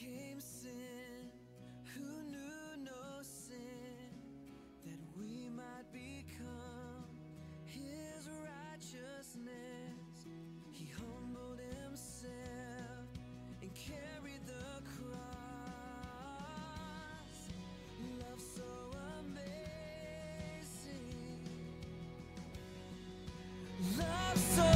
became 0.00 0.40
sin. 0.40 1.30
Who 1.94 2.22
knew 2.30 2.84
no 2.84 3.22
sin? 3.22 4.10
That 4.84 4.98
we 5.18 5.48
might 5.50 5.92
become 5.92 7.04
his 7.64 8.28
righteousness. 8.28 10.26
He 10.72 10.86
humbled 10.86 11.60
himself 11.84 13.08
and 13.60 13.70
carried 13.74 14.46
the 14.46 14.82
cross. 14.84 15.20
Love 18.20 18.40
so 18.40 18.90
amazing. 19.20 20.60
Love 23.98 24.38
so 24.38 24.69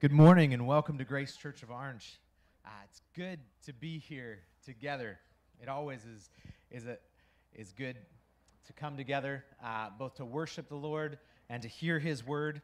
Good 0.00 0.12
morning 0.12 0.54
and 0.54 0.66
welcome 0.66 0.96
to 0.96 1.04
Grace 1.04 1.36
Church 1.36 1.62
of 1.62 1.70
Orange. 1.70 2.18
Uh, 2.64 2.70
it's 2.86 3.02
good 3.14 3.38
to 3.66 3.74
be 3.74 3.98
here 3.98 4.38
together. 4.64 5.18
It 5.60 5.68
always 5.68 6.06
is, 6.06 6.30
is, 6.70 6.86
a, 6.86 6.96
is 7.52 7.72
good 7.72 7.96
to 8.66 8.72
come 8.72 8.96
together, 8.96 9.44
uh, 9.62 9.90
both 9.98 10.14
to 10.14 10.24
worship 10.24 10.70
the 10.70 10.74
Lord 10.74 11.18
and 11.50 11.60
to 11.60 11.68
hear 11.68 11.98
His 11.98 12.26
word. 12.26 12.62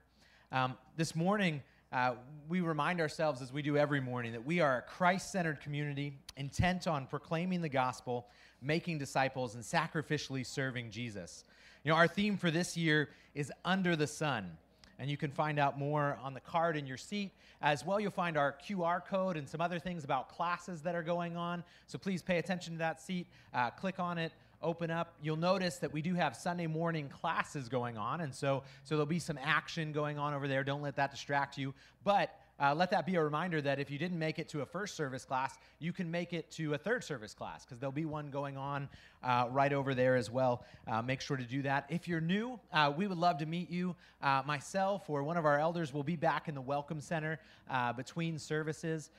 Um, 0.51 0.79
this 0.97 1.15
morning, 1.15 1.63
uh, 1.93 2.15
we 2.49 2.63
remind 2.63 3.03
ourselves, 3.03 3.43
as 3.43 3.53
we 3.53 3.61
do 3.61 3.77
every 3.77 4.01
morning, 4.01 4.33
that 4.33 4.47
we 4.47 4.61
are 4.61 4.79
a 4.79 4.83
Christ 4.91 5.31
centered 5.31 5.61
community 5.61 6.17
intent 6.39 6.87
on 6.87 7.05
proclaiming 7.05 7.61
the 7.61 7.69
gospel, 7.69 8.29
making 8.63 8.97
disciples, 8.97 9.57
and 9.57 9.63
sacrificially 9.63 10.47
serving 10.47 10.91
Jesus. 10.91 11.45
You 11.85 11.91
know, 11.91 11.99
our 11.99 12.09
theme 12.09 12.39
for 12.39 12.51
this 12.51 12.79
year 12.79 13.11
is 13.35 13.53
Under 13.63 13.95
the 13.95 14.07
Sun. 14.07 14.57
And 14.99 15.11
you 15.11 15.17
can 15.17 15.31
find 15.31 15.59
out 15.59 15.79
more 15.79 16.19
on 16.23 16.33
the 16.33 16.41
card 16.41 16.77
in 16.77 16.87
your 16.87 16.97
seat. 16.97 17.33
As 17.61 17.85
well, 17.85 18.01
you'll 18.01 18.11
find 18.11 18.37
our 18.37 18.57
QR 18.67 19.05
code 19.05 19.37
and 19.37 19.49
some 19.49 19.61
other 19.61 19.79
things 19.79 20.05
about 20.05 20.29
classes 20.29 20.83
that 20.83 20.95
are 20.95 21.03
going 21.03 21.37
on. 21.37 21.65
So 21.87 21.99
please 21.99 22.23
pay 22.23 22.39
attention 22.39 22.75
to 22.75 22.79
that 22.79 23.01
seat. 23.01 23.27
Uh, 23.53 23.71
click 23.71 23.99
on 23.99 24.19
it, 24.19 24.33
open 24.63 24.91
up. 24.91 25.15
You'll 25.23 25.37
notice 25.37 25.77
that 25.79 25.93
we 25.93 26.03
do 26.03 26.15
have 26.15 26.35
Sunday 26.37 26.67
morning 26.67 27.09
classes 27.09 27.69
going 27.69 27.97
on. 27.97 28.21
And 28.23 28.35
so, 28.35 28.63
so 28.85 28.95
there'll 28.95 29.07
be 29.07 29.19
some 29.19 29.39
action 29.43 29.93
going 29.93 30.19
on 30.19 30.35
over 30.35 30.49
there. 30.49 30.65
Don't 30.65 30.83
let 30.83 30.97
that 30.97 31.11
distract 31.11 31.59
you. 31.59 31.75
But 32.05 32.35
uh, 32.61 32.75
let 32.75 32.91
that 32.91 33.05
be 33.05 33.17
a 33.17 33.23
reminder 33.23 33.61
that 33.61 33.79
if 33.79 33.91
you 33.91 33.99
didn't 33.99 34.19
make 34.19 34.39
it 34.39 34.49
to 34.49 34.63
a 34.63 34.67
first 34.67 34.97
service 34.97 35.25
class, 35.25 35.59
you 35.79 35.93
can 35.93 36.11
make 36.11 36.33
it 36.33 36.51
to 36.53 36.75
a 36.75 36.79
third 36.79 37.05
service 37.05 37.35
class 37.35 37.65
because 37.65 37.79
there'll 37.79 37.93
be 37.93 38.05
one 38.07 38.31
going 38.31 38.57
on 38.57 38.89
uh, 39.23 39.47
right 39.51 39.73
over 39.73 39.95
there 39.95 40.17
as 40.17 40.31
well. 40.31 40.65
Uh, 40.87 41.03
make 41.03 41.21
sure 41.21 41.37
to 41.37 41.45
do 41.45 41.63
that. 41.63 41.87
If 41.89 42.09
you're 42.09 42.21
new, 42.21 42.59
uh, 42.73 42.93
we 42.97 43.07
would 43.07 43.19
love 43.19 43.39
to 43.39 43.47
meet 43.47 43.71
you. 43.71 43.95
Uh, 44.23 44.43
myself 44.47 45.09
or 45.11 45.23
one 45.23 45.37
of 45.37 45.45
our 45.45 45.59
elders 45.59 45.93
will 45.93 46.03
be 46.03 46.17
back 46.17 46.49
in 46.49 46.55
the 46.55 46.61
Welcome 46.61 47.01
Center 47.01 47.39
uh, 47.71 47.93
between 47.93 48.39
services. 48.39 49.11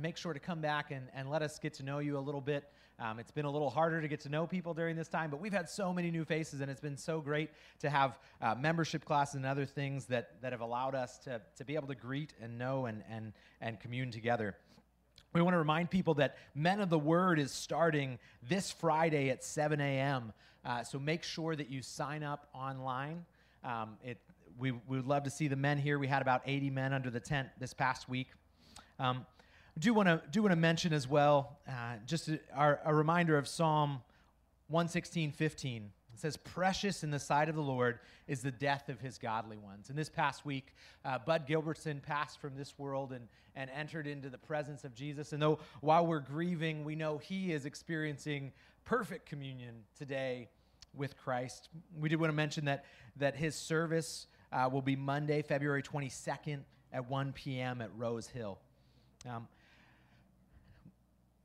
Make 0.00 0.16
sure 0.16 0.32
to 0.32 0.40
come 0.40 0.60
back 0.60 0.90
and, 0.90 1.08
and 1.14 1.30
let 1.30 1.42
us 1.42 1.58
get 1.58 1.74
to 1.74 1.82
know 1.82 1.98
you 1.98 2.16
a 2.16 2.20
little 2.20 2.40
bit. 2.40 2.64
Um, 3.00 3.18
it's 3.18 3.30
been 3.30 3.46
a 3.46 3.50
little 3.50 3.70
harder 3.70 4.02
to 4.02 4.08
get 4.08 4.20
to 4.20 4.28
know 4.28 4.46
people 4.46 4.74
during 4.74 4.94
this 4.94 5.08
time, 5.08 5.30
but 5.30 5.40
we've 5.40 5.54
had 5.54 5.70
so 5.70 5.90
many 5.90 6.10
new 6.10 6.26
faces, 6.26 6.60
and 6.60 6.70
it's 6.70 6.82
been 6.82 6.98
so 6.98 7.20
great 7.20 7.48
to 7.78 7.88
have 7.88 8.18
uh, 8.42 8.54
membership 8.54 9.06
classes 9.06 9.36
and 9.36 9.46
other 9.46 9.64
things 9.64 10.04
that, 10.06 10.40
that 10.42 10.52
have 10.52 10.60
allowed 10.60 10.94
us 10.94 11.16
to, 11.20 11.40
to 11.56 11.64
be 11.64 11.76
able 11.76 11.88
to 11.88 11.94
greet 11.94 12.34
and 12.42 12.58
know 12.58 12.84
and, 12.84 13.02
and, 13.10 13.32
and 13.62 13.80
commune 13.80 14.10
together. 14.10 14.54
We 15.32 15.40
want 15.40 15.54
to 15.54 15.58
remind 15.58 15.90
people 15.90 16.14
that 16.14 16.36
Men 16.54 16.80
of 16.80 16.90
the 16.90 16.98
Word 16.98 17.38
is 17.38 17.52
starting 17.52 18.18
this 18.46 18.70
Friday 18.70 19.30
at 19.30 19.44
7 19.44 19.80
a.m. 19.80 20.34
Uh, 20.62 20.82
so 20.82 20.98
make 20.98 21.22
sure 21.22 21.56
that 21.56 21.70
you 21.70 21.80
sign 21.80 22.22
up 22.22 22.48
online. 22.52 23.24
Um, 23.64 23.96
it, 24.04 24.18
we, 24.58 24.72
we 24.72 24.98
would 24.98 25.06
love 25.06 25.22
to 25.22 25.30
see 25.30 25.48
the 25.48 25.56
men 25.56 25.78
here. 25.78 25.98
We 25.98 26.06
had 26.06 26.20
about 26.20 26.42
80 26.44 26.68
men 26.68 26.92
under 26.92 27.08
the 27.08 27.20
tent 27.20 27.48
this 27.58 27.72
past 27.72 28.10
week. 28.10 28.28
Um, 28.98 29.24
do 29.80 29.94
want 29.94 30.08
to 30.08 30.22
do 30.30 30.42
want 30.42 30.52
to 30.52 30.56
mention 30.56 30.92
as 30.92 31.08
well, 31.08 31.58
uh, 31.66 31.94
just 32.06 32.28
a, 32.28 32.38
our, 32.54 32.80
a 32.84 32.94
reminder 32.94 33.36
of 33.38 33.48
Psalm 33.48 34.02
116, 34.68 35.32
15. 35.32 35.90
It 36.12 36.20
says, 36.20 36.36
Precious 36.36 37.02
in 37.02 37.10
the 37.10 37.18
sight 37.18 37.48
of 37.48 37.54
the 37.54 37.62
Lord 37.62 37.98
is 38.28 38.42
the 38.42 38.50
death 38.50 38.88
of 38.88 39.00
his 39.00 39.16
godly 39.16 39.56
ones. 39.56 39.88
And 39.88 39.98
this 39.98 40.10
past 40.10 40.44
week, 40.44 40.74
uh, 41.04 41.18
Bud 41.18 41.46
Gilbertson 41.48 42.02
passed 42.02 42.40
from 42.40 42.56
this 42.56 42.78
world 42.78 43.12
and, 43.12 43.26
and 43.56 43.70
entered 43.70 44.06
into 44.06 44.28
the 44.28 44.38
presence 44.38 44.84
of 44.84 44.94
Jesus. 44.94 45.32
And 45.32 45.40
though 45.40 45.60
while 45.80 46.06
we're 46.06 46.20
grieving, 46.20 46.84
we 46.84 46.94
know 46.94 47.18
he 47.18 47.52
is 47.52 47.64
experiencing 47.64 48.52
perfect 48.84 49.26
communion 49.26 49.76
today 49.96 50.48
with 50.94 51.16
Christ. 51.16 51.70
We 51.98 52.08
did 52.08 52.20
want 52.20 52.30
to 52.30 52.36
mention 52.36 52.66
that, 52.66 52.84
that 53.16 53.34
his 53.34 53.54
service 53.54 54.26
uh, 54.52 54.68
will 54.70 54.82
be 54.82 54.96
Monday, 54.96 55.42
February 55.42 55.82
22nd 55.82 56.60
at 56.92 57.08
1 57.08 57.32
p.m. 57.32 57.80
at 57.80 57.90
Rose 57.96 58.26
Hill. 58.26 58.58
Um, 59.28 59.48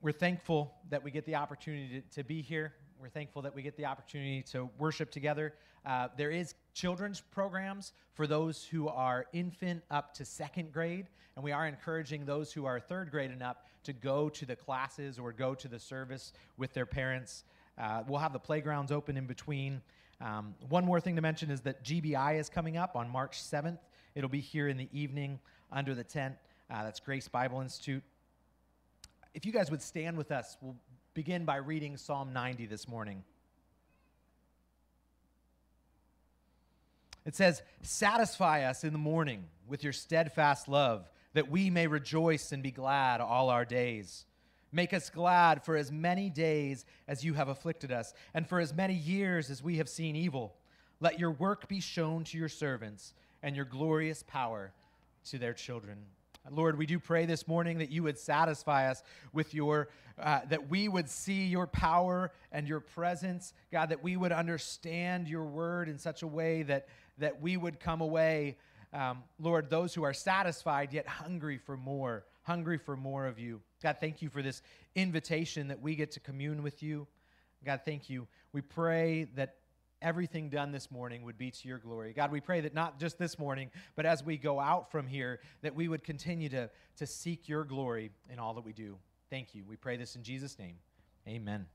we're 0.05 0.12
thankful 0.12 0.71
that 0.91 1.03
we 1.03 1.09
get 1.09 1.25
the 1.25 1.33
opportunity 1.33 2.00
to, 2.00 2.17
to 2.17 2.24
be 2.24 2.39
here. 2.39 2.75
We're 3.01 3.09
thankful 3.09 3.41
that 3.41 3.55
we 3.55 3.63
get 3.63 3.75
the 3.75 3.88
opportunity 3.88 4.43
to 4.51 4.69
worship 4.77 5.09
together. 5.09 5.55
Uh, 5.83 6.09
there 6.15 6.29
is 6.29 6.53
children's 6.75 7.21
programs 7.21 7.91
for 8.13 8.27
those 8.27 8.63
who 8.63 8.88
are 8.88 9.25
infant 9.33 9.81
up 9.89 10.13
to 10.13 10.24
second 10.24 10.71
grade, 10.71 11.07
and 11.35 11.43
we 11.43 11.51
are 11.51 11.65
encouraging 11.65 12.24
those 12.24 12.53
who 12.53 12.65
are 12.65 12.79
third 12.79 13.09
grade 13.09 13.31
and 13.31 13.41
up 13.41 13.65
to 13.83 13.93
go 13.93 14.29
to 14.29 14.45
the 14.45 14.55
classes 14.55 15.17
or 15.17 15.31
go 15.31 15.55
to 15.55 15.67
the 15.67 15.79
service 15.79 16.33
with 16.55 16.71
their 16.74 16.85
parents. 16.85 17.43
Uh, 17.75 18.03
we'll 18.07 18.19
have 18.19 18.31
the 18.31 18.38
playgrounds 18.38 18.91
open 18.91 19.17
in 19.17 19.25
between. 19.25 19.81
Um, 20.21 20.53
one 20.69 20.85
more 20.85 21.00
thing 21.00 21.15
to 21.15 21.21
mention 21.24 21.50
is 21.50 21.62
that 21.62 21.83
GBI 21.83 22.39
is 22.39 22.47
coming 22.47 22.77
up 22.77 22.95
on 22.95 23.09
March 23.09 23.41
7th. 23.41 23.79
It'll 24.13 24.29
be 24.29 24.39
here 24.39 24.67
in 24.67 24.77
the 24.77 24.88
evening 24.93 25.39
under 25.71 25.95
the 25.95 26.03
tent. 26.03 26.35
Uh, 26.69 26.83
that's 26.83 27.00
Grace 27.00 27.27
Bible 27.27 27.62
Institute 27.62 28.03
if 29.36 29.46
you 29.46 29.51
guys 29.51 29.70
would 29.70 29.82
stand 29.82 30.18
with 30.18 30.32
us, 30.32 30.58
we'll 30.62 30.77
begin 31.13 31.44
by 31.44 31.58
reading 31.58 31.98
Psalm 31.98 32.32
90 32.32 32.68
this 32.68 32.88
morning. 32.88 33.22
It 37.25 37.36
says, 37.36 37.62
Satisfy 37.82 38.63
us 38.63 38.86
in 38.86 38.94
the 38.94 39.00
morning 39.00 39.44
with 39.68 39.84
your 39.84 39.92
steadfast 39.92 40.70
love, 40.70 41.10
that 41.34 41.51
we 41.51 41.70
may 41.70 41.86
rejoice 41.86 42.54
and 42.54 42.63
be 42.63 42.72
glad 42.72 43.20
all 43.20 43.50
our 43.50 43.65
days. 43.65 44.25
Make 44.72 44.94
us 44.94 45.10
glad 45.10 45.65
for 45.65 45.75
as 45.75 45.92
many 45.92 46.30
days 46.30 46.86
as 47.06 47.25
you 47.25 47.34
have 47.34 47.50
afflicted 47.50 47.92
us, 47.92 48.13
and 48.34 48.48
for 48.48 48.62
as 48.62 48.74
many 48.74 48.94
years 48.94 49.50
as 49.50 49.62
we 49.62 49.77
have 49.77 49.89
seen 49.89 50.15
evil. 50.15 50.56
Let 51.01 51.20
your 51.20 51.32
work 51.32 51.68
be 51.68 51.82
shown 51.82 52.24
to 52.25 52.38
your 52.38 52.50
servants, 52.50 53.13
and 53.44 53.54
your 53.54 53.65
glorious 53.65 54.24
power 54.24 54.72
to 55.25 55.38
their 55.38 55.54
children. 55.54 55.98
Lord, 56.51 56.77
we 56.77 56.85
do 56.85 56.99
pray 56.99 57.25
this 57.25 57.47
morning 57.47 57.79
that 57.79 57.89
you 57.89 58.03
would 58.03 58.19
satisfy 58.19 58.89
us 58.89 59.01
with 59.33 59.53
your, 59.53 59.89
uh, 60.19 60.41
that 60.49 60.69
we 60.69 60.87
would 60.87 61.09
see 61.09 61.45
your 61.45 61.65
power 61.65 62.31
and 62.51 62.67
your 62.67 62.79
presence. 62.79 63.53
God, 63.71 63.89
that 63.89 64.03
we 64.03 64.15
would 64.15 64.31
understand 64.31 65.27
your 65.27 65.45
word 65.45 65.89
in 65.89 65.97
such 65.97 66.21
a 66.21 66.27
way 66.27 66.63
that, 66.63 66.87
that 67.17 67.41
we 67.41 67.57
would 67.57 67.79
come 67.79 68.01
away, 68.01 68.57
um, 68.93 69.23
Lord, 69.39 69.69
those 69.69 69.93
who 69.93 70.03
are 70.03 70.13
satisfied 70.13 70.93
yet 70.93 71.07
hungry 71.07 71.57
for 71.57 71.75
more, 71.75 72.25
hungry 72.43 72.77
for 72.77 72.95
more 72.95 73.25
of 73.25 73.39
you. 73.39 73.61
God, 73.81 73.97
thank 73.99 74.21
you 74.21 74.29
for 74.29 74.41
this 74.41 74.61
invitation 74.95 75.67
that 75.69 75.81
we 75.81 75.95
get 75.95 76.11
to 76.11 76.19
commune 76.19 76.63
with 76.63 76.83
you. 76.83 77.07
God, 77.65 77.81
thank 77.83 78.09
you. 78.09 78.27
We 78.53 78.61
pray 78.61 79.27
that 79.35 79.55
everything 80.01 80.49
done 80.49 80.71
this 80.71 80.91
morning 80.91 81.23
would 81.23 81.37
be 81.37 81.51
to 81.51 81.67
your 81.67 81.77
glory. 81.77 82.13
God, 82.13 82.31
we 82.31 82.41
pray 82.41 82.61
that 82.61 82.73
not 82.73 82.99
just 82.99 83.17
this 83.17 83.39
morning, 83.39 83.71
but 83.95 84.05
as 84.05 84.23
we 84.23 84.37
go 84.37 84.59
out 84.59 84.91
from 84.91 85.07
here, 85.07 85.39
that 85.61 85.75
we 85.75 85.87
would 85.87 86.03
continue 86.03 86.49
to, 86.49 86.69
to 86.97 87.07
seek 87.07 87.47
your 87.47 87.63
glory 87.63 88.11
in 88.29 88.39
all 88.39 88.53
that 88.55 88.65
we 88.65 88.73
do. 88.73 88.97
Thank 89.29 89.55
you. 89.55 89.63
We 89.67 89.75
pray 89.75 89.97
this 89.97 90.15
in 90.15 90.23
Jesus' 90.23 90.57
name. 90.59 90.75
Amen. 91.27 91.65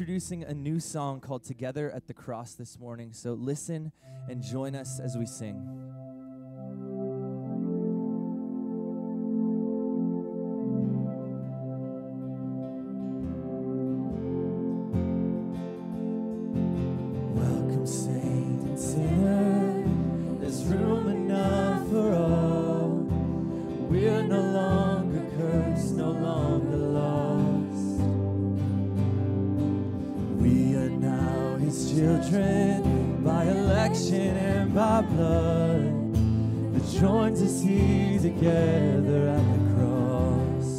introducing 0.00 0.44
a 0.44 0.54
new 0.54 0.80
song 0.80 1.20
called 1.20 1.44
Together 1.44 1.90
at 1.90 2.06
the 2.06 2.14
Cross 2.14 2.54
this 2.54 2.78
morning. 2.78 3.12
So 3.12 3.34
listen 3.34 3.92
and 4.30 4.42
join 4.42 4.74
us 4.74 4.98
as 4.98 5.18
we 5.18 5.26
sing. 5.26 5.89
children 31.88 33.22
by 33.24 33.44
election 33.44 34.36
and 34.36 34.74
by 34.74 35.00
blood 35.02 36.14
that 36.74 37.00
joins 37.00 37.40
us 37.40 37.62
here 37.62 38.18
together 38.18 39.28
at 39.28 39.44
the 39.52 39.60
cross. 39.74 40.70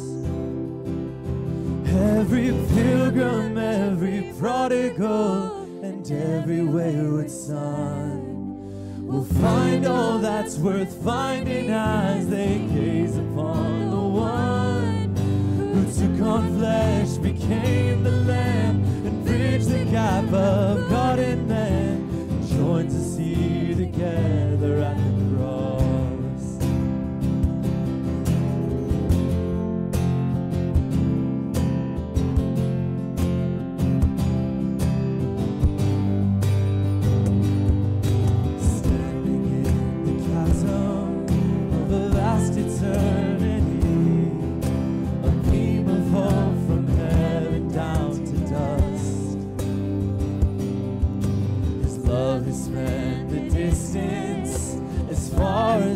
Every 1.86 2.50
pilgrim, 2.74 3.58
every 3.58 4.32
prodigal, 4.38 5.62
and 5.82 6.10
every 6.10 6.64
wayward 6.64 7.30
son 7.30 9.06
will 9.06 9.24
find 9.24 9.86
all 9.86 10.18
that's 10.18 10.56
worth 10.58 11.02
finding 11.02 11.70
as 11.70 12.28
they 12.28 12.58
gaze 12.72 13.16
upon 13.16 13.90
the 13.90 13.96
one 13.96 15.16
who 15.56 15.84
took 15.92 16.26
on 16.26 16.58
flesh, 16.58 17.16
became 17.18 18.02
the 18.04 18.10
Lamb 18.10 18.61
and 19.04 19.24
bridge 19.24 19.64
the 19.66 19.84
gap 19.86 20.24
of 20.32 20.88
God 20.88 21.18
in 21.18 21.48
man, 21.48 22.46
joins 22.48 23.16
the 23.16 23.22
here 23.22 23.74
together. 23.74 24.51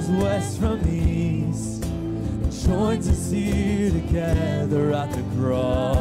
west 0.08 0.58
from 0.58 0.80
east, 0.88 1.82
joins 2.64 3.08
us 3.08 3.30
here 3.30 3.90
together 3.90 4.92
at 4.92 5.12
the 5.12 5.22
cross. 5.36 5.95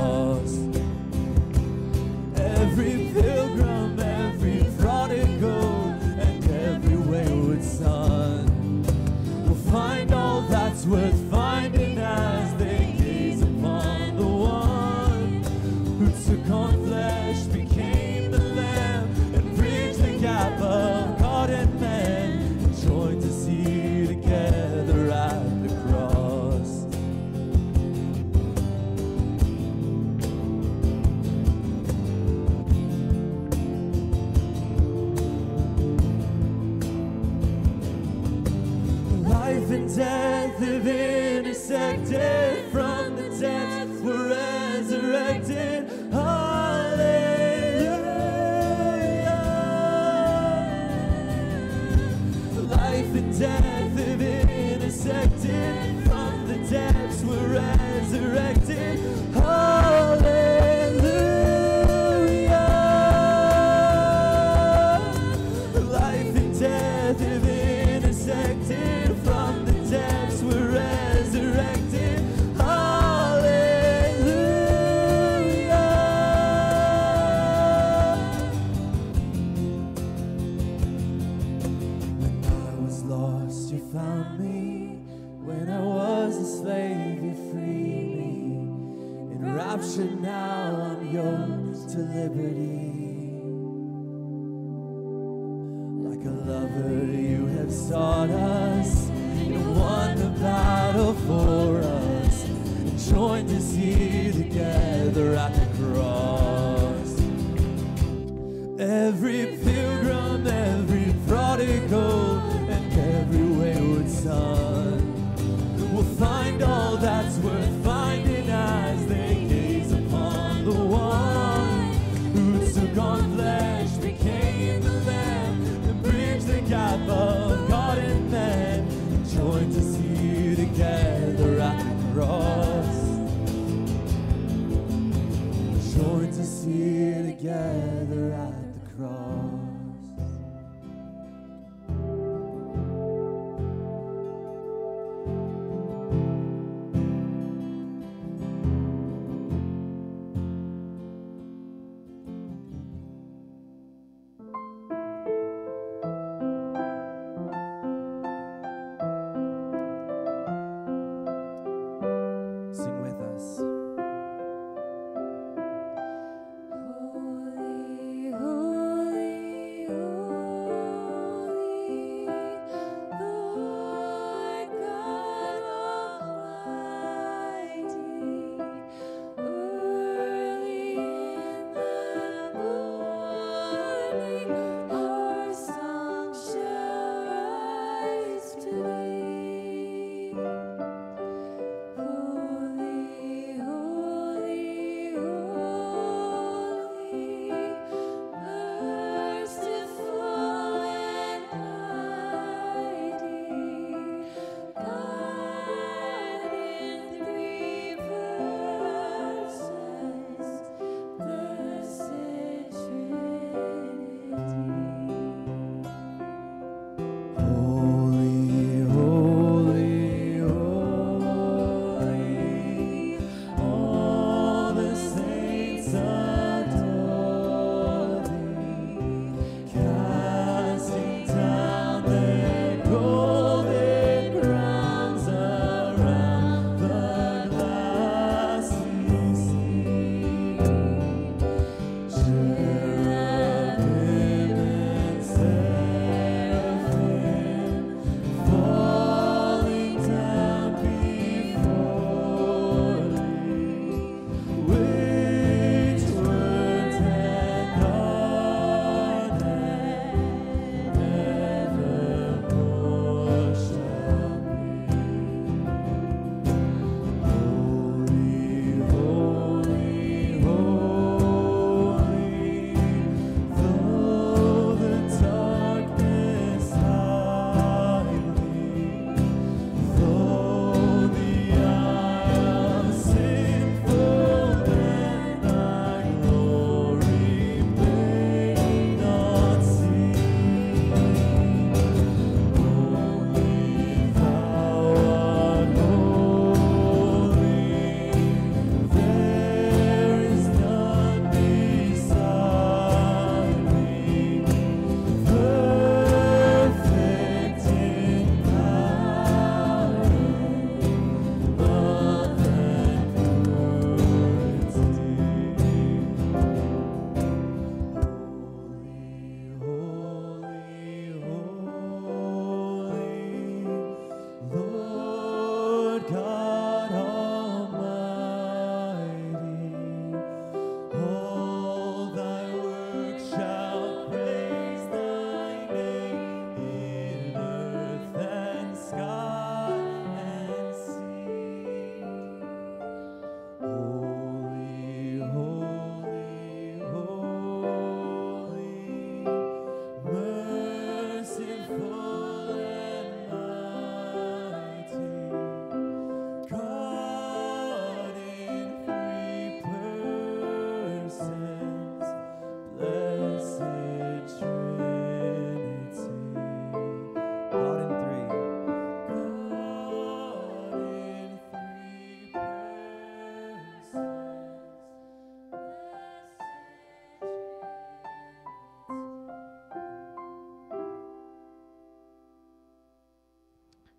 yeah. 42.25 42.54
delivered. 91.95 92.55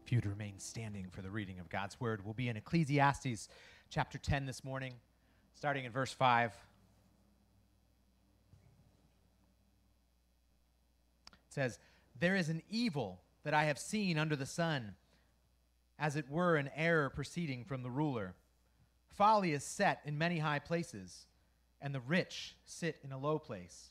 If 0.07 0.13
you'd 0.13 0.25
remain 0.25 0.61
standing 0.61 1.09
for 1.11 1.21
the 1.21 1.33
reading 1.33 1.59
of 1.59 1.69
God's 1.69 2.01
word, 2.01 2.25
we'll 2.25 2.33
be 2.33 2.49
in 2.49 2.57
Ecclesiastes 2.57 3.49
chapter 3.91 4.19
10 4.19 4.47
this 4.47 4.63
morning, 4.63 4.93
starting 5.53 5.85
in 5.85 5.91
verse 5.91 6.13
5. 6.13 6.53
It 11.27 11.39
says, 11.49 11.81
There 12.21 12.37
is 12.37 12.49
an 12.51 12.63
evil 12.71 13.19
that 13.43 13.53
I 13.53 13.65
have 13.65 13.81
seen 13.81 14.17
under 14.17 14.37
the 14.37 14.47
sun, 14.47 14.95
as 15.99 16.15
it 16.15 16.31
were 16.31 16.55
an 16.55 16.71
error 16.77 17.11
proceeding 17.11 17.65
from 17.65 17.83
the 17.83 17.91
ruler. 17.91 18.37
Folly 19.09 19.55
is 19.55 19.65
set 19.65 20.03
in 20.05 20.17
many 20.17 20.39
high 20.39 20.61
places, 20.61 21.27
and 21.83 21.93
the 21.93 21.99
rich 21.99 22.55
sit 22.65 23.01
in 23.03 23.11
a 23.11 23.19
low 23.19 23.41
place. 23.41 23.91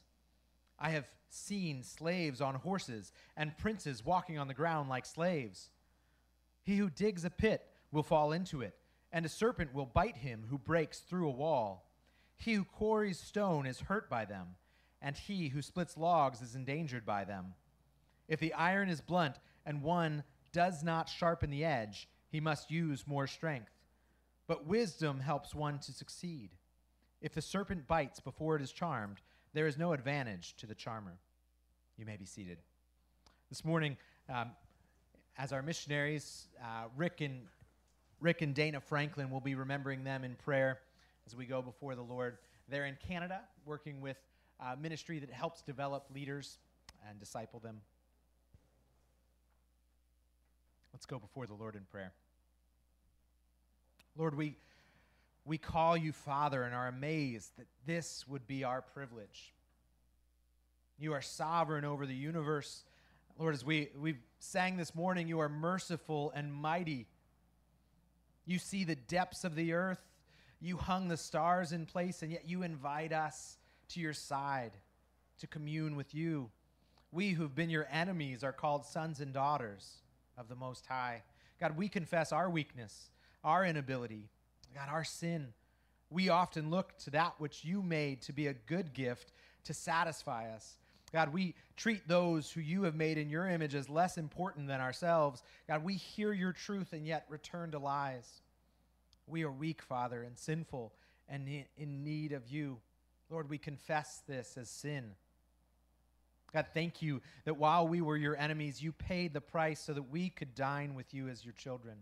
I 0.79 0.91
have 0.91 1.09
seen 1.29 1.83
slaves 1.83 2.39
on 2.39 2.55
horses, 2.55 3.11
and 3.35 3.57
princes 3.57 4.05
walking 4.05 4.39
on 4.39 4.47
the 4.47 4.53
ground 4.53 4.87
like 4.87 5.05
slaves. 5.05 5.71
He 6.65 6.77
who 6.77 6.89
digs 6.89 7.23
a 7.23 7.29
pit 7.29 7.65
will 7.91 8.03
fall 8.03 8.31
into 8.31 8.61
it, 8.61 8.75
and 9.11 9.25
a 9.25 9.29
serpent 9.29 9.73
will 9.73 9.85
bite 9.85 10.17
him 10.17 10.45
who 10.49 10.57
breaks 10.57 10.99
through 10.99 11.29
a 11.29 11.31
wall. 11.31 11.91
He 12.35 12.55
who 12.55 12.63
quarries 12.65 13.19
stone 13.19 13.65
is 13.65 13.81
hurt 13.81 14.09
by 14.09 14.25
them, 14.25 14.55
and 15.01 15.15
he 15.15 15.49
who 15.49 15.61
splits 15.61 15.95
logs 15.95 16.41
is 16.41 16.55
endangered 16.55 17.05
by 17.05 17.23
them. 17.23 17.53
If 18.27 18.39
the 18.39 18.53
iron 18.55 18.89
is 18.89 18.99
blunt 18.99 19.35
and 19.65 19.83
one 19.83 20.23
does 20.51 20.83
not 20.83 21.07
sharpen 21.07 21.51
the 21.51 21.63
edge, 21.63 22.09
he 22.29 22.39
must 22.39 22.71
use 22.71 23.05
more 23.05 23.27
strength. 23.27 23.71
But 24.47 24.65
wisdom 24.65 25.19
helps 25.19 25.53
one 25.53 25.77
to 25.79 25.93
succeed. 25.93 26.55
If 27.21 27.33
the 27.33 27.41
serpent 27.41 27.87
bites 27.87 28.19
before 28.19 28.55
it 28.55 28.61
is 28.61 28.71
charmed, 28.71 29.21
There 29.55 29.67
is 29.67 29.77
no 29.77 29.93
advantage 29.93 30.53
to 30.57 30.67
the 30.67 30.75
charmer. 30.75 31.17
You 31.97 32.05
may 32.05 32.17
be 32.17 32.25
seated. 32.25 32.57
This 33.47 33.63
morning, 33.63 33.95
um, 34.27 34.51
as 35.37 35.51
our 35.51 35.61
missionaries, 35.61 36.47
uh, 36.61 36.85
Rick 36.95 37.21
and 37.21 37.41
Rick 38.21 38.41
and 38.41 38.55
Dana 38.55 38.79
Franklin 38.79 39.29
will 39.29 39.41
be 39.41 39.55
remembering 39.55 40.03
them 40.03 40.23
in 40.23 40.35
prayer 40.35 40.79
as 41.27 41.35
we 41.35 41.45
go 41.45 41.61
before 41.61 41.95
the 41.95 42.01
Lord. 42.01 42.37
They're 42.69 42.85
in 42.85 42.97
Canada 43.07 43.41
working 43.65 44.01
with 44.01 44.17
a 44.59 44.75
ministry 44.77 45.19
that 45.19 45.29
helps 45.29 45.61
develop 45.61 46.05
leaders 46.13 46.57
and 47.07 47.19
disciple 47.19 47.59
them. 47.59 47.81
Let's 50.93 51.05
go 51.05 51.19
before 51.19 51.45
the 51.45 51.53
Lord 51.53 51.75
in 51.75 51.81
prayer. 51.81 52.13
Lord, 54.17 54.35
we, 54.35 54.55
we 55.43 55.57
call 55.57 55.97
you 55.97 56.13
Father 56.13 56.63
and 56.63 56.73
are 56.73 56.87
amazed 56.87 57.51
that 57.57 57.67
this 57.85 58.25
would 58.27 58.47
be 58.47 58.63
our 58.63 58.81
privilege. 58.81 59.53
You 60.97 61.11
are 61.11 61.21
sovereign 61.21 61.83
over 61.83 62.05
the 62.05 62.15
universe. 62.15 62.85
Lord, 63.37 63.53
as 63.53 63.65
we, 63.65 63.89
we 63.99 64.15
sang 64.39 64.77
this 64.77 64.95
morning, 64.95 65.27
you 65.27 65.39
are 65.39 65.49
merciful 65.49 66.31
and 66.35 66.53
mighty. 66.53 67.05
You 68.45 68.59
see 68.59 68.85
the 68.85 68.95
depths 68.95 69.43
of 69.43 69.55
the 69.55 69.73
earth. 69.73 69.99
You 70.61 70.77
hung 70.77 71.09
the 71.09 71.17
stars 71.17 71.73
in 71.73 71.85
place, 71.85 72.21
and 72.21 72.31
yet 72.31 72.47
you 72.47 72.63
invite 72.63 73.11
us 73.11 73.57
to 73.89 73.99
your 73.99 74.13
side 74.13 74.71
to 75.39 75.47
commune 75.47 75.97
with 75.97 76.15
you. 76.15 76.49
We 77.11 77.31
who've 77.31 77.53
been 77.53 77.69
your 77.69 77.87
enemies 77.91 78.43
are 78.43 78.53
called 78.53 78.85
sons 78.85 79.19
and 79.19 79.33
daughters 79.33 79.97
of 80.37 80.47
the 80.47 80.55
Most 80.55 80.85
High. 80.85 81.23
God, 81.59 81.77
we 81.77 81.89
confess 81.89 82.31
our 82.31 82.49
weakness, 82.49 83.09
our 83.43 83.65
inability, 83.65 84.29
God, 84.73 84.87
our 84.89 85.03
sin. 85.03 85.47
We 86.09 86.29
often 86.29 86.69
look 86.69 86.97
to 86.99 87.09
that 87.11 87.35
which 87.37 87.65
you 87.65 87.81
made 87.81 88.21
to 88.23 88.33
be 88.33 88.47
a 88.47 88.53
good 88.53 88.93
gift 88.93 89.33
to 89.65 89.73
satisfy 89.73 90.49
us. 90.53 90.77
God, 91.15 91.31
we 91.31 91.55
treat 91.77 92.09
those 92.09 92.51
who 92.51 92.59
you 92.59 92.83
have 92.83 92.93
made 92.93 93.17
in 93.17 93.29
your 93.29 93.47
image 93.47 93.73
as 93.73 93.89
less 93.89 94.17
important 94.17 94.67
than 94.67 94.81
ourselves. 94.81 95.43
God, 95.65 95.81
we 95.81 95.93
hear 95.93 96.33
your 96.33 96.51
truth 96.51 96.91
and 96.91 97.07
yet 97.07 97.25
return 97.29 97.71
to 97.71 97.79
lies. 97.79 98.41
We 99.25 99.45
are 99.45 99.51
weak, 99.51 99.81
Father, 99.81 100.23
and 100.23 100.37
sinful 100.37 100.91
and 101.29 101.47
in 101.77 102.03
need 102.03 102.33
of 102.33 102.49
you. 102.49 102.79
Lord, 103.29 103.49
we 103.49 103.57
confess 103.57 104.23
this 104.27 104.57
as 104.57 104.69
sin. 104.69 105.11
God, 106.53 106.65
thank 106.73 107.01
you 107.01 107.21
that 107.45 107.55
while 107.55 107.87
we 107.87 108.01
were 108.01 108.17
your 108.17 108.35
enemies, 108.35 108.83
you 108.83 108.91
paid 108.91 109.33
the 109.33 109.39
price 109.39 109.79
so 109.79 109.93
that 109.93 110.11
we 110.11 110.27
could 110.27 110.53
dine 110.53 110.95
with 110.95 111.13
you 111.13 111.29
as 111.29 111.45
your 111.45 111.53
children. 111.53 111.95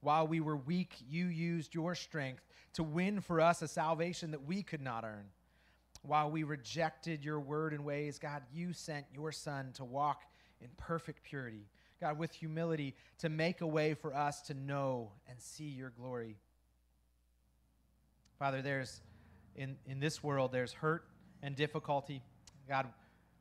While 0.00 0.26
we 0.26 0.40
were 0.40 0.56
weak, 0.56 0.96
you 1.08 1.26
used 1.26 1.76
your 1.76 1.94
strength 1.94 2.42
to 2.72 2.82
win 2.82 3.20
for 3.20 3.40
us 3.40 3.62
a 3.62 3.68
salvation 3.68 4.32
that 4.32 4.44
we 4.44 4.64
could 4.64 4.82
not 4.82 5.04
earn. 5.04 5.26
While 6.02 6.30
we 6.30 6.42
rejected 6.42 7.24
your 7.24 7.38
word 7.38 7.72
and 7.72 7.84
ways, 7.84 8.18
God, 8.18 8.42
you 8.52 8.72
sent 8.72 9.06
your 9.14 9.32
Son 9.32 9.70
to 9.74 9.84
walk 9.84 10.22
in 10.60 10.68
perfect 10.76 11.22
purity. 11.22 11.66
God, 12.00 12.18
with 12.18 12.32
humility, 12.32 12.96
to 13.18 13.28
make 13.28 13.60
a 13.60 13.66
way 13.66 13.94
for 13.94 14.12
us 14.12 14.40
to 14.42 14.54
know 14.54 15.12
and 15.28 15.40
see 15.40 15.68
your 15.68 15.90
glory. 15.90 16.36
Father, 18.38 18.60
there's 18.60 19.00
in, 19.54 19.76
in 19.86 20.00
this 20.00 20.22
world, 20.22 20.50
there's 20.50 20.72
hurt 20.72 21.04
and 21.42 21.54
difficulty. 21.54 22.22
God, 22.68 22.88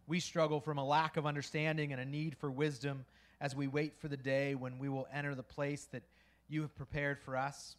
we 0.07 0.19
struggle 0.19 0.59
from 0.59 0.77
a 0.77 0.85
lack 0.85 1.17
of 1.17 1.25
understanding 1.25 1.91
and 1.91 2.01
a 2.01 2.05
need 2.05 2.35
for 2.37 2.51
wisdom 2.51 3.05
as 3.39 3.55
we 3.55 3.67
wait 3.67 3.99
for 3.99 4.07
the 4.07 4.17
day 4.17 4.53
when 4.53 4.77
we 4.77 4.89
will 4.89 5.07
enter 5.11 5.33
the 5.33 5.43
place 5.43 5.87
that 5.91 6.03
you 6.47 6.61
have 6.61 6.75
prepared 6.75 7.19
for 7.19 7.37
us. 7.37 7.75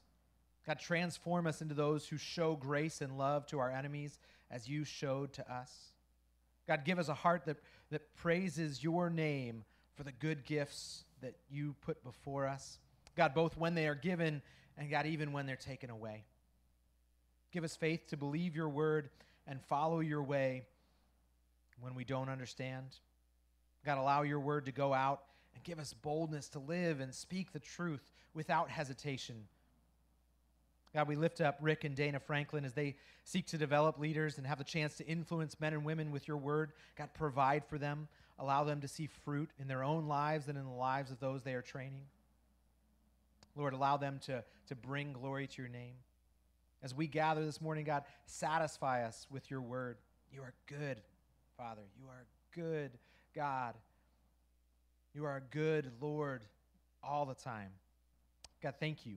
God, 0.67 0.79
transform 0.79 1.47
us 1.47 1.61
into 1.61 1.75
those 1.75 2.07
who 2.07 2.17
show 2.17 2.57
grace 2.57 3.01
and 3.01 3.19
love 3.19 3.47
to 3.47 3.59
our 3.59 3.71
enemies 3.71 4.19
as 4.53 4.69
you 4.69 4.85
showed 4.85 5.33
to 5.33 5.53
us. 5.53 5.73
God, 6.69 6.85
give 6.85 6.99
us 6.99 7.09
a 7.09 7.15
heart 7.15 7.47
that, 7.47 7.57
that 7.91 8.15
praises 8.15 8.85
your 8.85 9.11
name 9.11 9.65
for 9.95 10.05
the 10.05 10.13
good 10.13 10.45
gifts 10.45 11.05
that 11.23 11.35
you 11.51 11.75
put 11.81 12.05
before 12.05 12.47
us. 12.47 12.79
God, 13.17 13.35
both 13.35 13.57
when 13.57 13.75
they 13.75 13.89
are 13.89 13.95
given 13.95 14.43
and 14.79 14.91
God, 14.91 15.07
even 15.07 15.33
when 15.33 15.47
they're 15.47 15.57
taken 15.57 15.91
away. 15.91 16.25
Give 17.51 17.65
us 17.65 17.77
faith 17.77 18.07
to 18.09 18.17
believe 18.17 18.55
your 18.55 18.69
word 18.69 19.11
and 19.47 19.61
follow 19.61 20.01
your 20.01 20.23
way 20.23 20.65
when 21.81 21.95
we 21.95 22.05
don't 22.05 22.29
understand. 22.29 22.97
God, 23.85 23.99
allow 23.99 24.23
your 24.23 24.41
word 24.41 24.67
to 24.67 24.73
go 24.73 24.95
out 24.95 25.23
and 25.55 25.65
give 25.65 25.79
us 25.79 25.93
boldness 25.93 26.49
to 26.51 26.59
live 26.59 27.01
and 27.01 27.15
speak 27.15 27.53
the 27.53 27.61
truth 27.61 28.13
without 28.35 28.71
hesitation. 28.71 29.49
God, 30.95 31.09
we 31.09 31.17
lift 31.17 31.41
up 31.41 31.57
Rick 31.61 31.85
and 31.85 31.97
Dana 31.97 32.21
Franklin 32.21 32.65
as 32.65 32.75
they 32.75 32.97
seek 33.25 33.47
to 33.49 33.59
develop 33.59 33.99
leaders 33.99 34.37
and 34.37 34.47
have 34.47 34.59
the 34.59 34.65
chance 34.65 34.95
to 34.97 35.07
influence 35.07 35.59
men 35.59 35.73
and 35.73 35.85
women 35.85 36.11
with 36.11 36.29
your 36.29 36.37
word. 36.37 36.73
God, 36.97 37.11
provide 37.15 37.65
for 37.65 37.79
them. 37.79 38.09
Allow 38.39 38.65
them 38.65 38.81
to 38.83 38.89
see 38.89 39.07
fruit 39.25 39.51
in 39.59 39.69
their 39.69 39.85
own 39.85 40.07
lives 40.07 40.49
and 40.49 40.59
in 40.59 40.65
the 40.65 40.71
lives 40.71 41.11
of 41.11 41.19
those 41.19 41.43
they 41.43 41.55
are 41.55 41.63
training. 41.63 42.03
Lord, 43.57 43.73
allow 43.73 43.97
them 43.97 44.21
to, 44.27 44.45
to 44.69 44.75
bring 44.75 45.13
glory 45.13 45.47
to 45.47 45.63
your 45.63 45.71
name. 45.71 45.95
As 46.83 46.95
we 46.95 47.07
gather 47.07 47.45
this 47.45 47.61
morning, 47.61 47.85
God, 47.85 48.03
satisfy 48.27 49.05
us 49.05 49.27
with 49.31 49.51
your 49.51 49.61
word. 49.61 49.99
You 50.33 50.43
are 50.43 50.55
good, 50.67 51.01
Father. 51.57 51.83
You 51.99 52.07
are 52.09 52.27
good, 52.55 52.91
God. 53.35 53.75
You 55.15 55.25
are 55.25 55.37
a 55.37 55.55
good 55.55 55.93
Lord 56.01 56.45
all 57.03 57.25
the 57.25 57.35
time. 57.35 57.71
God, 58.63 58.75
thank 58.81 59.07
you. 59.07 59.17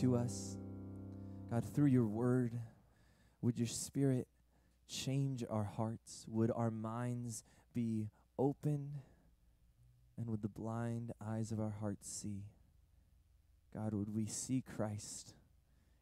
To 0.00 0.16
us. 0.16 0.56
God, 1.50 1.64
through 1.64 1.86
your 1.86 2.06
word, 2.06 2.52
would 3.40 3.58
your 3.58 3.66
spirit 3.66 4.26
change 4.88 5.44
our 5.48 5.64
hearts? 5.64 6.26
Would 6.28 6.50
our 6.54 6.70
minds 6.70 7.44
be 7.74 8.08
open? 8.38 8.90
And 10.18 10.28
would 10.28 10.42
the 10.42 10.48
blind 10.48 11.12
eyes 11.26 11.52
of 11.52 11.60
our 11.60 11.74
hearts 11.80 12.10
see? 12.10 12.42
God, 13.74 13.92
would 13.94 14.14
we 14.14 14.26
see 14.26 14.62
Christ 14.76 15.34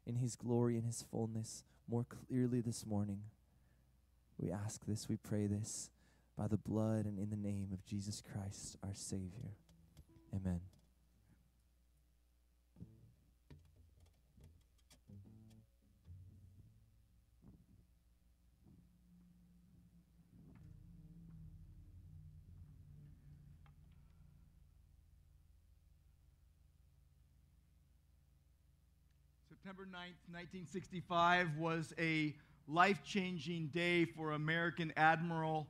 in 0.07 0.16
his 0.16 0.37
glory 0.37 0.76
and 0.76 0.85
his 0.85 1.04
fullness 1.11 1.64
more 1.88 2.04
clearly 2.04 2.61
this 2.61 2.87
morning? 2.87 3.20
We 4.38 4.50
ask 4.50 4.85
this, 4.87 5.09
we 5.09 5.16
pray 5.16 5.46
this 5.46 5.90
by 6.37 6.48
the 6.48 6.57
blood 6.57 7.04
and 7.04 7.18
in 7.18 7.30
the 7.30 7.37
name 7.37 7.68
of 7.72 7.85
Jesus 7.85 8.22
Christ, 8.33 8.76
our 8.83 8.94
Savior. 8.94 9.57
Amen. 10.35 10.61
September 29.74 29.98
9th, 29.98 30.30
1965 30.30 31.56
was 31.58 31.92
a 31.98 32.32
life 32.68 33.02
changing 33.02 33.68
day 33.68 34.04
for 34.04 34.32
American 34.32 34.92
Admiral 34.96 35.66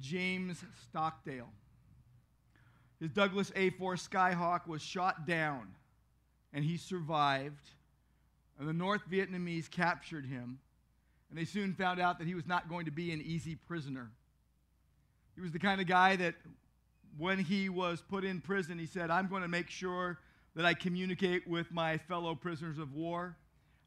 James 0.00 0.62
Stockdale. 0.84 1.48
His 3.00 3.10
Douglas 3.10 3.50
A 3.56 3.70
4 3.70 3.94
Skyhawk 3.96 4.68
was 4.68 4.80
shot 4.80 5.26
down 5.26 5.74
and 6.52 6.64
he 6.64 6.76
survived. 6.76 7.70
And 8.60 8.68
the 8.68 8.72
North 8.72 9.02
Vietnamese 9.10 9.68
captured 9.68 10.26
him. 10.26 10.60
And 11.30 11.38
they 11.38 11.44
soon 11.44 11.74
found 11.74 11.98
out 11.98 12.20
that 12.20 12.28
he 12.28 12.36
was 12.36 12.46
not 12.46 12.68
going 12.68 12.84
to 12.84 12.92
be 12.92 13.10
an 13.12 13.20
easy 13.20 13.56
prisoner. 13.56 14.10
He 15.34 15.40
was 15.40 15.50
the 15.50 15.58
kind 15.58 15.80
of 15.80 15.88
guy 15.88 16.14
that 16.14 16.36
when 17.18 17.40
he 17.40 17.68
was 17.68 18.04
put 18.08 18.24
in 18.24 18.40
prison, 18.40 18.78
he 18.78 18.86
said, 18.86 19.10
I'm 19.10 19.26
going 19.26 19.42
to 19.42 19.48
make 19.48 19.68
sure 19.68 20.18
that 20.54 20.64
I 20.64 20.74
communicate 20.74 21.46
with 21.48 21.70
my 21.72 21.98
fellow 21.98 22.34
prisoners 22.34 22.78
of 22.78 22.94
war. 22.94 23.36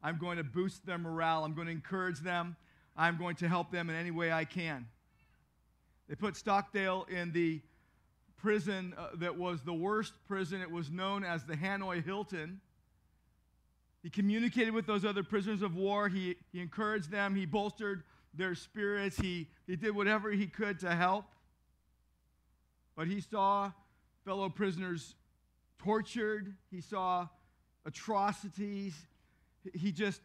I'm 0.02 0.18
going 0.18 0.38
to 0.38 0.44
boost 0.44 0.86
their 0.86 0.98
morale. 0.98 1.44
I'm 1.44 1.54
going 1.54 1.68
to 1.68 1.74
encourage 1.74 2.20
them. 2.20 2.56
I'm 2.98 3.18
going 3.18 3.36
to 3.38 3.48
help 3.48 3.72
them 3.72 3.90
in 3.90 3.96
any 3.96 4.12
way 4.12 4.32
I 4.32 4.46
can. 4.46 4.88
They 6.08 6.16
put 6.16 6.36
Stockdale 6.38 7.08
in 7.10 7.32
the 7.32 7.62
prison 8.38 8.94
uh, 8.98 9.10
that 9.16 9.38
was 9.38 9.62
the 9.62 9.74
worst 9.74 10.14
prison. 10.28 10.62
It 10.62 10.70
was 10.70 10.92
known 10.92 11.24
as 11.24 11.44
the 11.44 11.56
Hanoi 11.56 12.04
Hilton. 12.04 12.62
He 14.04 14.10
communicated 14.10 14.74
with 14.74 14.86
those 14.86 15.04
other 15.04 15.24
prisoners 15.24 15.64
of 15.64 15.76
war. 15.76 16.08
He, 16.08 16.36
he 16.52 16.62
encouraged 16.62 17.10
them. 17.10 17.36
He 17.36 17.46
bolstered 17.46 18.04
their 18.36 18.54
spirits. 18.54 19.18
He, 19.18 19.48
he 19.66 19.76
did 19.76 19.96
whatever 19.96 20.30
he 20.30 20.46
could 20.46 20.80
to 20.82 20.92
help. 20.92 21.26
But 22.96 23.08
he 23.08 23.20
saw 23.20 23.72
fellow 24.24 24.50
prisoners 24.50 25.16
tortured. 25.78 26.56
He 26.72 26.82
saw 26.82 27.28
atrocities. 27.86 28.96
He 29.74 29.92
just, 29.92 30.22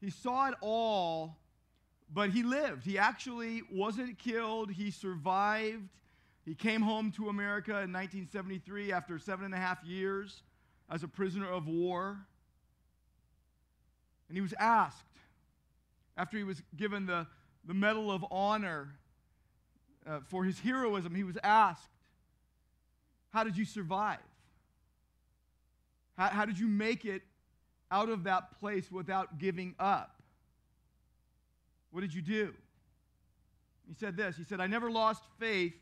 he 0.00 0.10
saw 0.10 0.48
it 0.48 0.54
all, 0.60 1.38
but 2.12 2.30
he 2.30 2.42
lived. 2.42 2.84
He 2.84 2.98
actually 2.98 3.62
wasn't 3.70 4.18
killed. 4.18 4.70
He 4.70 4.90
survived. 4.90 5.88
He 6.44 6.54
came 6.54 6.82
home 6.82 7.10
to 7.12 7.28
America 7.28 7.70
in 7.70 7.92
1973 7.92 8.92
after 8.92 9.18
seven 9.18 9.46
and 9.46 9.54
a 9.54 9.58
half 9.58 9.82
years 9.84 10.42
as 10.90 11.02
a 11.02 11.08
prisoner 11.08 11.50
of 11.50 11.66
war. 11.66 12.18
And 14.28 14.36
he 14.36 14.42
was 14.42 14.54
asked, 14.58 15.06
after 16.16 16.36
he 16.36 16.44
was 16.44 16.62
given 16.76 17.06
the, 17.06 17.26
the 17.66 17.74
Medal 17.74 18.10
of 18.12 18.24
Honor 18.30 18.94
uh, 20.06 20.20
for 20.28 20.44
his 20.44 20.60
heroism, 20.60 21.14
he 21.14 21.24
was 21.24 21.38
asked, 21.42 21.88
How 23.34 23.42
did 23.42 23.56
you 23.56 23.64
survive? 23.64 24.20
How, 26.16 26.28
how 26.28 26.44
did 26.44 26.56
you 26.56 26.68
make 26.68 27.04
it 27.04 27.22
out 27.90 28.08
of 28.08 28.22
that 28.24 28.60
place 28.60 28.92
without 28.92 29.40
giving 29.40 29.74
up? 29.80 30.22
What 31.90 32.02
did 32.02 32.14
you 32.14 32.22
do? 32.22 32.54
He 33.88 33.94
said 33.94 34.16
this 34.16 34.36
He 34.36 34.44
said, 34.44 34.60
I 34.60 34.68
never 34.68 34.88
lost 34.88 35.24
faith 35.40 35.74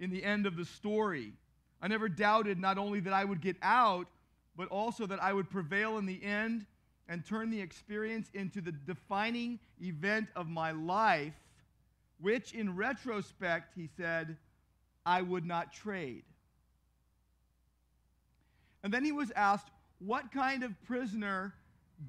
in 0.00 0.10
the 0.10 0.24
end 0.24 0.46
of 0.46 0.56
the 0.56 0.64
story. 0.64 1.32
I 1.80 1.86
never 1.86 2.08
doubted 2.08 2.58
not 2.58 2.76
only 2.76 2.98
that 2.98 3.12
I 3.12 3.24
would 3.24 3.40
get 3.40 3.56
out, 3.62 4.08
but 4.56 4.66
also 4.66 5.06
that 5.06 5.22
I 5.22 5.32
would 5.32 5.48
prevail 5.48 5.96
in 5.96 6.06
the 6.06 6.20
end 6.24 6.66
and 7.08 7.24
turn 7.24 7.50
the 7.50 7.60
experience 7.60 8.30
into 8.34 8.60
the 8.60 8.72
defining 8.72 9.60
event 9.80 10.26
of 10.34 10.48
my 10.48 10.72
life, 10.72 11.34
which 12.20 12.52
in 12.52 12.74
retrospect, 12.74 13.74
he 13.76 13.88
said, 13.96 14.36
I 15.06 15.22
would 15.22 15.46
not 15.46 15.72
trade. 15.72 16.24
And 18.82 18.92
then 18.92 19.04
he 19.04 19.12
was 19.12 19.30
asked, 19.32 19.68
What 19.98 20.32
kind 20.32 20.64
of 20.64 20.72
prisoner 20.84 21.54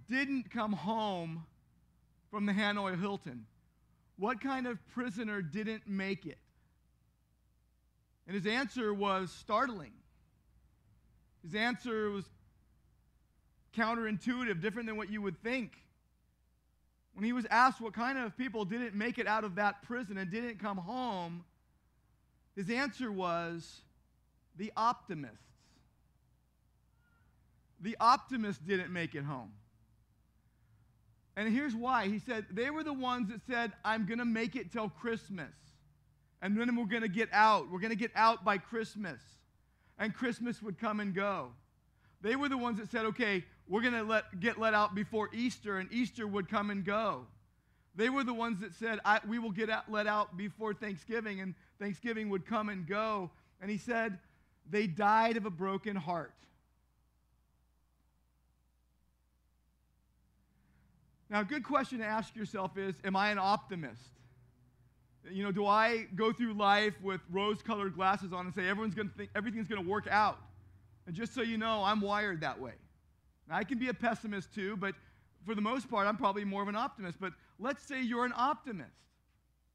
didn't 0.09 0.51
come 0.51 0.73
home 0.73 1.45
from 2.29 2.45
the 2.45 2.53
Hanoi 2.53 2.99
Hilton? 2.99 3.45
What 4.17 4.39
kind 4.39 4.67
of 4.67 4.77
prisoner 4.89 5.41
didn't 5.41 5.87
make 5.87 6.25
it? 6.25 6.37
And 8.27 8.35
his 8.35 8.45
answer 8.45 8.93
was 8.93 9.31
startling. 9.31 9.91
His 11.43 11.55
answer 11.55 12.11
was 12.11 12.25
counterintuitive, 13.75 14.61
different 14.61 14.87
than 14.87 14.97
what 14.97 15.09
you 15.09 15.21
would 15.21 15.41
think. 15.41 15.73
When 17.13 17.25
he 17.25 17.33
was 17.33 17.45
asked 17.49 17.81
what 17.81 17.93
kind 17.93 18.17
of 18.17 18.37
people 18.37 18.63
didn't 18.63 18.95
make 18.95 19.17
it 19.17 19.27
out 19.27 19.43
of 19.43 19.55
that 19.55 19.81
prison 19.83 20.17
and 20.17 20.29
didn't 20.29 20.59
come 20.59 20.77
home, 20.77 21.43
his 22.55 22.69
answer 22.69 23.11
was 23.11 23.81
the 24.57 24.71
optimists. 24.77 25.50
The 27.81 27.97
optimist 27.99 28.65
didn't 28.65 28.93
make 28.93 29.15
it 29.15 29.23
home. 29.23 29.51
And 31.35 31.51
here's 31.53 31.75
why. 31.75 32.07
He 32.07 32.19
said 32.19 32.45
they 32.51 32.69
were 32.69 32.83
the 32.83 32.93
ones 32.93 33.29
that 33.29 33.41
said, 33.47 33.71
I'm 33.83 34.05
going 34.05 34.19
to 34.19 34.25
make 34.25 34.55
it 34.55 34.71
till 34.71 34.89
Christmas. 34.89 35.53
And 36.41 36.57
then 36.57 36.75
we're 36.75 36.85
going 36.85 37.03
to 37.03 37.07
get 37.07 37.29
out. 37.31 37.71
We're 37.71 37.79
going 37.79 37.91
to 37.91 37.97
get 37.97 38.11
out 38.15 38.43
by 38.43 38.57
Christmas. 38.57 39.19
And 39.97 40.13
Christmas 40.13 40.61
would 40.61 40.79
come 40.79 40.99
and 40.99 41.13
go. 41.13 41.51
They 42.21 42.35
were 42.35 42.49
the 42.49 42.57
ones 42.57 42.79
that 42.79 42.91
said, 42.91 43.05
okay, 43.05 43.43
we're 43.67 43.81
going 43.81 43.93
to 43.93 44.03
let, 44.03 44.39
get 44.39 44.59
let 44.59 44.73
out 44.73 44.93
before 44.93 45.29
Easter, 45.33 45.77
and 45.77 45.91
Easter 45.91 46.27
would 46.27 46.49
come 46.49 46.69
and 46.69 46.83
go. 46.83 47.25
They 47.95 48.09
were 48.09 48.23
the 48.23 48.33
ones 48.33 48.61
that 48.61 48.73
said, 48.73 48.99
we 49.27 49.39
will 49.39 49.51
get 49.51 49.69
out, 49.69 49.91
let 49.91 50.07
out 50.07 50.37
before 50.37 50.73
Thanksgiving, 50.73 51.41
and 51.41 51.55
Thanksgiving 51.79 52.29
would 52.29 52.45
come 52.45 52.69
and 52.69 52.87
go. 52.87 53.31
And 53.61 53.71
he 53.71 53.77
said, 53.77 54.19
they 54.69 54.87
died 54.87 55.37
of 55.37 55.45
a 55.45 55.49
broken 55.49 55.95
heart. 55.95 56.33
Now, 61.31 61.39
a 61.39 61.45
good 61.45 61.63
question 61.63 61.99
to 61.99 62.05
ask 62.05 62.35
yourself 62.35 62.77
is 62.77 62.95
Am 63.05 63.15
I 63.15 63.31
an 63.31 63.39
optimist? 63.39 64.01
You 65.31 65.43
know, 65.43 65.51
do 65.51 65.65
I 65.65 66.07
go 66.15 66.33
through 66.33 66.53
life 66.53 66.93
with 67.01 67.21
rose 67.31 67.61
colored 67.61 67.95
glasses 67.95 68.33
on 68.33 68.47
and 68.47 68.53
say 68.53 68.67
everyone's 68.67 68.95
gonna 68.95 69.11
think 69.15 69.29
everything's 69.33 69.67
going 69.67 69.81
to 69.81 69.87
work 69.87 70.07
out? 70.11 70.39
And 71.07 71.15
just 71.15 71.33
so 71.33 71.41
you 71.41 71.57
know, 71.57 71.83
I'm 71.83 72.01
wired 72.01 72.41
that 72.41 72.59
way. 72.59 72.73
Now, 73.47 73.55
I 73.55 73.63
can 73.63 73.79
be 73.79 73.87
a 73.87 73.93
pessimist 73.93 74.53
too, 74.53 74.75
but 74.75 74.93
for 75.45 75.55
the 75.55 75.61
most 75.61 75.89
part, 75.89 76.05
I'm 76.05 76.17
probably 76.17 76.43
more 76.43 76.61
of 76.61 76.67
an 76.67 76.75
optimist. 76.75 77.19
But 77.19 77.33
let's 77.59 77.83
say 77.83 78.01
you're 78.01 78.25
an 78.25 78.33
optimist 78.35 78.91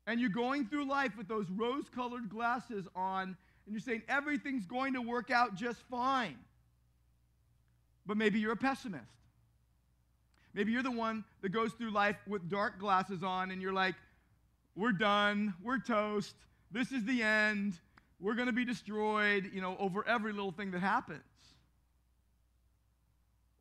and 0.07 0.21
you're 0.21 0.31
going 0.31 0.67
through 0.67 0.87
life 0.87 1.17
with 1.17 1.27
those 1.27 1.47
rose 1.51 1.89
colored 1.89 2.29
glasses 2.29 2.87
on 2.95 3.37
and 3.65 3.75
you're 3.75 3.81
saying 3.81 4.03
everything's 4.09 4.67
going 4.67 4.93
to 4.93 5.01
work 5.01 5.31
out 5.31 5.55
just 5.55 5.81
fine. 5.91 6.37
But 8.05 8.17
maybe 8.17 8.39
you're 8.41 8.53
a 8.53 8.57
pessimist. 8.57 9.11
Maybe 10.57 10.73
you're 10.73 10.83
the 10.83 10.91
one 10.91 11.23
that 11.43 11.51
goes 11.51 11.73
through 11.73 11.91
life 11.91 12.17
with 12.27 12.49
dark 12.49 12.79
glasses 12.81 13.23
on 13.23 13.51
and 13.51 13.61
you're 13.61 13.75
like, 13.75 13.95
we're 14.75 14.93
done, 14.93 15.53
we're 15.63 15.79
toast, 15.79 16.35
this 16.73 16.93
is 16.93 17.05
the 17.05 17.23
end, 17.23 17.75
we're 18.21 18.35
going 18.35 18.47
to 18.47 18.55
be 18.55 18.65
destroyed, 18.65 19.51
you 19.53 19.61
know, 19.61 19.77
over 19.79 20.07
every 20.09 20.33
little 20.33 20.53
thing 20.53 20.71
that 20.71 20.81
happens. 20.81 21.21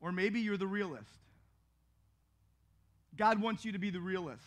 Or 0.00 0.10
maybe 0.10 0.40
you're 0.40 0.56
the 0.56 0.66
realist. 0.66 1.10
God 3.14 3.42
wants 3.42 3.62
you 3.62 3.72
to 3.72 3.78
be 3.78 3.90
the 3.90 4.00
realist. 4.00 4.42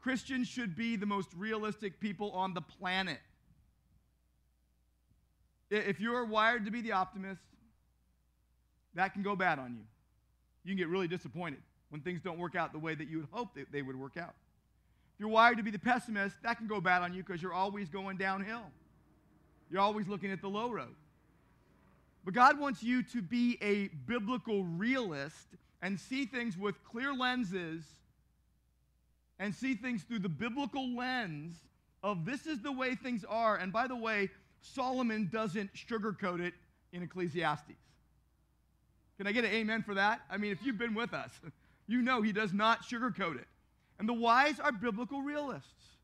Christians 0.00 0.48
should 0.48 0.74
be 0.74 0.96
the 0.96 1.06
most 1.06 1.28
realistic 1.36 2.00
people 2.00 2.32
on 2.32 2.54
the 2.54 2.60
planet. 2.60 3.20
If 5.70 6.00
you're 6.00 6.24
wired 6.24 6.64
to 6.64 6.72
be 6.72 6.80
the 6.80 6.92
optimist, 6.92 7.42
that 8.94 9.12
can 9.12 9.22
go 9.22 9.36
bad 9.36 9.60
on 9.60 9.76
you. 9.76 9.84
You 10.64 10.70
can 10.70 10.76
get 10.76 10.88
really 10.88 11.08
disappointed 11.08 11.60
when 11.90 12.00
things 12.00 12.20
don't 12.20 12.38
work 12.38 12.54
out 12.54 12.72
the 12.72 12.78
way 12.78 12.94
that 12.94 13.08
you 13.08 13.18
would 13.18 13.28
hope 13.30 13.54
that 13.54 13.72
they 13.72 13.82
would 13.82 13.96
work 13.96 14.16
out. 14.16 14.34
If 15.14 15.20
you're 15.20 15.28
wired 15.28 15.58
to 15.58 15.62
be 15.62 15.70
the 15.70 15.78
pessimist, 15.78 16.36
that 16.42 16.58
can 16.58 16.66
go 16.66 16.80
bad 16.80 17.02
on 17.02 17.12
you 17.12 17.22
because 17.22 17.42
you're 17.42 17.52
always 17.52 17.88
going 17.88 18.16
downhill. 18.16 18.64
You're 19.70 19.80
always 19.80 20.08
looking 20.08 20.32
at 20.32 20.40
the 20.40 20.48
low 20.48 20.70
road. 20.70 20.94
But 22.24 22.34
God 22.34 22.58
wants 22.58 22.82
you 22.82 23.02
to 23.04 23.22
be 23.22 23.58
a 23.62 23.88
biblical 24.06 24.64
realist 24.64 25.48
and 25.82 25.98
see 25.98 26.26
things 26.26 26.56
with 26.56 26.82
clear 26.84 27.14
lenses 27.14 27.82
and 29.38 29.54
see 29.54 29.74
things 29.74 30.02
through 30.02 30.18
the 30.18 30.28
biblical 30.28 30.94
lens 30.94 31.56
of 32.02 32.24
this 32.24 32.46
is 32.46 32.60
the 32.60 32.72
way 32.72 32.94
things 32.94 33.24
are. 33.24 33.56
And 33.56 33.72
by 33.72 33.86
the 33.86 33.96
way, 33.96 34.30
Solomon 34.60 35.28
doesn't 35.32 35.70
sugarcoat 35.74 36.40
it 36.40 36.54
in 36.92 37.02
Ecclesiastes. 37.02 37.89
Can 39.20 39.26
I 39.26 39.32
get 39.32 39.44
an 39.44 39.50
amen 39.50 39.82
for 39.82 39.92
that? 39.96 40.22
I 40.30 40.38
mean, 40.38 40.50
if 40.50 40.64
you've 40.64 40.78
been 40.78 40.94
with 40.94 41.12
us, 41.12 41.30
you 41.86 42.00
know 42.00 42.22
he 42.22 42.32
does 42.32 42.54
not 42.54 42.84
sugarcoat 42.84 43.38
it. 43.38 43.46
And 43.98 44.08
the 44.08 44.14
wise 44.14 44.58
are 44.58 44.72
biblical 44.72 45.20
realists. 45.20 45.98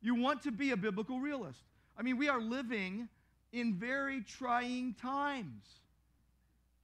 You 0.00 0.14
want 0.14 0.42
to 0.44 0.50
be 0.50 0.70
a 0.70 0.78
biblical 0.78 1.20
realist. 1.20 1.60
I 1.98 2.02
mean, 2.02 2.16
we 2.16 2.30
are 2.30 2.40
living 2.40 3.06
in 3.52 3.74
very 3.74 4.22
trying 4.22 4.94
times. 4.94 5.62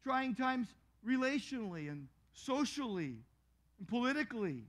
Trying 0.05 0.35
times 0.35 0.67
relationally 1.09 1.91
and 1.91 2.09
socially 2.35 3.15
and 3.79 3.89
politically, 3.89 4.65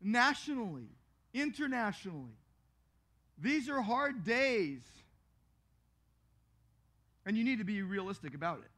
nationally, 0.00 0.88
internationally. 1.34 2.38
These 3.36 3.68
are 3.68 3.82
hard 3.82 4.24
days. 4.24 4.80
And 7.26 7.36
you 7.36 7.44
need 7.44 7.58
to 7.58 7.64
be 7.64 7.82
realistic 7.82 8.34
about 8.34 8.60
it. 8.60 8.71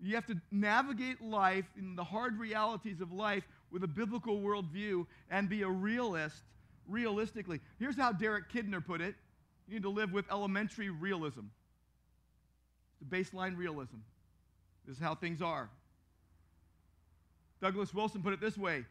You 0.00 0.14
have 0.16 0.26
to 0.26 0.36
navigate 0.50 1.22
life 1.22 1.64
in 1.78 1.96
the 1.96 2.04
hard 2.04 2.38
realities 2.38 3.00
of 3.00 3.12
life 3.12 3.44
with 3.70 3.84
a 3.84 3.88
biblical 3.88 4.38
worldview 4.38 5.06
and 5.30 5.48
be 5.48 5.62
a 5.62 5.68
realist 5.68 6.42
realistically. 6.86 7.60
Here's 7.78 7.96
how 7.96 8.12
Derek 8.12 8.52
Kidner 8.52 8.84
put 8.84 9.00
it 9.00 9.14
you 9.66 9.74
need 9.74 9.82
to 9.82 9.90
live 9.90 10.12
with 10.12 10.26
elementary 10.30 10.90
realism. 10.90 11.46
The 13.00 13.16
baseline 13.16 13.56
realism. 13.56 13.96
This 14.86 14.96
is 14.96 15.02
how 15.02 15.14
things 15.14 15.40
are. 15.40 15.70
Douglas 17.62 17.94
Wilson 17.94 18.22
put 18.22 18.34
it 18.34 18.40
this 18.40 18.58
way 18.58 18.84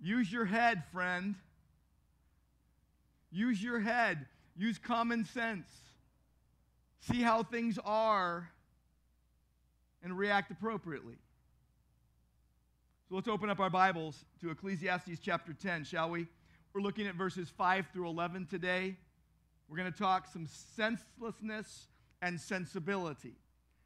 use 0.00 0.30
your 0.32 0.44
head, 0.44 0.82
friend. 0.92 1.34
Use 3.30 3.62
your 3.62 3.78
head. 3.78 4.26
Use 4.56 4.78
common 4.78 5.24
sense. 5.24 5.68
See 7.00 7.22
how 7.22 7.42
things 7.42 7.78
are 7.84 8.50
and 10.02 10.16
react 10.16 10.50
appropriately. 10.50 11.16
So 13.08 13.14
let's 13.14 13.28
open 13.28 13.48
up 13.50 13.58
our 13.58 13.70
Bibles 13.70 14.24
to 14.40 14.50
Ecclesiastes 14.50 15.18
chapter 15.22 15.52
10, 15.52 15.84
shall 15.84 16.10
we? 16.10 16.26
We're 16.72 16.82
looking 16.82 17.06
at 17.06 17.14
verses 17.14 17.48
5 17.48 17.86
through 17.92 18.08
11 18.08 18.46
today. 18.46 18.96
We're 19.68 19.78
going 19.78 19.92
to 19.92 19.98
talk 19.98 20.26
some 20.30 20.46
senselessness 20.76 21.88
and 22.22 22.40
sensibility. 22.40 23.34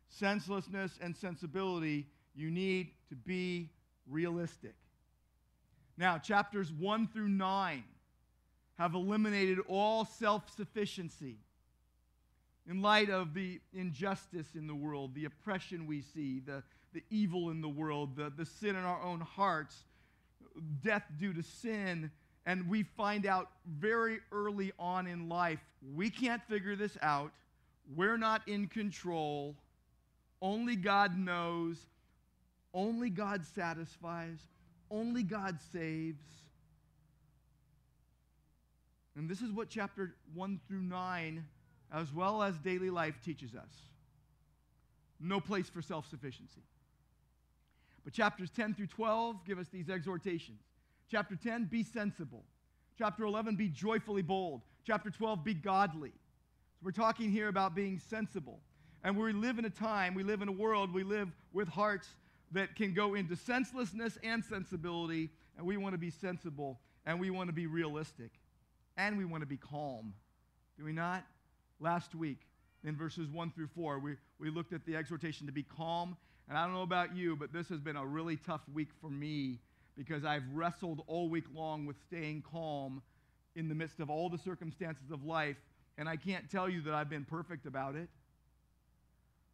Senselessness 0.08 0.98
and 1.00 1.16
sensibility, 1.16 2.06
you 2.34 2.50
need 2.50 2.90
to 3.08 3.16
be 3.16 3.70
realistic. 4.08 4.74
Now, 5.96 6.18
chapters 6.18 6.72
1 6.72 7.08
through 7.08 7.28
9 7.28 7.84
have 8.78 8.94
eliminated 8.94 9.58
all 9.68 10.04
self 10.04 10.50
sufficiency 10.54 11.38
in 12.68 12.82
light 12.82 13.10
of 13.10 13.34
the 13.34 13.60
injustice 13.72 14.54
in 14.54 14.66
the 14.66 14.74
world, 14.74 15.14
the 15.14 15.24
oppression 15.24 15.86
we 15.86 16.00
see, 16.00 16.40
the, 16.40 16.62
the 16.94 17.02
evil 17.10 17.50
in 17.50 17.60
the 17.60 17.68
world, 17.68 18.16
the, 18.16 18.30
the 18.36 18.46
sin 18.46 18.76
in 18.76 18.84
our 18.84 19.02
own 19.02 19.20
hearts, 19.20 19.84
death 20.84 21.04
due 21.18 21.32
to 21.32 21.42
sin, 21.42 22.10
and 22.46 22.68
we 22.68 22.82
find 22.82 23.26
out 23.26 23.50
very 23.66 24.18
early 24.32 24.72
on 24.78 25.06
in 25.06 25.28
life 25.28 25.60
we 25.94 26.10
can't 26.10 26.42
figure 26.44 26.76
this 26.76 26.96
out. 27.02 27.32
We're 27.94 28.16
not 28.16 28.46
in 28.46 28.68
control. 28.68 29.56
Only 30.40 30.76
God 30.76 31.18
knows. 31.18 31.78
Only 32.72 33.10
God 33.10 33.44
satisfies. 33.44 34.38
Only 34.90 35.22
God 35.22 35.58
saves. 35.72 36.24
And 39.16 39.28
this 39.28 39.42
is 39.42 39.50
what 39.50 39.68
chapter 39.68 40.14
1 40.34 40.60
through 40.68 40.82
9, 40.82 41.44
as 41.92 42.12
well 42.12 42.42
as 42.42 42.58
daily 42.58 42.90
life, 42.90 43.18
teaches 43.24 43.54
us. 43.54 43.72
No 45.20 45.40
place 45.40 45.68
for 45.68 45.82
self 45.82 46.08
sufficiency. 46.08 46.62
But 48.04 48.12
chapters 48.12 48.50
10 48.50 48.74
through 48.74 48.88
12 48.88 49.44
give 49.46 49.58
us 49.58 49.68
these 49.68 49.88
exhortations. 49.88 50.60
Chapter 51.10 51.36
10, 51.36 51.66
be 51.66 51.82
sensible. 51.82 52.44
Chapter 52.98 53.24
11, 53.24 53.56
be 53.56 53.68
joyfully 53.68 54.22
bold. 54.22 54.62
Chapter 54.84 55.10
12, 55.10 55.44
be 55.44 55.54
godly. 55.54 56.10
So 56.10 56.84
we're 56.84 56.90
talking 56.90 57.30
here 57.30 57.48
about 57.48 57.74
being 57.74 57.98
sensible. 57.98 58.60
And 59.04 59.16
we 59.16 59.32
live 59.32 59.58
in 59.58 59.64
a 59.64 59.70
time, 59.70 60.14
we 60.14 60.22
live 60.22 60.42
in 60.42 60.48
a 60.48 60.52
world, 60.52 60.92
we 60.92 61.04
live 61.04 61.28
with 61.52 61.68
hearts 61.68 62.08
that 62.52 62.76
can 62.76 62.94
go 62.94 63.14
into 63.14 63.36
senselessness 63.36 64.18
and 64.22 64.44
sensibility, 64.44 65.30
and 65.56 65.66
we 65.66 65.76
want 65.76 65.94
to 65.94 65.98
be 65.98 66.10
sensible, 66.10 66.80
and 67.06 67.18
we 67.18 67.30
want 67.30 67.48
to 67.48 67.52
be 67.52 67.66
realistic, 67.66 68.30
and 68.96 69.18
we 69.18 69.24
want 69.24 69.42
to 69.42 69.46
be 69.46 69.56
calm. 69.56 70.14
Do 70.78 70.84
we 70.84 70.92
not? 70.92 71.24
Last 71.82 72.14
week, 72.14 72.38
in 72.84 72.94
verses 72.94 73.28
1 73.28 73.50
through 73.50 73.66
4, 73.74 73.98
we, 73.98 74.14
we 74.38 74.50
looked 74.50 74.72
at 74.72 74.86
the 74.86 74.94
exhortation 74.94 75.48
to 75.48 75.52
be 75.52 75.64
calm. 75.64 76.16
And 76.48 76.56
I 76.56 76.64
don't 76.64 76.74
know 76.74 76.82
about 76.82 77.16
you, 77.16 77.34
but 77.34 77.52
this 77.52 77.68
has 77.70 77.80
been 77.80 77.96
a 77.96 78.06
really 78.06 78.36
tough 78.36 78.60
week 78.72 78.90
for 79.00 79.10
me 79.10 79.58
because 79.96 80.24
I've 80.24 80.44
wrestled 80.54 81.02
all 81.08 81.28
week 81.28 81.46
long 81.52 81.84
with 81.84 81.96
staying 82.06 82.44
calm 82.48 83.02
in 83.56 83.68
the 83.68 83.74
midst 83.74 83.98
of 83.98 84.10
all 84.10 84.28
the 84.28 84.38
circumstances 84.38 85.10
of 85.10 85.24
life. 85.24 85.56
And 85.98 86.08
I 86.08 86.14
can't 86.14 86.48
tell 86.48 86.68
you 86.68 86.82
that 86.82 86.94
I've 86.94 87.10
been 87.10 87.24
perfect 87.24 87.66
about 87.66 87.96
it. 87.96 88.08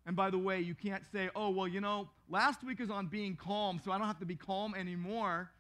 And 0.04 0.14
by 0.14 0.28
the 0.28 0.38
way, 0.38 0.60
you 0.60 0.74
can't 0.74 1.04
say, 1.10 1.30
oh, 1.34 1.48
well, 1.48 1.66
you 1.66 1.80
know, 1.80 2.10
last 2.28 2.62
week 2.62 2.78
is 2.78 2.90
on 2.90 3.06
being 3.06 3.36
calm, 3.36 3.80
so 3.82 3.90
I 3.90 3.96
don't 3.96 4.06
have 4.06 4.20
to 4.20 4.26
be 4.26 4.36
calm 4.36 4.74
anymore. 4.74 5.50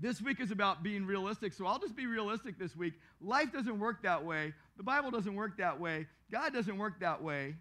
This 0.00 0.22
week 0.22 0.40
is 0.40 0.50
about 0.50 0.82
being 0.82 1.04
realistic, 1.04 1.52
so 1.52 1.66
I'll 1.66 1.78
just 1.78 1.94
be 1.94 2.06
realistic 2.06 2.58
this 2.58 2.74
week. 2.74 2.94
Life 3.20 3.52
doesn't 3.52 3.78
work 3.78 4.02
that 4.02 4.24
way. 4.24 4.54
The 4.78 4.82
Bible 4.82 5.10
doesn't 5.10 5.34
work 5.34 5.58
that 5.58 5.78
way. 5.78 6.06
God 6.32 6.54
doesn't 6.54 6.78
work 6.78 7.00
that 7.00 7.22
way. 7.22 7.54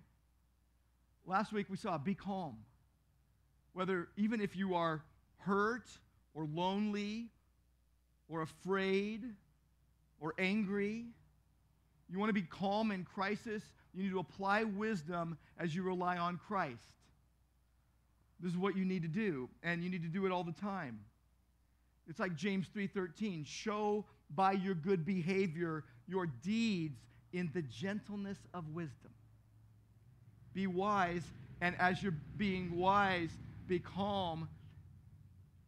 Last 1.25 1.51
week 1.51 1.65
we 1.69 1.75
saw 1.75 1.97
be 1.97 2.15
calm. 2.15 2.55
Whether, 3.73 4.07
even 4.15 4.39
if 4.39 4.55
you 4.55 4.75
are 4.75 5.03
hurt 5.39 5.89
or 6.33 6.45
lonely 6.45 7.27
or 8.29 8.41
afraid 8.41 9.21
or 10.21 10.33
angry, 10.39 11.07
you 12.09 12.19
want 12.19 12.29
to 12.29 12.33
be 12.33 12.43
calm 12.43 12.91
in 12.91 13.03
crisis, 13.03 13.63
you 13.93 14.03
need 14.03 14.11
to 14.11 14.19
apply 14.19 14.63
wisdom 14.63 15.37
as 15.59 15.75
you 15.75 15.83
rely 15.83 16.17
on 16.17 16.39
Christ. 16.47 16.95
This 18.39 18.53
is 18.53 18.57
what 18.57 18.77
you 18.77 18.85
need 18.85 19.01
to 19.01 19.09
do, 19.09 19.49
and 19.61 19.83
you 19.83 19.89
need 19.89 20.03
to 20.03 20.07
do 20.09 20.25
it 20.25 20.31
all 20.31 20.45
the 20.45 20.53
time. 20.53 21.01
It's 22.09 22.19
like 22.19 22.35
James 22.35 22.67
3:13, 22.75 23.45
show 23.45 24.05
by 24.31 24.53
your 24.53 24.73
good 24.73 25.05
behavior 25.05 25.85
your 26.07 26.25
deeds 26.25 26.99
in 27.31 27.51
the 27.53 27.61
gentleness 27.61 28.39
of 28.51 28.67
wisdom. 28.69 29.13
Be 30.53 30.65
wise, 30.65 31.31
and 31.61 31.75
as 31.77 32.01
you're 32.01 32.17
being 32.35 32.75
wise, 32.75 33.29
be 33.67 33.77
calm 33.79 34.49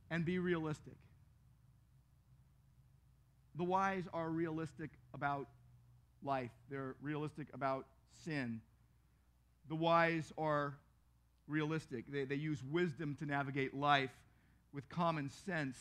and 0.10 0.26
be 0.26 0.39
realistic. 0.39 0.98
The 3.56 3.64
wise 3.64 4.06
are 4.12 4.30
realistic 4.30 4.89
about 5.14 5.48
life, 6.24 6.52
they're 6.70 6.96
realistic 7.02 7.48
about 7.54 7.86
sin. 8.26 8.62
The 9.70 9.76
wise 9.76 10.34
are 10.39 10.74
realistic, 11.48 12.06
they, 12.12 12.26
they 12.26 12.36
use 12.36 12.64
wisdom 12.64 13.16
to 13.20 13.26
navigate 13.28 13.76
life 13.76 14.12
with 14.74 14.89
common 14.89 15.30
sense. 15.30 15.78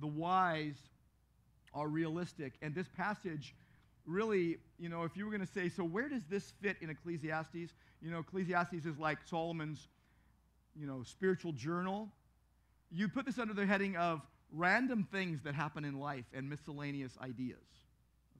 The 0.00 0.06
wise 0.06 0.76
are 1.72 1.88
realistic. 1.88 2.54
And 2.62 2.74
this 2.74 2.88
passage 2.96 3.54
really, 4.06 4.58
you 4.78 4.88
know, 4.88 5.04
if 5.04 5.16
you 5.16 5.24
were 5.24 5.30
going 5.30 5.46
to 5.46 5.52
say, 5.52 5.68
so 5.68 5.82
where 5.84 6.08
does 6.08 6.24
this 6.28 6.52
fit 6.60 6.76
in 6.80 6.90
Ecclesiastes? 6.90 7.72
You 8.02 8.10
know, 8.10 8.18
Ecclesiastes 8.18 8.84
is 8.84 8.98
like 8.98 9.18
Solomon's, 9.28 9.88
you 10.78 10.86
know, 10.86 11.02
spiritual 11.02 11.52
journal. 11.52 12.08
You 12.90 13.08
put 13.08 13.26
this 13.26 13.38
under 13.38 13.54
the 13.54 13.66
heading 13.66 13.96
of 13.96 14.20
random 14.52 15.06
things 15.10 15.42
that 15.42 15.54
happen 15.54 15.84
in 15.84 15.98
life 15.98 16.24
and 16.34 16.48
miscellaneous 16.48 17.16
ideas. 17.22 17.64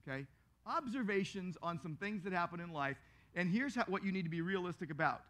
Okay? 0.07 0.25
Observations 0.67 1.57
on 1.61 1.79
some 1.81 1.95
things 1.95 2.23
that 2.23 2.33
happen 2.33 2.59
in 2.59 2.71
life. 2.71 2.97
And 3.35 3.49
here's 3.49 3.75
how, 3.75 3.83
what 3.87 4.03
you 4.03 4.11
need 4.11 4.23
to 4.23 4.29
be 4.29 4.41
realistic 4.41 4.91
about 4.91 5.21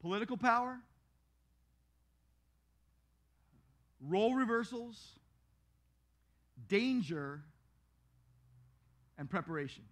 political 0.00 0.36
power, 0.36 0.78
role 4.00 4.34
reversals, 4.34 5.18
danger, 6.68 7.42
and 9.18 9.28
preparation. 9.28 9.84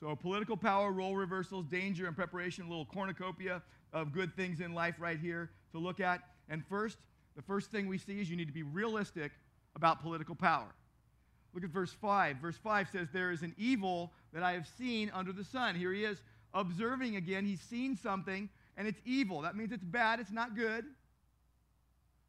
So, 0.00 0.16
political 0.16 0.56
power, 0.56 0.90
role 0.90 1.14
reversals, 1.14 1.66
danger, 1.66 2.06
and 2.06 2.16
preparation, 2.16 2.64
a 2.64 2.68
little 2.68 2.86
cornucopia 2.86 3.62
of 3.92 4.12
good 4.12 4.34
things 4.34 4.60
in 4.60 4.72
life 4.72 4.94
right 4.98 5.18
here 5.18 5.50
to 5.72 5.78
look 5.78 6.00
at. 6.00 6.22
And 6.48 6.64
first, 6.66 6.96
the 7.36 7.42
first 7.42 7.70
thing 7.70 7.86
we 7.86 7.98
see 7.98 8.20
is 8.20 8.30
you 8.30 8.36
need 8.36 8.48
to 8.48 8.54
be 8.54 8.62
realistic 8.62 9.32
about 9.76 10.02
political 10.02 10.34
power. 10.34 10.74
Look 11.52 11.64
at 11.64 11.70
verse 11.70 11.92
5. 11.92 12.36
Verse 12.36 12.56
5 12.56 12.88
says, 12.90 13.08
There 13.12 13.30
is 13.30 13.42
an 13.42 13.54
evil 13.58 14.12
that 14.32 14.42
I 14.42 14.52
have 14.52 14.66
seen 14.78 15.10
under 15.14 15.32
the 15.32 15.44
sun. 15.44 15.74
Here 15.74 15.92
he 15.92 16.04
is 16.04 16.22
observing 16.54 17.16
again. 17.16 17.44
He's 17.44 17.60
seen 17.60 17.96
something, 17.96 18.48
and 18.76 18.88
it's 18.88 19.00
evil. 19.04 19.42
That 19.42 19.56
means 19.56 19.72
it's 19.72 19.84
bad, 19.84 20.20
it's 20.20 20.32
not 20.32 20.56
good. 20.56 20.84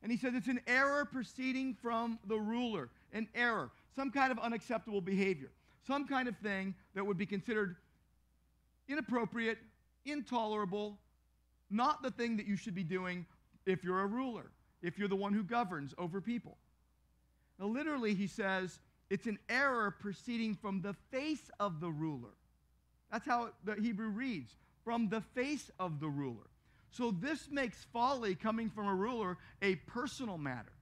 And 0.04 0.12
he 0.12 0.18
says 0.18 0.34
it's 0.36 0.48
an 0.48 0.62
error 0.68 1.06
proceeding 1.06 1.76
from 1.82 2.20
the 2.28 2.38
ruler. 2.38 2.90
An 3.14 3.28
error. 3.36 3.70
Some 3.96 4.12
kind 4.12 4.32
of 4.32 4.40
unacceptable 4.40 5.02
behavior. 5.02 5.52
Some 5.86 6.08
kind 6.08 6.28
of 6.28 6.36
thing 6.38 6.74
that 6.96 7.06
would 7.06 7.18
be 7.18 7.26
considered 7.26 7.76
inappropriate, 8.88 9.58
intolerable, 10.06 10.98
not 11.70 12.02
the 12.02 12.12
thing 12.12 12.38
that 12.38 12.46
you 12.46 12.56
should 12.56 12.76
be 12.76 12.84
doing 12.84 13.26
if 13.66 13.84
you're 13.84 14.02
a 14.02 14.08
ruler, 14.08 14.52
if 14.82 14.98
you're 14.98 15.08
the 15.08 15.16
one 15.16 15.34
who 15.34 15.44
governs 15.44 15.94
over 15.98 16.20
people. 16.20 16.58
Now, 17.60 17.68
literally, 17.68 18.14
he 18.14 18.28
says 18.28 18.80
it's 19.10 19.28
an 19.28 19.38
error 19.50 19.92
proceeding 19.92 20.56
from 20.56 20.82
the 20.82 20.94
face 21.12 21.50
of 21.60 21.80
the 21.80 21.90
ruler. 21.90 22.34
That's 23.12 23.26
how 23.26 23.50
the 23.64 23.76
Hebrew 23.76 24.10
reads 24.10 24.56
from 24.84 25.10
the 25.10 25.22
face 25.22 25.70
of 25.80 26.00
the 26.00 26.10
ruler. 26.10 26.51
So, 26.92 27.12
this 27.12 27.50
makes 27.50 27.86
folly 27.94 28.36
coming 28.36 28.70
from 28.70 28.88
a 28.88 28.94
ruler 28.94 29.38
a 29.62 29.76
personal 29.76 30.38
matter. 30.38 30.74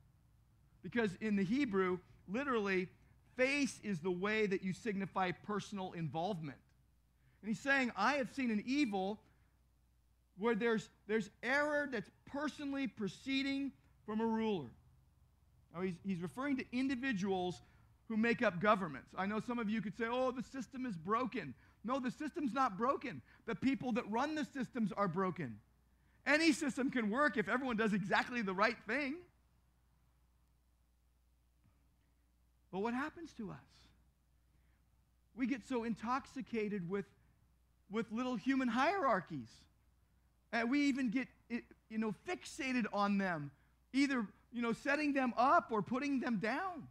Because 0.81 1.11
in 1.21 1.35
the 1.35 1.43
Hebrew, 1.43 1.99
literally, 2.27 2.87
face 3.37 3.79
is 3.83 3.99
the 3.99 4.11
way 4.11 4.47
that 4.47 4.63
you 4.63 4.73
signify 4.73 5.31
personal 5.31 5.91
involvement. 5.93 6.57
And 7.41 7.49
he's 7.49 7.59
saying, 7.59 7.91
I 7.95 8.13
have 8.13 8.29
seen 8.33 8.49
an 8.51 8.63
evil 8.65 9.19
where 10.37 10.55
there's, 10.55 10.89
there's 11.07 11.29
error 11.43 11.87
that's 11.91 12.09
personally 12.25 12.87
proceeding 12.87 13.71
from 14.05 14.19
a 14.21 14.25
ruler. 14.25 14.69
Now, 15.75 15.81
he's, 15.81 15.95
he's 16.03 16.21
referring 16.21 16.57
to 16.57 16.65
individuals 16.71 17.61
who 18.07 18.17
make 18.17 18.41
up 18.41 18.59
governments. 18.59 19.09
I 19.15 19.27
know 19.27 19.39
some 19.39 19.59
of 19.59 19.69
you 19.69 19.81
could 19.81 19.95
say, 19.95 20.05
oh, 20.09 20.31
the 20.31 20.43
system 20.43 20.85
is 20.85 20.95
broken. 20.97 21.53
No, 21.83 21.99
the 21.99 22.11
system's 22.11 22.53
not 22.53 22.77
broken. 22.77 23.21
The 23.45 23.55
people 23.55 23.91
that 23.93 24.09
run 24.09 24.35
the 24.35 24.45
systems 24.45 24.91
are 24.91 25.07
broken. 25.07 25.57
Any 26.25 26.51
system 26.51 26.91
can 26.91 27.09
work 27.09 27.37
if 27.37 27.49
everyone 27.49 27.77
does 27.77 27.93
exactly 27.93 28.41
the 28.41 28.53
right 28.53 28.77
thing. 28.87 29.15
But 32.71 32.79
what 32.79 32.93
happens 32.93 33.31
to 33.37 33.49
us? 33.51 33.57
We 35.35 35.47
get 35.47 35.67
so 35.67 35.83
intoxicated 35.83 36.89
with, 36.89 37.05
with 37.89 38.11
little 38.11 38.35
human 38.35 38.67
hierarchies. 38.67 39.49
And 40.51 40.69
we 40.69 40.81
even 40.81 41.09
get 41.09 41.27
you 41.89 41.97
know, 41.97 42.13
fixated 42.27 42.85
on 42.93 43.17
them, 43.17 43.51
either 43.93 44.25
you 44.51 44.61
know, 44.61 44.73
setting 44.73 45.13
them 45.13 45.33
up 45.37 45.67
or 45.71 45.81
putting 45.81 46.19
them 46.19 46.37
down. 46.37 46.87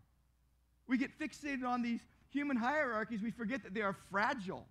We 0.87 0.99
get 0.99 1.19
fixated 1.19 1.65
on 1.65 1.83
these 1.83 2.01
human 2.31 2.57
hierarchies. 2.57 3.21
We 3.23 3.31
forget 3.31 3.63
that 3.65 3.75
they 3.75 3.83
are 3.83 3.97
fragile. 4.11 4.67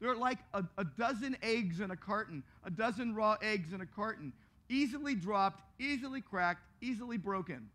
They're 0.00 0.16
like 0.16 0.38
a, 0.54 0.64
a 0.78 0.84
dozen 0.84 1.36
eggs 1.42 1.80
in 1.80 1.90
a 1.90 1.96
carton, 1.96 2.42
a 2.64 2.70
dozen 2.70 3.14
raw 3.14 3.36
eggs 3.42 3.72
in 3.72 3.80
a 3.80 3.86
carton, 3.86 4.32
easily 4.68 5.14
dropped, 5.14 5.62
easily 5.78 6.20
cracked, 6.20 6.62
easily 6.80 7.18
broken. 7.18 7.68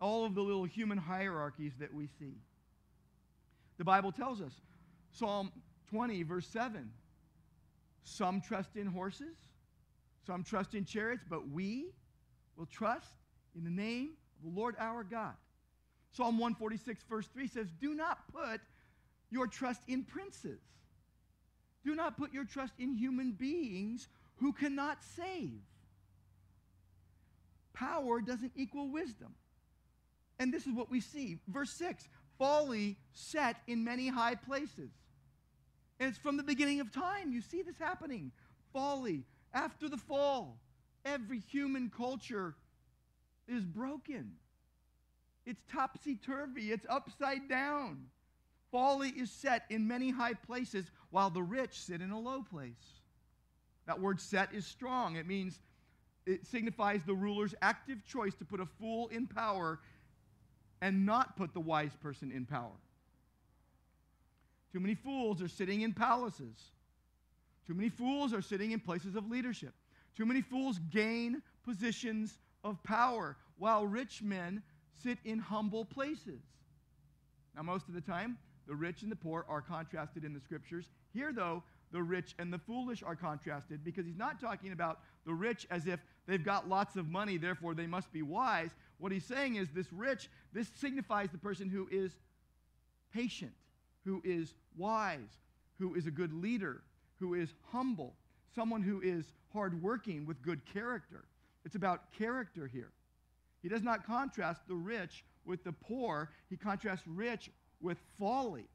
All 0.00 0.24
of 0.24 0.34
the 0.34 0.42
little 0.42 0.64
human 0.64 0.98
hierarchies 0.98 1.72
that 1.78 1.94
we 1.94 2.08
see. 2.18 2.34
The 3.78 3.84
Bible 3.84 4.10
tells 4.10 4.40
us, 4.40 4.52
Psalm 5.12 5.52
20, 5.90 6.22
verse 6.24 6.46
7 6.48 6.90
some 8.06 8.40
trust 8.40 8.76
in 8.76 8.86
horses, 8.86 9.36
some 10.26 10.44
trust 10.44 10.74
in 10.74 10.84
chariots, 10.84 11.24
but 11.28 11.48
we 11.48 11.86
will 12.56 12.66
trust 12.66 13.10
in 13.56 13.64
the 13.64 13.70
name 13.70 14.10
of 14.38 14.54
the 14.54 14.58
Lord 14.58 14.76
our 14.78 15.02
God. 15.02 15.34
Psalm 16.12 16.38
146, 16.38 17.02
verse 17.10 17.26
3 17.26 17.48
says, 17.48 17.66
Do 17.80 17.94
not 17.94 18.20
put 18.32 18.60
your 19.30 19.48
trust 19.48 19.82
in 19.88 20.04
princes. 20.04 20.60
Do 21.86 21.94
not 21.94 22.18
put 22.18 22.34
your 22.34 22.44
trust 22.44 22.74
in 22.80 22.94
human 22.94 23.30
beings 23.30 24.08
who 24.36 24.52
cannot 24.52 24.98
save. 25.16 25.60
Power 27.72 28.20
doesn't 28.20 28.50
equal 28.56 28.90
wisdom. 28.90 29.34
And 30.40 30.52
this 30.52 30.66
is 30.66 30.74
what 30.74 30.90
we 30.90 31.00
see. 31.00 31.38
Verse 31.48 31.70
6 31.70 32.08
folly 32.38 32.98
set 33.12 33.56
in 33.66 33.84
many 33.84 34.08
high 34.08 34.34
places. 34.34 34.90
And 35.98 36.10
it's 36.10 36.18
from 36.18 36.36
the 36.36 36.42
beginning 36.42 36.80
of 36.80 36.92
time. 36.92 37.32
You 37.32 37.40
see 37.40 37.62
this 37.62 37.78
happening. 37.78 38.32
Folly. 38.72 39.22
After 39.54 39.88
the 39.88 39.96
fall, 39.96 40.58
every 41.04 41.38
human 41.38 41.88
culture 41.88 42.56
is 43.48 43.64
broken. 43.64 44.32
It's 45.46 45.62
topsy 45.72 46.16
turvy, 46.16 46.72
it's 46.72 46.84
upside 46.90 47.48
down. 47.48 48.06
Folly 48.72 49.10
is 49.10 49.30
set 49.30 49.64
in 49.70 49.86
many 49.86 50.10
high 50.10 50.34
places, 50.34 50.90
while 51.10 51.30
the 51.30 51.42
rich 51.42 51.80
sit 51.80 52.00
in 52.00 52.10
a 52.10 52.18
low 52.18 52.42
place. 52.42 53.00
That 53.86 54.00
word 54.00 54.20
set 54.20 54.52
is 54.52 54.66
strong. 54.66 55.16
It 55.16 55.26
means 55.26 55.60
it 56.26 56.46
signifies 56.46 57.02
the 57.04 57.14
ruler's 57.14 57.54
active 57.62 58.04
choice 58.04 58.34
to 58.36 58.44
put 58.44 58.60
a 58.60 58.66
fool 58.66 59.08
in 59.08 59.26
power 59.26 59.78
and 60.80 61.06
not 61.06 61.36
put 61.36 61.54
the 61.54 61.60
wise 61.60 61.94
person 62.02 62.32
in 62.32 62.44
power. 62.44 62.76
Too 64.72 64.80
many 64.80 64.94
fools 64.94 65.40
are 65.40 65.48
sitting 65.48 65.82
in 65.82 65.92
palaces. 65.92 66.56
Too 67.66 67.74
many 67.74 67.88
fools 67.88 68.32
are 68.34 68.42
sitting 68.42 68.72
in 68.72 68.80
places 68.80 69.16
of 69.16 69.30
leadership. 69.30 69.72
Too 70.16 70.26
many 70.26 70.42
fools 70.42 70.80
gain 70.90 71.42
positions 71.64 72.38
of 72.64 72.82
power, 72.82 73.36
while 73.58 73.86
rich 73.86 74.22
men 74.22 74.62
sit 75.02 75.18
in 75.24 75.38
humble 75.38 75.84
places. 75.84 76.42
Now, 77.54 77.62
most 77.62 77.88
of 77.88 77.94
the 77.94 78.00
time, 78.00 78.38
the 78.66 78.74
rich 78.74 79.02
and 79.02 79.10
the 79.10 79.16
poor 79.16 79.44
are 79.48 79.60
contrasted 79.60 80.24
in 80.24 80.32
the 80.32 80.40
scriptures. 80.40 80.86
Here, 81.12 81.32
though, 81.32 81.62
the 81.92 82.02
rich 82.02 82.34
and 82.38 82.52
the 82.52 82.58
foolish 82.58 83.02
are 83.02 83.14
contrasted 83.14 83.84
because 83.84 84.06
he's 84.06 84.16
not 84.16 84.40
talking 84.40 84.72
about 84.72 85.00
the 85.24 85.32
rich 85.32 85.66
as 85.70 85.86
if 85.86 86.00
they've 86.26 86.44
got 86.44 86.68
lots 86.68 86.96
of 86.96 87.08
money, 87.08 87.36
therefore 87.36 87.74
they 87.74 87.86
must 87.86 88.12
be 88.12 88.22
wise. 88.22 88.70
What 88.98 89.12
he's 89.12 89.24
saying 89.24 89.56
is 89.56 89.68
this 89.70 89.92
rich, 89.92 90.28
this 90.52 90.70
signifies 90.74 91.30
the 91.30 91.38
person 91.38 91.68
who 91.68 91.88
is 91.90 92.12
patient, 93.12 93.52
who 94.04 94.20
is 94.24 94.54
wise, 94.76 95.40
who 95.78 95.94
is 95.94 96.06
a 96.06 96.10
good 96.10 96.32
leader, 96.32 96.82
who 97.18 97.34
is 97.34 97.54
humble, 97.70 98.14
someone 98.54 98.82
who 98.82 99.00
is 99.00 99.26
hardworking 99.52 100.26
with 100.26 100.42
good 100.42 100.60
character. 100.72 101.24
It's 101.64 101.76
about 101.76 102.12
character 102.12 102.66
here. 102.66 102.90
He 103.62 103.68
does 103.68 103.82
not 103.82 104.06
contrast 104.06 104.62
the 104.68 104.74
rich 104.74 105.24
with 105.44 105.62
the 105.64 105.72
poor, 105.72 106.30
he 106.50 106.56
contrasts 106.56 107.06
rich 107.06 107.50
with 107.80 107.98
folly. 108.18 108.66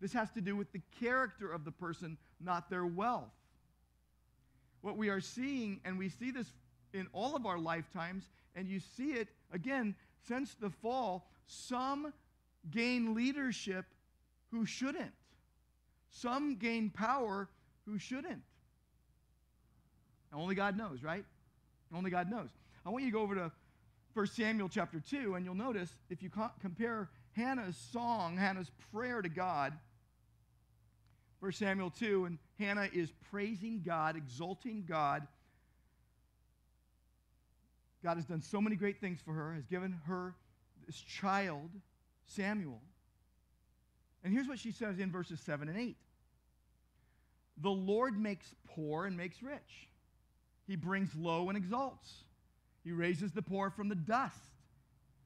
This 0.00 0.12
has 0.12 0.30
to 0.32 0.40
do 0.40 0.56
with 0.56 0.72
the 0.72 0.80
character 1.00 1.50
of 1.50 1.64
the 1.64 1.70
person, 1.70 2.16
not 2.40 2.68
their 2.70 2.86
wealth. 2.86 3.30
What 4.80 4.96
we 4.96 5.08
are 5.08 5.20
seeing, 5.20 5.80
and 5.84 5.98
we 5.98 6.08
see 6.08 6.30
this 6.30 6.52
in 6.92 7.06
all 7.12 7.36
of 7.36 7.46
our 7.46 7.58
lifetimes, 7.58 8.28
and 8.56 8.68
you 8.68 8.80
see 8.80 9.12
it 9.12 9.28
again 9.52 9.94
since 10.26 10.54
the 10.54 10.70
fall, 10.70 11.28
some 11.46 12.12
gain 12.70 13.14
leadership 13.14 13.86
who 14.50 14.66
shouldn't. 14.66 15.12
Some 16.10 16.56
gain 16.56 16.90
power 16.90 17.48
who 17.86 17.98
shouldn't. 17.98 18.42
Only 20.32 20.54
God 20.54 20.76
knows, 20.76 21.02
right? 21.02 21.24
Only 21.94 22.10
God 22.10 22.30
knows. 22.30 22.48
I 22.84 22.90
want 22.90 23.04
you 23.04 23.10
to 23.10 23.14
go 23.14 23.22
over 23.22 23.34
to 23.34 23.52
1 24.14 24.26
Samuel 24.28 24.68
chapter 24.68 25.00
2, 25.00 25.34
and 25.34 25.44
you'll 25.44 25.54
notice 25.54 25.90
if 26.10 26.22
you 26.22 26.30
co- 26.30 26.50
compare 26.60 27.08
Hannah's 27.34 27.76
song, 27.92 28.36
Hannah's 28.36 28.70
prayer 28.92 29.22
to 29.22 29.28
God, 29.28 29.72
1 31.40 31.52
Samuel 31.52 31.90
2, 31.90 32.26
and 32.26 32.38
Hannah 32.58 32.88
is 32.92 33.10
praising 33.30 33.82
God, 33.84 34.16
exalting 34.16 34.84
God. 34.88 35.26
God 38.04 38.16
has 38.16 38.26
done 38.26 38.42
so 38.42 38.60
many 38.60 38.76
great 38.76 39.00
things 39.00 39.18
for 39.24 39.32
her, 39.32 39.54
has 39.54 39.66
given 39.66 39.92
her 40.06 40.34
this 40.86 40.96
child, 40.96 41.70
Samuel. 42.26 42.80
And 44.22 44.32
here's 44.32 44.46
what 44.46 44.58
she 44.58 44.70
says 44.70 44.98
in 44.98 45.10
verses 45.10 45.40
7 45.40 45.68
and 45.68 45.78
8 45.78 45.96
The 47.60 47.70
Lord 47.70 48.18
makes 48.18 48.54
poor 48.68 49.06
and 49.06 49.16
makes 49.16 49.42
rich, 49.42 49.88
He 50.66 50.76
brings 50.76 51.14
low 51.16 51.48
and 51.48 51.56
exalts. 51.56 52.24
He 52.84 52.90
raises 52.90 53.30
the 53.30 53.42
poor 53.42 53.70
from 53.70 53.88
the 53.88 53.94
dust, 53.94 54.36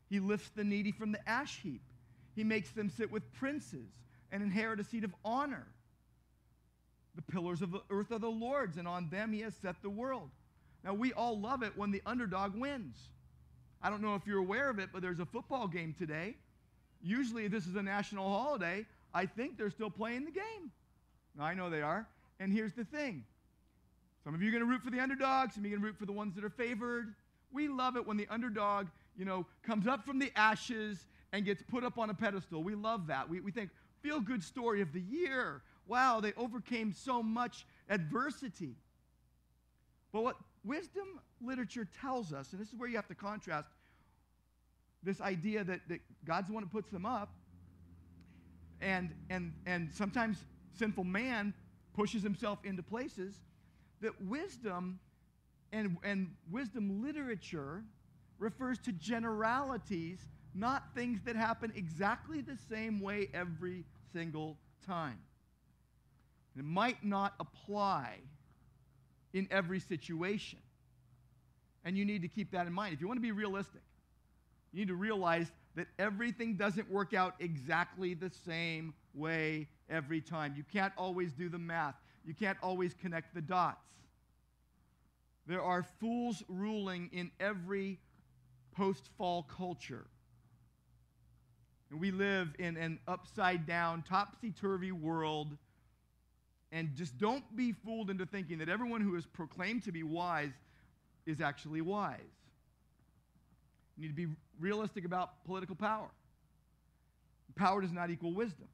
He 0.09 0.21
lifts 0.21 0.51
the 0.55 0.65
needy 0.65 0.93
from 0.93 1.13
the 1.13 1.29
ash 1.29 1.61
heap. 1.63 1.83
He 2.37 2.45
makes 2.45 2.71
them 2.71 2.91
sit 2.91 3.11
with 3.11 3.33
princes 3.33 3.89
and 4.31 4.43
inherit 4.43 4.79
a 4.79 4.85
seat 4.85 5.03
of 5.03 5.15
honor. 5.25 5.67
The 7.17 7.23
pillars 7.23 7.63
of 7.63 7.73
the 7.73 7.81
earth 7.91 8.13
are 8.13 8.19
the 8.19 8.31
Lord's, 8.31 8.77
and 8.77 8.87
on 8.87 9.09
them 9.09 9.33
He 9.33 9.41
has 9.41 9.55
set 9.55 9.77
the 9.83 9.91
world. 9.91 10.29
Now, 10.85 10.93
we 10.93 11.15
all 11.15 11.41
love 11.41 11.63
it 11.63 11.73
when 11.77 11.91
the 11.91 12.03
underdog 12.05 12.55
wins. 12.55 12.97
I 13.83 13.89
don't 13.89 14.03
know 14.03 14.15
if 14.15 14.27
you're 14.27 14.39
aware 14.39 14.69
of 14.69 14.79
it, 14.79 14.91
but 14.93 15.01
there's 15.01 15.19
a 15.19 15.25
football 15.25 15.67
game 15.67 15.95
today. 15.99 16.37
Usually, 17.03 17.49
this 17.49 17.67
is 17.67 17.75
a 17.75 17.83
national 17.83 18.29
holiday. 18.29 18.85
I 19.15 19.25
think 19.25 19.57
they're 19.57 19.71
still 19.71 19.91
playing 19.91 20.27
the 20.27 20.31
game. 20.31 20.71
I 21.41 21.55
know 21.55 21.71
they 21.71 21.83
are. 21.83 22.07
And 22.39 22.53
here's 22.53 22.75
the 22.75 22.85
thing 22.85 23.25
some 24.25 24.35
of 24.35 24.43
you 24.43 24.49
are 24.49 24.53
going 24.53 24.63
to 24.63 24.69
root 24.69 24.83
for 24.83 24.91
the 24.91 25.01
underdog, 25.01 25.53
some 25.53 25.65
of 25.65 25.71
you 25.71 25.77
are 25.77 25.79
going 25.79 25.83
to 25.83 25.87
root 25.87 25.99
for 25.99 26.07
the 26.07 26.13
ones 26.13 26.35
that 26.35 26.45
are 26.45 26.51
favored. 26.51 27.15
We 27.53 27.69
love 27.69 27.97
it 27.97 28.07
when 28.07 28.17
the 28.17 28.27
underdog, 28.29 28.89
you 29.17 29.25
know, 29.25 29.47
comes 29.63 29.87
up 29.87 30.05
from 30.05 30.19
the 30.19 30.31
ashes 30.37 31.07
and 31.37 31.45
gets 31.45 31.63
put 31.63 31.85
up 31.85 31.99
on 31.99 32.09
a 32.09 32.15
pedestal. 32.15 32.63
We 32.63 32.75
love 32.75 33.09
that. 33.09 33.29
We, 33.29 33.41
we 33.41 33.51
think, 33.51 33.69
feel 34.03 34.21
good 34.21 34.43
story 34.43 34.81
of 34.81 34.95
the 34.95 35.03
year. 35.03 35.61
Wow, 35.87 36.19
they 36.21 36.33
overcame 36.35 36.95
so 36.95 37.23
much 37.23 37.67
adversity. 37.91 38.75
But 40.13 40.23
what 40.23 40.37
wisdom 40.65 41.21
literature 41.43 41.87
tells 42.01 42.33
us, 42.33 42.53
and 42.53 42.61
this 42.61 42.69
is 42.69 42.75
where 42.75 42.89
you 42.89 42.97
have 42.97 43.07
to 43.09 43.15
contrast 43.15 43.69
this 45.03 45.21
idea 45.21 45.63
that, 45.63 45.81
that 45.91 46.01
God's 46.25 46.49
the 46.49 46.55
one 46.55 46.63
who 46.63 46.71
puts 46.71 46.89
them 46.91 47.05
up, 47.05 47.35
and, 48.81 49.11
and, 49.29 49.53
and 49.67 49.93
sometimes 49.93 50.39
sinful 50.73 51.05
man 51.05 51.53
pushes 51.93 52.23
himself 52.23 52.61
into 52.65 52.83
places, 52.83 53.43
that 54.01 54.13
wisdom 54.23 54.99
and, 55.71 55.99
and 56.03 56.31
wisdom 56.51 57.03
literature 57.03 57.85
refers 58.39 58.79
to 58.79 58.93
generalities, 58.93 60.21
not 60.57 60.95
things 60.95 61.21
that 61.25 61.37
happen 61.37 61.73
exactly 61.77 62.41
the 62.41 62.57
same 62.69 63.01
way 63.01 63.29
every 63.35 63.85
single 64.13 64.57
time. 64.87 65.19
It 66.57 66.65
might 66.65 67.05
not 67.05 67.35
apply 67.39 68.17
in 69.33 69.47
every 69.51 69.81
situation. 69.81 70.59
And 71.85 71.97
you 71.97 72.05
need 72.05 72.23
to 72.23 72.29
keep 72.29 72.51
that 72.53 72.67
in 72.67 72.73
mind. 72.73 72.95
If 72.95 73.01
you 73.01 73.07
want 73.07 73.19
to 73.19 73.23
be 73.23 73.33
realistic, 73.33 73.83
you 74.73 74.81
need 74.81 74.89
to 74.89 74.95
realize 74.95 75.53
that 75.77 75.87
everything 75.99 76.57
doesn't 76.57 76.91
work 76.91 77.15
out 77.15 77.35
exactly 77.39 78.15
the 78.15 78.31
same 78.47 78.95
way 79.15 79.69
every 79.91 80.21
time. 80.21 80.55
You 80.57 80.65
can't 80.73 80.93
always 80.97 81.33
do 81.33 81.49
the 81.49 81.59
math, 81.59 81.95
you 82.25 82.35
can't 82.35 82.59
always 82.63 82.95
connect 82.95 83.35
the 83.35 83.43
dots. 83.43 83.87
There 85.47 85.63
are 85.63 85.85
fools 86.01 86.43
ruling 86.49 87.09
in 87.13 87.31
every 87.39 88.01
post 88.75 89.11
fall 89.17 89.45
culture. 89.45 90.07
And 91.91 92.01
we 92.01 92.11
live 92.11 92.55
in 92.59 92.77
an 92.77 92.99
upside 93.07 93.67
down, 93.67 94.03
topsy 94.03 94.51
turvy 94.51 94.93
world. 94.93 95.57
And 96.73 96.95
just 96.97 97.17
don't 97.19 97.45
be 97.57 97.73
fooled 97.73 98.11
into 98.11 98.27
thinking 98.27 98.59
that 98.59 98.69
everyone 98.69 99.01
who 99.01 99.15
is 99.17 99.25
proclaimed 99.25 99.85
to 99.85 99.93
be 99.93 100.03
wise 100.03 100.53
is 101.25 101.41
actually 101.41 101.81
wise. 101.81 102.21
You 103.97 104.03
need 104.03 104.17
to 104.17 104.27
be 104.27 104.35
realistic 104.61 105.05
about 105.05 105.45
political 105.45 105.77
power. 105.77 106.09
Power 107.55 107.81
does 107.81 107.93
not 107.93 108.11
equal 108.11 108.33
wisdom. 108.33 108.69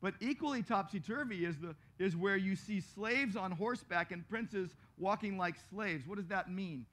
But 0.00 0.14
equally 0.20 0.62
topsy 0.62 0.98
turvy 0.98 1.44
is, 1.44 1.58
the, 1.58 1.74
is 1.98 2.16
where 2.16 2.36
you 2.36 2.56
see 2.56 2.80
slaves 2.80 3.36
on 3.36 3.50
horseback 3.50 4.12
and 4.12 4.26
princes 4.28 4.70
walking 4.96 5.36
like 5.36 5.56
slaves. 5.70 6.06
What 6.06 6.16
does 6.16 6.28
that 6.28 6.50
mean? 6.50 6.86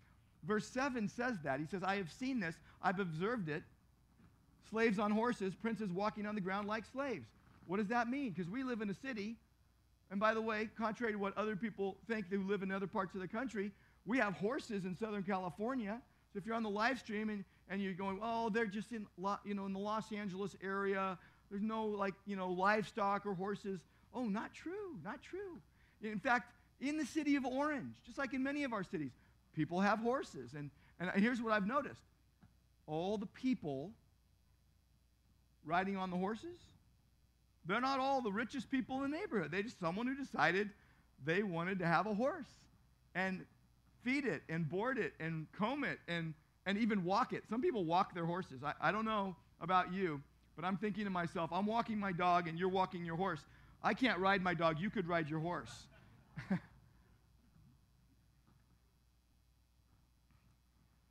Verse 0.44 0.68
7 0.68 1.08
says 1.08 1.38
that. 1.44 1.60
He 1.60 1.66
says, 1.66 1.84
I 1.84 1.96
have 1.96 2.12
seen 2.12 2.40
this, 2.40 2.56
I've 2.82 3.00
observed 3.00 3.50
it. 3.50 3.64
Slaves 4.70 5.00
on 5.00 5.12
horses, 5.12 5.54
princes 5.56 5.92
walking 5.92 6.26
on 6.26 6.36
the 6.36 6.42
ground 6.42 6.68
like 6.68 6.84
slaves. 6.92 7.26
What 7.68 7.78
does 7.78 7.88
that 7.88 8.10
mean? 8.10 8.32
Because 8.32 8.50
we 8.50 8.64
live 8.64 8.82
in 8.82 8.90
a 8.90 8.94
city, 8.94 9.36
and 10.10 10.20
by 10.20 10.34
the 10.34 10.42
way, 10.42 10.70
contrary 10.78 11.14
to 11.14 11.20
what 11.20 11.38
other 11.38 11.56
people 11.56 11.98
think 12.08 12.30
who 12.30 12.44
live 12.44 12.64
in 12.64 12.72
other 12.72 12.88
parts 12.88 13.14
of 13.16 13.22
the 13.22 13.28
country, 13.28 13.72
we 14.06 14.18
have 14.20 14.34
horses 14.34 14.86
in 14.86 14.96
Southern 14.96 15.24
California. 15.24 16.00
So 16.32 16.40
if 16.40 16.46
you're 16.46 16.56
on 16.56 16.64
the 16.64 16.70
live 16.70 17.00
stream 17.00 17.30
and, 17.30 17.44
and 17.70 17.82
you're 17.82 17.94
going, 17.94 18.20
oh, 18.22 18.50
they're 18.50 18.66
just 18.66 18.92
in, 18.94 19.06
you 19.44 19.54
know, 19.54 19.66
in 19.66 19.74
the 19.74 19.80
Los 19.80 20.12
Angeles 20.12 20.56
area, 20.64 21.18
there's 21.50 21.62
no 21.62 21.86
like, 21.86 22.14
you 22.26 22.36
know, 22.36 22.50
livestock 22.50 23.26
or 23.26 23.34
horses. 23.34 23.80
Oh, 24.14 24.26
not 24.26 24.54
true, 24.54 24.98
not 25.04 25.22
true. 25.22 25.60
In 26.02 26.20
fact, 26.20 26.54
in 26.80 26.98
the 26.98 27.06
city 27.06 27.36
of 27.36 27.46
Orange, 27.46 27.96
just 28.06 28.18
like 28.18 28.34
in 28.34 28.44
many 28.44 28.64
of 28.64 28.72
our 28.72 28.84
cities, 28.84 29.12
people 29.56 29.82
have 29.82 30.00
horses. 30.00 30.54
And, 30.56 30.70
and 31.00 31.12
here's 31.16 31.42
what 31.42 31.52
I've 31.52 31.68
noticed 31.68 32.02
all 32.86 33.18
the 33.18 33.26
people 33.26 33.92
riding 35.68 35.98
on 35.98 36.10
the 36.10 36.18
horses, 36.18 36.58
they're 37.66 37.82
not 37.82 38.00
all 38.00 38.22
the 38.22 38.32
richest 38.32 38.72
people 38.72 39.04
in 39.04 39.12
the 39.12 39.18
neighborhood. 39.18 39.52
They're 39.52 39.64
just 39.64 39.80
someone 39.80 40.08
who 40.08 40.16
decided 40.16 40.70
they 41.24 41.44
wanted 41.44 41.80
to 41.80 41.86
have 41.86 42.08
a 42.08 42.14
horse 42.14 42.48
and 43.14 43.46
feed 44.04 44.26
it 44.26 44.44
and 44.48 44.70
board 44.70 44.98
it 44.98 45.14
and 45.20 45.48
comb 45.52 45.84
it 45.84 46.00
and, 46.08 46.34
and 46.66 46.78
even 46.78 47.04
walk 47.04 47.34
it. 47.34 47.44
Some 47.50 47.62
people 47.62 47.84
walk 47.84 48.14
their 48.14 48.26
horses. 48.26 48.64
I, 48.64 48.74
I 48.80 48.92
don't 48.92 49.04
know 49.06 49.36
about 49.60 49.92
you, 49.92 50.22
but 50.56 50.64
I'm 50.64 50.78
thinking 50.78 51.04
to 51.04 51.10
myself, 51.10 51.50
I'm 51.52 51.66
walking 51.66 52.00
my 52.00 52.14
dog 52.14 52.48
and 52.48 52.58
you're 52.58 52.70
walking 52.70 53.04
your 53.04 53.18
horse. 53.18 53.42
I 53.84 53.94
can't 53.94 54.20
ride 54.20 54.42
my 54.42 54.54
dog. 54.54 54.80
You 54.80 54.90
could 54.90 55.08
ride 55.08 55.30
your 55.30 55.40
horse. 55.40 55.88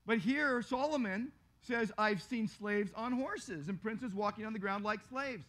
but 0.07 0.19
here, 0.19 0.63
Solomon 0.63 1.33
says, 1.67 1.93
I've 1.99 2.23
seen 2.23 2.49
slaves 2.49 2.93
on 2.95 3.13
horses 3.13 3.69
and 3.69 3.81
princes 3.81 4.15
walking 4.15 4.47
on 4.47 4.53
the 4.53 4.59
ground 4.59 4.85
like 4.85 5.01
slaves. 5.09 5.45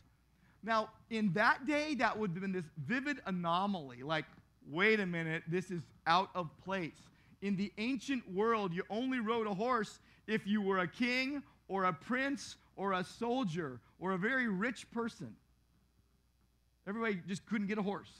Now, 0.63 0.89
in 1.09 1.31
that 1.33 1.65
day, 1.65 1.95
that 1.95 2.17
would 2.17 2.31
have 2.31 2.41
been 2.41 2.51
this 2.51 2.69
vivid 2.85 3.21
anomaly. 3.25 4.03
Like, 4.03 4.25
wait 4.69 4.99
a 4.99 5.05
minute, 5.05 5.43
this 5.47 5.71
is 5.71 5.81
out 6.05 6.29
of 6.35 6.49
place. 6.63 6.97
In 7.41 7.55
the 7.55 7.71
ancient 7.77 8.29
world, 8.33 8.73
you 8.73 8.83
only 8.89 9.19
rode 9.19 9.47
a 9.47 9.53
horse 9.53 9.99
if 10.25 10.47
you 10.47 10.61
were 10.61 10.79
a 10.79 10.87
king 10.87 11.43
or 11.67 11.85
a 11.85 11.93
prince 11.93 12.55
or 12.75 12.93
a 12.93 13.03
soldier 13.03 13.79
or 13.99 14.13
a 14.13 14.17
very 14.17 14.47
rich 14.47 14.89
person. 14.91 15.35
Everybody 16.87 17.21
just 17.27 17.45
couldn't 17.45 17.67
get 17.67 17.77
a 17.77 17.81
horse. 17.81 18.11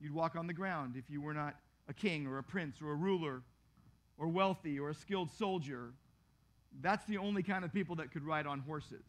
You'd 0.00 0.14
walk 0.14 0.36
on 0.36 0.46
the 0.46 0.52
ground 0.52 0.94
if 0.96 1.04
you 1.08 1.20
were 1.20 1.34
not 1.34 1.56
a 1.88 1.94
king 1.94 2.26
or 2.26 2.38
a 2.38 2.42
prince 2.42 2.80
or 2.80 2.92
a 2.92 2.94
ruler 2.94 3.42
or 4.18 4.28
wealthy 4.28 4.78
or 4.78 4.90
a 4.90 4.94
skilled 4.94 5.30
soldier. 5.30 5.92
That's 6.80 7.04
the 7.06 7.18
only 7.18 7.42
kind 7.42 7.64
of 7.64 7.72
people 7.72 7.96
that 7.96 8.12
could 8.12 8.24
ride 8.24 8.46
on 8.46 8.60
horses. 8.60 9.04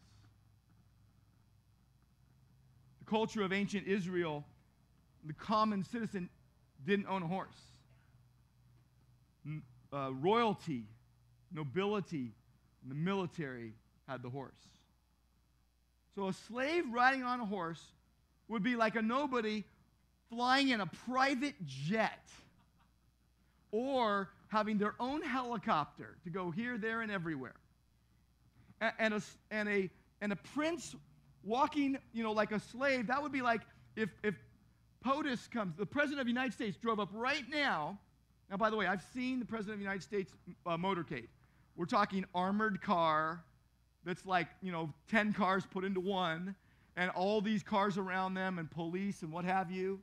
The 2.99 3.05
culture 3.05 3.41
of 3.43 3.53
ancient 3.53 3.87
Israel, 3.87 4.45
the 5.25 5.33
common 5.33 5.83
citizen 5.83 6.29
didn't 6.85 7.07
own 7.07 7.23
a 7.23 7.27
horse. 7.27 7.59
Uh, 9.93 10.11
royalty, 10.13 10.83
nobility, 11.51 12.31
and 12.81 12.91
the 12.91 12.95
military 12.95 13.73
had 14.07 14.23
the 14.23 14.29
horse. 14.29 14.51
So 16.15 16.27
a 16.27 16.33
slave 16.33 16.85
riding 16.91 17.23
on 17.23 17.39
a 17.39 17.45
horse 17.45 17.81
would 18.47 18.63
be 18.63 18.75
like 18.75 18.95
a 18.95 19.01
nobody 19.01 19.63
flying 20.29 20.69
in 20.69 20.81
a 20.81 20.85
private 20.85 21.55
jet 21.65 22.25
or 23.71 24.29
having 24.51 24.77
their 24.77 24.95
own 24.99 25.21
helicopter 25.21 26.17
to 26.25 26.29
go 26.29 26.51
here, 26.51 26.77
there, 26.77 27.01
and 27.01 27.09
everywhere. 27.11 27.55
A- 28.81 28.91
And 29.01 29.13
a, 29.13 29.21
and 29.49 29.69
a, 29.69 29.89
and 30.19 30.33
a 30.33 30.35
prince 30.35 30.93
walking, 31.43 31.97
you 32.13 32.21
know, 32.21 32.33
like 32.33 32.51
a 32.51 32.59
slave, 32.59 33.07
that 33.07 33.21
would 33.23 33.31
be 33.31 33.41
like 33.41 33.61
if, 33.95 34.09
if 34.23 34.35
POTUS 35.05 35.49
comes, 35.49 35.75
the 35.77 35.85
President 35.85 36.19
of 36.19 36.25
the 36.25 36.31
United 36.31 36.51
States 36.53 36.77
drove 36.77 36.99
up 36.99 37.09
right 37.13 37.45
now. 37.49 37.97
Now, 38.49 38.57
by 38.57 38.69
the 38.69 38.75
way, 38.75 38.87
I've 38.87 39.03
seen 39.13 39.39
the 39.39 39.45
President 39.45 39.75
of 39.75 39.79
the 39.79 39.83
United 39.83 40.03
States 40.03 40.33
uh, 40.65 40.75
motorcade. 40.75 41.27
We're 41.77 41.85
talking 41.85 42.25
armored 42.35 42.81
car 42.81 43.41
that's 44.03 44.25
like, 44.25 44.47
you 44.61 44.73
know, 44.73 44.91
10 45.09 45.31
cars 45.31 45.63
put 45.65 45.85
into 45.85 46.01
one, 46.01 46.55
and 46.97 47.09
all 47.11 47.39
these 47.39 47.63
cars 47.63 47.97
around 47.97 48.33
them, 48.33 48.59
and 48.59 48.69
police 48.69 49.21
and 49.21 49.31
what 49.31 49.45
have 49.45 49.71
you. 49.71 50.01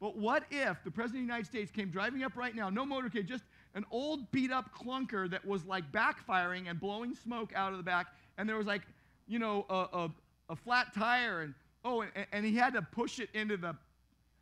But 0.00 0.16
what 0.18 0.44
if 0.50 0.84
the 0.84 0.90
President 0.90 1.22
of 1.22 1.26
the 1.28 1.32
United 1.32 1.46
States 1.46 1.70
came 1.70 1.88
driving 1.88 2.22
up 2.22 2.36
right 2.36 2.54
now, 2.54 2.68
no 2.68 2.84
motorcade, 2.84 3.26
just 3.26 3.44
an 3.74 3.84
old 3.90 4.30
beat 4.32 4.50
up 4.50 4.70
clunker 4.74 5.30
that 5.30 5.44
was 5.44 5.64
like 5.64 5.90
backfiring 5.92 6.68
and 6.68 6.80
blowing 6.80 7.14
smoke 7.14 7.52
out 7.54 7.72
of 7.72 7.78
the 7.78 7.84
back, 7.84 8.08
and 8.38 8.48
there 8.48 8.56
was 8.56 8.66
like, 8.66 8.82
you 9.28 9.38
know, 9.38 9.64
a, 9.70 9.86
a, 9.92 10.10
a 10.50 10.56
flat 10.56 10.92
tire, 10.94 11.42
and 11.42 11.54
oh, 11.84 12.02
and, 12.02 12.26
and 12.32 12.44
he 12.44 12.56
had 12.56 12.74
to 12.74 12.82
push 12.82 13.18
it 13.18 13.28
into 13.34 13.56
the 13.56 13.76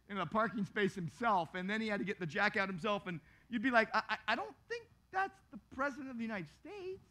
into 0.08 0.22
the 0.22 0.26
parking 0.26 0.64
space 0.64 0.94
himself, 0.94 1.50
and 1.54 1.68
then 1.68 1.80
he 1.80 1.88
had 1.88 1.98
to 1.98 2.04
get 2.04 2.18
the 2.18 2.26
jack 2.26 2.56
out 2.56 2.68
himself, 2.68 3.06
and 3.06 3.20
you'd 3.50 3.62
be 3.62 3.70
like, 3.70 3.88
I, 3.94 4.02
I, 4.08 4.16
I 4.28 4.36
don't 4.36 4.54
think 4.68 4.84
that's 5.12 5.38
the 5.52 5.58
President 5.74 6.10
of 6.10 6.16
the 6.16 6.22
United 6.22 6.48
States. 6.60 7.02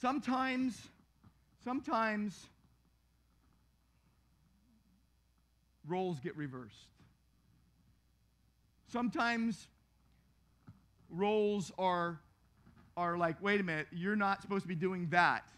Sometimes, 0.00 0.76
sometimes 1.62 2.46
roles 5.86 6.18
get 6.20 6.36
reversed. 6.36 6.88
Sometimes 8.94 9.66
roles 11.10 11.72
are, 11.78 12.20
are 12.96 13.18
like, 13.18 13.42
wait 13.42 13.60
a 13.60 13.64
minute, 13.64 13.88
you're 13.90 14.14
not 14.14 14.40
supposed 14.40 14.62
to 14.62 14.68
be 14.68 14.76
doing 14.76 15.08
that. 15.10 15.48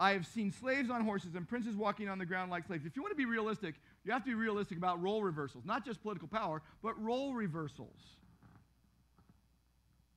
I 0.00 0.14
have 0.14 0.26
seen 0.26 0.50
slaves 0.50 0.90
on 0.90 1.04
horses 1.04 1.36
and 1.36 1.48
princes 1.48 1.76
walking 1.76 2.08
on 2.08 2.18
the 2.18 2.26
ground 2.26 2.50
like 2.50 2.66
slaves. 2.66 2.84
If 2.84 2.96
you 2.96 3.02
want 3.02 3.12
to 3.12 3.16
be 3.16 3.24
realistic, 3.24 3.76
you 4.04 4.10
have 4.10 4.24
to 4.24 4.30
be 4.30 4.34
realistic 4.34 4.78
about 4.78 5.00
role 5.00 5.22
reversals, 5.22 5.64
not 5.64 5.84
just 5.84 6.02
political 6.02 6.26
power, 6.26 6.60
but 6.82 7.00
role 7.00 7.34
reversals. 7.34 8.16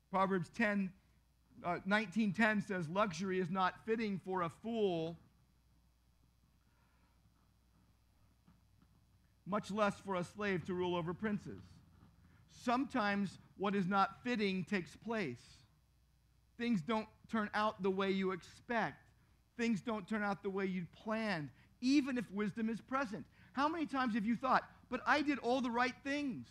Proverbs 0.09 0.49
10, 0.57 0.91
uh, 1.63 1.77
1910 1.85 2.63
says, 2.63 2.89
Luxury 2.89 3.39
is 3.39 3.51
not 3.51 3.75
fitting 3.85 4.19
for 4.25 4.41
a 4.41 4.49
fool, 4.49 5.19
much 9.45 9.71
less 9.71 9.95
for 10.05 10.15
a 10.15 10.23
slave 10.23 10.65
to 10.65 10.73
rule 10.73 10.95
over 10.95 11.13
princes. 11.13 11.61
Sometimes 12.63 13.39
what 13.57 13.75
is 13.75 13.87
not 13.87 14.23
fitting 14.23 14.63
takes 14.63 14.95
place. 14.95 15.41
things 16.57 16.81
don't 16.81 17.07
turn 17.31 17.49
out 17.55 17.81
the 17.81 17.89
way 17.89 18.11
you 18.11 18.31
expect. 18.31 19.01
Things 19.57 19.81
don't 19.81 20.07
turn 20.07 20.21
out 20.21 20.43
the 20.43 20.49
way 20.49 20.65
you'd 20.65 20.91
planned, 20.91 21.49
even 21.81 22.17
if 22.17 22.25
wisdom 22.31 22.69
is 22.69 22.79
present. 22.79 23.25
How 23.53 23.67
many 23.67 23.87
times 23.87 24.13
have 24.13 24.25
you 24.25 24.35
thought, 24.35 24.63
but 24.89 25.01
I 25.07 25.21
did 25.21 25.39
all 25.39 25.59
the 25.61 25.71
right 25.71 25.95
things? 26.03 26.47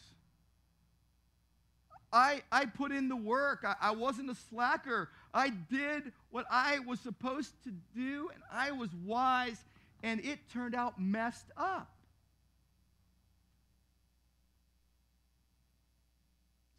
I, 2.12 2.42
I 2.50 2.66
put 2.66 2.90
in 2.90 3.08
the 3.08 3.16
work. 3.16 3.64
I, 3.64 3.76
I 3.80 3.90
wasn't 3.92 4.30
a 4.30 4.34
slacker. 4.34 5.10
I 5.32 5.50
did 5.50 6.12
what 6.30 6.44
I 6.50 6.80
was 6.80 6.98
supposed 6.98 7.52
to 7.62 7.70
do, 7.94 8.30
and 8.34 8.42
I 8.52 8.72
was 8.72 8.90
wise, 9.06 9.62
and 10.02 10.18
it 10.24 10.40
turned 10.52 10.74
out 10.74 11.00
messed 11.00 11.52
up. 11.56 11.88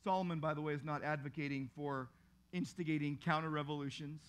Solomon, 0.03 0.39
by 0.39 0.53
the 0.53 0.61
way, 0.61 0.73
is 0.73 0.83
not 0.83 1.03
advocating 1.03 1.69
for 1.75 2.09
instigating 2.53 3.17
counter 3.23 3.49
revolutions. 3.49 4.21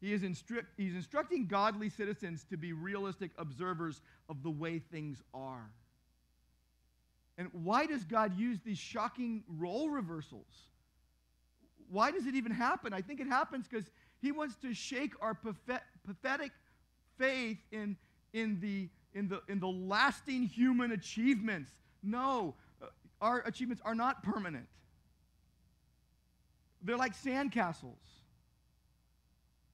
He 0.00 0.12
is 0.12 0.22
instru- 0.22 0.66
he's 0.76 0.94
instructing 0.94 1.46
godly 1.46 1.88
citizens 1.88 2.44
to 2.50 2.56
be 2.56 2.72
realistic 2.72 3.30
observers 3.38 4.00
of 4.28 4.42
the 4.42 4.50
way 4.50 4.78
things 4.78 5.22
are. 5.32 5.70
And 7.38 7.48
why 7.52 7.86
does 7.86 8.04
God 8.04 8.36
use 8.36 8.58
these 8.64 8.78
shocking 8.78 9.44
role 9.48 9.90
reversals? 9.90 10.68
Why 11.88 12.10
does 12.10 12.26
it 12.26 12.34
even 12.34 12.52
happen? 12.52 12.92
I 12.92 13.00
think 13.00 13.20
it 13.20 13.26
happens 13.26 13.66
because 13.68 13.90
he 14.20 14.32
wants 14.32 14.56
to 14.56 14.74
shake 14.74 15.12
our 15.20 15.34
pathetic 15.34 16.52
faith 17.18 17.58
in, 17.70 17.96
in, 18.32 18.58
the, 18.60 18.88
in, 19.14 19.28
the, 19.28 19.42
in 19.48 19.60
the 19.60 19.68
lasting 19.68 20.44
human 20.44 20.92
achievements. 20.92 21.70
No, 22.02 22.54
our 23.22 23.40
achievements 23.46 23.80
are 23.84 23.94
not 23.94 24.22
permanent. 24.22 24.66
They're 26.82 26.96
like 26.96 27.16
sandcastles. 27.16 27.94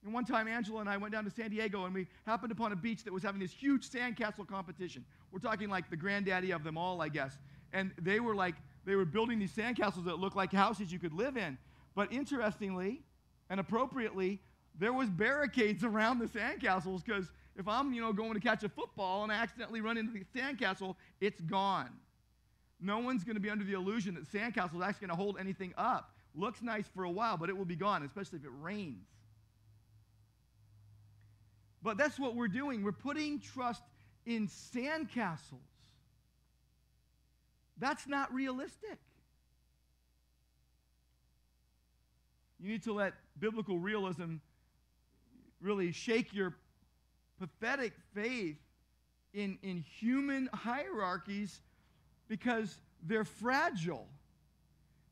And 0.04 0.12
one 0.14 0.24
time, 0.24 0.46
Angela 0.46 0.80
and 0.80 0.88
I 0.88 0.96
went 0.98 1.12
down 1.12 1.24
to 1.24 1.30
San 1.30 1.50
Diego 1.50 1.86
and 1.86 1.94
we 1.94 2.06
happened 2.24 2.52
upon 2.52 2.72
a 2.72 2.76
beach 2.76 3.02
that 3.04 3.12
was 3.12 3.22
having 3.22 3.40
this 3.40 3.50
huge 3.50 3.90
sandcastle 3.90 4.46
competition. 4.46 5.04
We're 5.32 5.40
talking 5.40 5.68
like 5.68 5.90
the 5.90 5.96
granddaddy 5.96 6.52
of 6.52 6.62
them 6.62 6.78
all, 6.78 7.00
I 7.02 7.08
guess. 7.08 7.36
And 7.72 7.90
they 8.00 8.20
were 8.20 8.34
like, 8.34 8.54
they 8.84 8.94
were 8.94 9.04
building 9.04 9.38
these 9.38 9.52
sandcastles 9.52 10.04
that 10.04 10.18
looked 10.18 10.36
like 10.36 10.52
houses 10.52 10.92
you 10.92 10.98
could 10.98 11.12
live 11.12 11.36
in. 11.36 11.58
But 11.96 12.12
interestingly 12.12 13.02
and 13.50 13.58
appropriately, 13.58 14.40
there 14.78 14.92
was 14.92 15.08
barricades 15.10 15.82
around 15.82 16.20
the 16.20 16.26
sandcastles 16.26 17.04
because 17.04 17.32
if 17.56 17.66
I'm, 17.66 17.92
you 17.92 18.00
know, 18.00 18.12
going 18.12 18.34
to 18.34 18.40
catch 18.40 18.62
a 18.62 18.68
football 18.68 19.24
and 19.24 19.32
I 19.32 19.36
accidentally 19.36 19.80
run 19.80 19.96
into 19.96 20.12
the 20.12 20.24
sandcastle, 20.38 20.94
it's 21.20 21.40
gone. 21.40 21.90
No 22.80 22.98
one's 22.98 23.24
going 23.24 23.36
to 23.36 23.40
be 23.40 23.50
under 23.50 23.64
the 23.64 23.72
illusion 23.72 24.14
that 24.14 24.30
sandcastle 24.32 24.76
is 24.76 24.82
actually 24.82 25.08
going 25.08 25.16
to 25.18 25.22
hold 25.22 25.36
anything 25.38 25.74
up. 25.76 26.14
Looks 26.34 26.62
nice 26.62 26.86
for 26.94 27.04
a 27.04 27.10
while, 27.10 27.36
but 27.36 27.48
it 27.48 27.56
will 27.56 27.64
be 27.64 27.76
gone, 27.76 28.04
especially 28.04 28.38
if 28.38 28.44
it 28.44 28.52
rains. 28.60 29.06
But 31.82 31.96
that's 31.96 32.18
what 32.18 32.36
we're 32.36 32.48
doing. 32.48 32.82
We're 32.82 32.92
putting 32.92 33.40
trust 33.40 33.82
in 34.26 34.48
sandcastles. 34.48 35.58
That's 37.78 38.06
not 38.06 38.32
realistic. 38.32 38.98
You 42.60 42.70
need 42.70 42.82
to 42.84 42.92
let 42.92 43.14
biblical 43.38 43.78
realism 43.78 44.36
really 45.60 45.92
shake 45.92 46.34
your 46.34 46.56
pathetic 47.38 47.92
faith 48.14 48.56
in, 49.32 49.58
in 49.62 49.84
human 50.00 50.48
hierarchies 50.52 51.60
because 52.28 52.76
they're 53.02 53.24
fragile. 53.24 54.06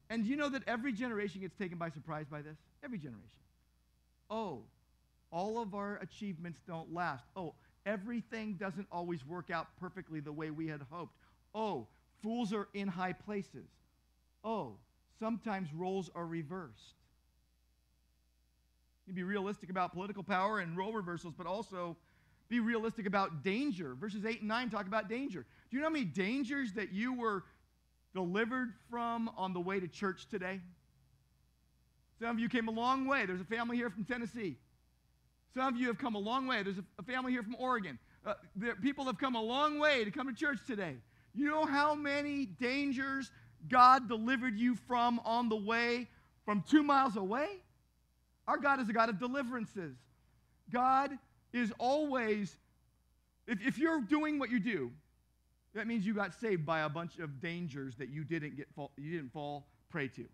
And 0.08 0.24
you 0.24 0.36
know 0.36 0.48
that 0.48 0.62
every 0.66 0.92
generation 0.92 1.40
gets 1.40 1.56
taken 1.56 1.78
by 1.78 1.90
surprise 1.90 2.26
by 2.30 2.42
this? 2.42 2.56
Every 2.84 2.98
generation. 2.98 3.22
Oh, 4.30 4.62
all 5.30 5.60
of 5.60 5.74
our 5.74 5.96
achievements 5.96 6.60
don't 6.66 6.92
last. 6.94 7.24
Oh, 7.34 7.54
everything 7.84 8.54
doesn't 8.54 8.86
always 8.92 9.26
work 9.26 9.50
out 9.50 9.68
perfectly 9.80 10.20
the 10.20 10.32
way 10.32 10.50
we 10.50 10.68
had 10.68 10.82
hoped. 10.90 11.14
Oh, 11.54 11.88
fools 12.22 12.52
are 12.52 12.68
in 12.74 12.88
high 12.88 13.12
places. 13.12 13.68
Oh, 14.44 14.76
sometimes 15.18 15.72
roles 15.74 16.10
are 16.14 16.26
reversed. 16.26 16.94
You 19.06 19.12
be 19.12 19.22
realistic 19.22 19.70
about 19.70 19.92
political 19.92 20.22
power 20.22 20.58
and 20.58 20.76
role 20.76 20.92
reversals, 20.92 21.34
but 21.36 21.46
also 21.46 21.96
be 22.48 22.60
realistic 22.60 23.06
about 23.06 23.42
danger. 23.42 23.94
Verses 23.94 24.24
8 24.24 24.40
and 24.40 24.48
9 24.48 24.70
talk 24.70 24.86
about 24.86 25.08
danger. 25.08 25.44
Do 25.70 25.76
you 25.76 25.80
know 25.80 25.88
how 25.88 25.92
many 25.92 26.04
dangers 26.04 26.72
that 26.74 26.92
you 26.92 27.12
were 27.12 27.44
delivered 28.14 28.72
from 28.90 29.30
on 29.36 29.52
the 29.52 29.60
way 29.60 29.80
to 29.80 29.88
church 29.88 30.28
today? 30.28 30.60
Some 32.18 32.30
of 32.30 32.38
you 32.38 32.48
came 32.48 32.68
a 32.68 32.72
long 32.72 33.06
way. 33.06 33.26
There's 33.26 33.40
a 33.40 33.44
family 33.44 33.76
here 33.76 33.90
from 33.90 34.04
Tennessee. 34.04 34.56
Some 35.54 35.74
of 35.74 35.80
you 35.80 35.88
have 35.88 35.98
come 35.98 36.14
a 36.14 36.18
long 36.18 36.46
way. 36.46 36.62
There's 36.62 36.78
a, 36.78 37.02
family 37.02 37.32
here 37.32 37.42
from 37.42 37.56
Oregon. 37.58 37.98
Uh, 38.24 38.34
there, 38.54 38.74
people 38.76 39.04
have 39.06 39.18
come 39.18 39.34
a 39.34 39.42
long 39.42 39.78
way 39.78 40.04
to 40.04 40.10
come 40.10 40.28
to 40.28 40.34
church 40.34 40.58
today. 40.66 40.96
You 41.34 41.46
know 41.46 41.64
how 41.66 41.94
many 41.94 42.46
dangers 42.46 43.30
God 43.68 44.08
delivered 44.08 44.58
you 44.58 44.76
from 44.86 45.20
on 45.24 45.48
the 45.48 45.56
way 45.56 46.08
from 46.44 46.62
two 46.68 46.82
miles 46.82 47.16
away? 47.16 47.48
Our 48.46 48.58
God 48.58 48.80
is 48.80 48.88
a 48.88 48.92
God 48.92 49.08
of 49.08 49.18
deliverances. 49.18 49.96
God 50.72 51.10
is 51.52 51.72
always, 51.78 52.56
if, 53.46 53.64
if 53.66 53.78
you're 53.78 54.00
doing 54.00 54.38
what 54.38 54.50
you 54.50 54.60
do, 54.60 54.90
that 55.74 55.86
means 55.86 56.06
you 56.06 56.14
got 56.14 56.34
saved 56.34 56.64
by 56.64 56.80
a 56.80 56.88
bunch 56.88 57.18
of 57.18 57.40
dangers 57.40 57.96
that 57.96 58.08
you 58.08 58.24
didn't 58.24 58.56
get 58.56 58.66
fall, 58.74 58.92
you 58.96 59.10
didn't 59.10 59.32
fall 59.32 59.66
prey 59.90 60.08
to. 60.08 60.24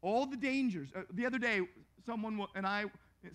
All 0.00 0.26
the 0.26 0.36
dangers. 0.36 0.90
Uh, 0.94 1.02
the 1.12 1.26
other 1.26 1.38
day, 1.38 1.60
someone 2.04 2.44
and 2.54 2.66
I, 2.66 2.86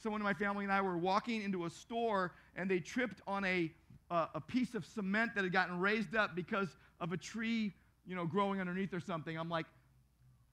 someone 0.01 0.21
in 0.21 0.25
my 0.25 0.33
family 0.33 0.63
and 0.63 0.71
I 0.71 0.81
were 0.81 0.97
walking 0.97 1.43
into 1.43 1.65
a 1.65 1.69
store 1.69 2.33
and 2.55 2.69
they 2.69 2.79
tripped 2.79 3.21
on 3.27 3.45
a 3.45 3.71
uh, 4.09 4.27
a 4.35 4.41
piece 4.41 4.73
of 4.73 4.85
cement 4.85 5.35
that 5.35 5.43
had 5.43 5.53
gotten 5.53 5.79
raised 5.79 6.15
up 6.15 6.35
because 6.35 6.69
of 6.99 7.11
a 7.11 7.17
tree, 7.17 7.73
you 8.05 8.15
know, 8.15 8.25
growing 8.25 8.59
underneath 8.59 8.93
or 8.93 8.99
something. 8.99 9.37
I'm 9.37 9.49
like, 9.49 9.65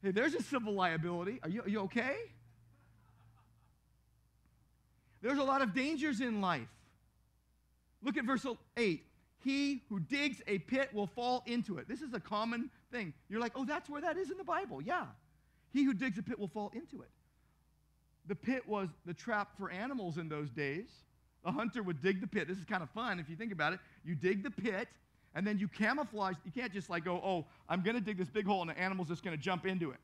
hey, 0.02 0.10
there's 0.10 0.34
a 0.34 0.42
civil 0.42 0.74
liability. 0.74 1.38
Are 1.42 1.48
you, 1.48 1.62
are 1.62 1.68
you 1.68 1.80
okay? 1.82 2.16
There's 5.24 5.38
a 5.38 5.42
lot 5.42 5.62
of 5.62 5.74
dangers 5.74 6.20
in 6.20 6.42
life. 6.42 6.68
Look 8.02 8.18
at 8.18 8.26
verse 8.26 8.44
8. 8.76 9.02
He 9.42 9.82
who 9.88 9.98
digs 9.98 10.42
a 10.46 10.58
pit 10.58 10.90
will 10.92 11.06
fall 11.06 11.42
into 11.46 11.78
it. 11.78 11.88
This 11.88 12.02
is 12.02 12.12
a 12.12 12.20
common 12.20 12.70
thing. 12.92 13.14
You're 13.30 13.40
like, 13.40 13.52
oh, 13.56 13.64
that's 13.64 13.88
where 13.88 14.02
that 14.02 14.18
is 14.18 14.30
in 14.30 14.36
the 14.36 14.44
Bible. 14.44 14.82
Yeah. 14.82 15.06
He 15.72 15.82
who 15.82 15.94
digs 15.94 16.18
a 16.18 16.22
pit 16.22 16.38
will 16.38 16.48
fall 16.48 16.70
into 16.74 17.00
it. 17.00 17.08
The 18.26 18.34
pit 18.34 18.68
was 18.68 18.90
the 19.06 19.14
trap 19.14 19.56
for 19.58 19.70
animals 19.70 20.18
in 20.18 20.28
those 20.28 20.50
days. 20.50 20.88
The 21.42 21.50
hunter 21.50 21.82
would 21.82 22.02
dig 22.02 22.20
the 22.20 22.26
pit. 22.26 22.46
This 22.46 22.58
is 22.58 22.66
kind 22.66 22.82
of 22.82 22.90
fun 22.90 23.18
if 23.18 23.30
you 23.30 23.36
think 23.36 23.50
about 23.50 23.72
it. 23.72 23.80
You 24.04 24.14
dig 24.14 24.42
the 24.42 24.50
pit, 24.50 24.88
and 25.34 25.46
then 25.46 25.58
you 25.58 25.68
camouflage. 25.68 26.36
You 26.44 26.52
can't 26.52 26.72
just 26.72 26.90
like 26.90 27.06
go, 27.06 27.16
oh, 27.24 27.46
I'm 27.66 27.82
going 27.82 27.96
to 27.96 28.02
dig 28.02 28.18
this 28.18 28.28
big 28.28 28.44
hole, 28.44 28.60
and 28.60 28.68
the 28.70 28.78
animal's 28.78 29.08
just 29.08 29.24
going 29.24 29.36
to 29.36 29.42
jump 29.42 29.64
into 29.64 29.90
it. 29.90 29.98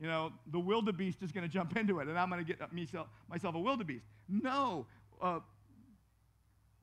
You 0.00 0.08
know, 0.08 0.32
the 0.50 0.60
wildebeest 0.60 1.22
is 1.22 1.32
going 1.32 1.46
to 1.46 1.52
jump 1.52 1.76
into 1.78 2.00
it, 2.00 2.08
and 2.08 2.18
I'm 2.18 2.30
going 2.30 2.44
to 2.44 2.52
get 2.52 2.72
myself, 2.72 3.08
myself 3.28 3.54
a 3.54 3.58
wildebeest. 3.58 4.04
No. 4.28 4.86
Uh, 5.20 5.40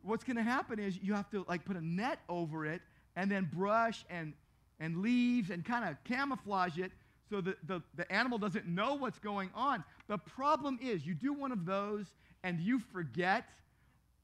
what's 0.01 0.23
going 0.23 0.37
to 0.37 0.43
happen 0.43 0.79
is 0.79 0.97
you 1.01 1.13
have 1.13 1.29
to 1.31 1.45
like 1.47 1.65
put 1.65 1.75
a 1.75 1.85
net 1.85 2.19
over 2.29 2.65
it, 2.65 2.81
and 3.15 3.31
then 3.31 3.49
brush 3.53 4.05
and 4.09 4.33
and 4.79 4.97
leaves 4.97 5.49
and 5.49 5.63
kind 5.63 5.87
of 5.87 6.03
camouflage 6.03 6.77
it 6.77 6.91
so 7.29 7.41
that 7.41 7.55
the, 7.67 7.81
the 7.95 8.11
animal 8.11 8.37
doesn't 8.37 8.67
know 8.67 8.95
what's 8.95 9.19
going 9.19 9.49
on. 9.55 9.83
The 10.07 10.17
problem 10.17 10.77
is 10.81 11.05
you 11.05 11.13
do 11.13 11.33
one 11.33 11.51
of 11.51 11.65
those 11.65 12.05
and 12.43 12.59
you 12.59 12.79
forget, 12.79 13.45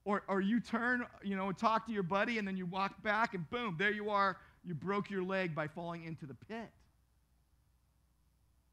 or, 0.04 0.22
or 0.28 0.40
you 0.40 0.60
turn, 0.60 1.06
you 1.22 1.36
know, 1.36 1.50
talk 1.52 1.86
to 1.86 1.92
your 1.92 2.02
buddy, 2.02 2.38
and 2.38 2.46
then 2.46 2.56
you 2.56 2.66
walk 2.66 3.02
back, 3.02 3.34
and 3.34 3.48
boom, 3.50 3.76
there 3.78 3.90
you 3.90 4.10
are. 4.10 4.36
You 4.62 4.74
broke 4.74 5.10
your 5.10 5.22
leg 5.22 5.54
by 5.54 5.66
falling 5.66 6.04
into 6.04 6.26
the 6.26 6.34
pit. 6.34 6.70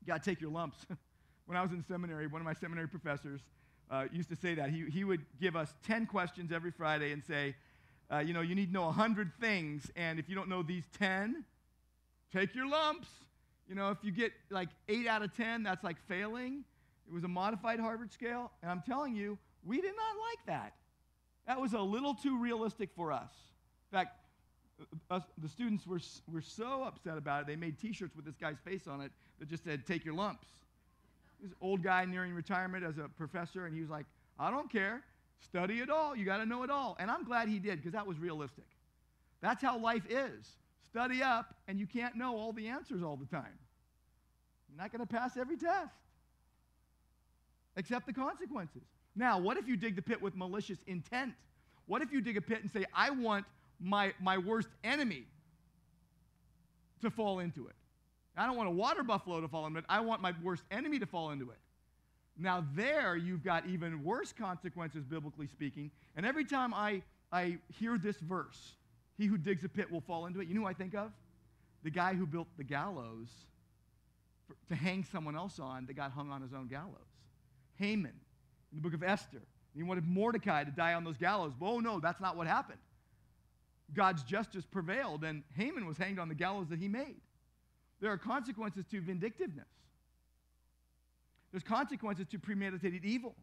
You 0.07 0.13
got 0.13 0.23
to 0.23 0.29
take 0.29 0.39
your 0.39 0.51
lumps. 0.51 0.85
when 1.47 1.57
I 1.57 1.61
was 1.61 1.73
in 1.73 1.83
seminary, 1.83 2.27
one 2.27 2.39
of 2.39 2.45
my 2.45 2.53
seminary 2.53 2.87
professors 2.87 3.41
uh, 3.91 4.05
used 4.09 4.29
to 4.29 4.37
say 4.37 4.55
that. 4.55 4.69
He, 4.69 4.85
he 4.89 5.03
would 5.03 5.25
give 5.41 5.57
us 5.57 5.73
10 5.85 6.05
questions 6.05 6.53
every 6.53 6.71
Friday 6.71 7.11
and 7.11 7.21
say, 7.25 7.55
uh, 8.09 8.19
you 8.19 8.33
know, 8.33 8.39
you 8.39 8.55
need 8.55 8.67
to 8.67 8.71
know 8.71 8.85
100 8.85 9.33
things, 9.41 9.91
and 9.97 10.17
if 10.17 10.29
you 10.29 10.35
don't 10.35 10.47
know 10.47 10.63
these 10.63 10.85
10, 10.97 11.43
take 12.31 12.55
your 12.55 12.69
lumps. 12.69 13.09
You 13.67 13.75
know, 13.75 13.89
if 13.89 13.97
you 14.01 14.11
get 14.11 14.31
like 14.49 14.69
8 14.87 15.07
out 15.07 15.23
of 15.23 15.35
10, 15.35 15.63
that's 15.63 15.83
like 15.83 15.97
failing. 16.07 16.63
It 17.05 17.13
was 17.13 17.25
a 17.25 17.27
modified 17.27 17.81
Harvard 17.81 18.13
scale, 18.13 18.53
and 18.61 18.71
I'm 18.71 18.83
telling 18.87 19.13
you, 19.13 19.37
we 19.65 19.81
did 19.81 19.93
not 19.93 20.15
like 20.29 20.45
that. 20.45 20.73
That 21.47 21.59
was 21.59 21.73
a 21.73 21.81
little 21.81 22.13
too 22.13 22.39
realistic 22.39 22.91
for 22.95 23.11
us. 23.11 23.33
In 23.91 23.97
fact, 23.97 24.15
us, 25.09 25.23
the 25.37 25.49
students 25.49 25.85
were, 25.87 25.99
were 26.31 26.41
so 26.41 26.83
upset 26.83 27.17
about 27.17 27.41
it, 27.41 27.47
they 27.47 27.55
made 27.55 27.79
t 27.79 27.93
shirts 27.93 28.15
with 28.15 28.25
this 28.25 28.35
guy's 28.35 28.57
face 28.63 28.87
on 28.87 29.01
it 29.01 29.11
that 29.39 29.49
just 29.49 29.63
said, 29.63 29.85
Take 29.85 30.05
your 30.05 30.13
lumps. 30.13 30.47
This 31.41 31.51
old 31.61 31.83
guy 31.83 32.05
nearing 32.05 32.33
retirement 32.33 32.83
as 32.83 32.97
a 32.97 33.07
professor, 33.09 33.65
and 33.65 33.75
he 33.75 33.81
was 33.81 33.89
like, 33.89 34.05
I 34.39 34.49
don't 34.49 34.71
care. 34.71 35.03
Study 35.39 35.79
it 35.79 35.89
all. 35.89 36.15
You 36.15 36.25
got 36.25 36.37
to 36.37 36.45
know 36.45 36.63
it 36.63 36.69
all. 36.71 36.97
And 36.99 37.11
I'm 37.11 37.23
glad 37.23 37.47
he 37.47 37.59
did 37.59 37.77
because 37.77 37.93
that 37.93 38.07
was 38.07 38.17
realistic. 38.17 38.65
That's 39.41 39.61
how 39.61 39.77
life 39.77 40.03
is. 40.09 40.55
Study 40.83 41.21
up, 41.21 41.55
and 41.67 41.79
you 41.79 41.85
can't 41.85 42.15
know 42.15 42.35
all 42.35 42.53
the 42.53 42.67
answers 42.67 43.03
all 43.03 43.17
the 43.17 43.25
time. 43.25 43.53
You're 44.69 44.81
not 44.81 44.91
going 44.91 45.05
to 45.05 45.11
pass 45.11 45.37
every 45.37 45.57
test. 45.57 45.93
accept 47.75 48.07
the 48.07 48.13
consequences. 48.13 48.81
Now, 49.15 49.37
what 49.37 49.57
if 49.57 49.67
you 49.67 49.75
dig 49.75 49.95
the 49.95 50.01
pit 50.01 50.21
with 50.21 50.35
malicious 50.35 50.79
intent? 50.87 51.33
What 51.85 52.01
if 52.01 52.11
you 52.11 52.21
dig 52.21 52.37
a 52.37 52.41
pit 52.41 52.61
and 52.61 52.71
say, 52.71 52.85
I 52.93 53.11
want 53.11 53.45
my, 53.79 54.13
my 54.21 54.37
worst 54.37 54.69
enemy 54.83 55.25
to 57.01 57.09
fall 57.09 57.39
into 57.39 57.67
it? 57.67 57.75
I 58.35 58.45
don't 58.45 58.55
want 58.55 58.69
a 58.69 58.73
water 58.73 59.03
buffalo 59.03 59.41
to 59.41 59.47
fall 59.47 59.65
into 59.65 59.79
it. 59.79 59.85
I 59.89 59.99
want 60.01 60.21
my 60.21 60.33
worst 60.43 60.63
enemy 60.69 60.99
to 60.99 61.05
fall 61.05 61.31
into 61.31 61.49
it. 61.49 61.57
Now, 62.37 62.63
there 62.75 63.15
you've 63.15 63.43
got 63.43 63.65
even 63.65 64.03
worse 64.03 64.31
consequences, 64.31 65.03
biblically 65.03 65.47
speaking. 65.47 65.89
And 66.15 66.25
every 66.25 66.45
time 66.45 66.73
I, 66.73 67.01
I 67.31 67.57
hear 67.79 67.97
this 67.97 68.17
verse, 68.17 68.73
he 69.17 69.25
who 69.25 69.37
digs 69.39 69.63
a 69.63 69.69
pit 69.69 69.91
will 69.91 70.01
fall 70.01 70.27
into 70.27 70.39
it, 70.39 70.47
you 70.47 70.53
know 70.53 70.61
who 70.61 70.67
I 70.67 70.73
think 70.73 70.93
of? 70.93 71.11
The 71.83 71.89
guy 71.89 72.13
who 72.13 72.27
built 72.27 72.47
the 72.57 72.63
gallows 72.63 73.29
for, 74.47 74.55
to 74.69 74.75
hang 74.75 75.03
someone 75.03 75.35
else 75.35 75.59
on 75.59 75.87
that 75.87 75.95
got 75.95 76.11
hung 76.11 76.29
on 76.29 76.43
his 76.43 76.53
own 76.53 76.67
gallows. 76.67 76.93
Haman 77.79 78.13
in 78.71 78.77
the 78.77 78.81
book 78.81 78.93
of 78.93 79.03
Esther. 79.03 79.41
He 79.75 79.83
wanted 79.83 80.07
Mordecai 80.07 80.63
to 80.63 80.71
die 80.71 80.93
on 80.93 81.03
those 81.03 81.17
gallows. 81.17 81.53
But 81.59 81.67
oh 81.67 81.79
no, 81.79 81.99
that's 81.99 82.19
not 82.19 82.35
what 82.35 82.47
happened. 82.47 82.79
God's 83.93 84.23
justice 84.23 84.65
prevailed, 84.65 85.23
and 85.23 85.43
Haman 85.55 85.85
was 85.85 85.97
hanged 85.97 86.19
on 86.19 86.29
the 86.29 86.35
gallows 86.35 86.67
that 86.69 86.79
he 86.79 86.87
made. 86.87 87.21
There 88.01 88.11
are 88.11 88.17
consequences 88.17 88.85
to 88.91 89.01
vindictiveness. 89.01 89.65
There's 91.51 91.63
consequences 91.63 92.27
to 92.31 92.39
premeditated 92.39 93.05
evil. 93.05 93.35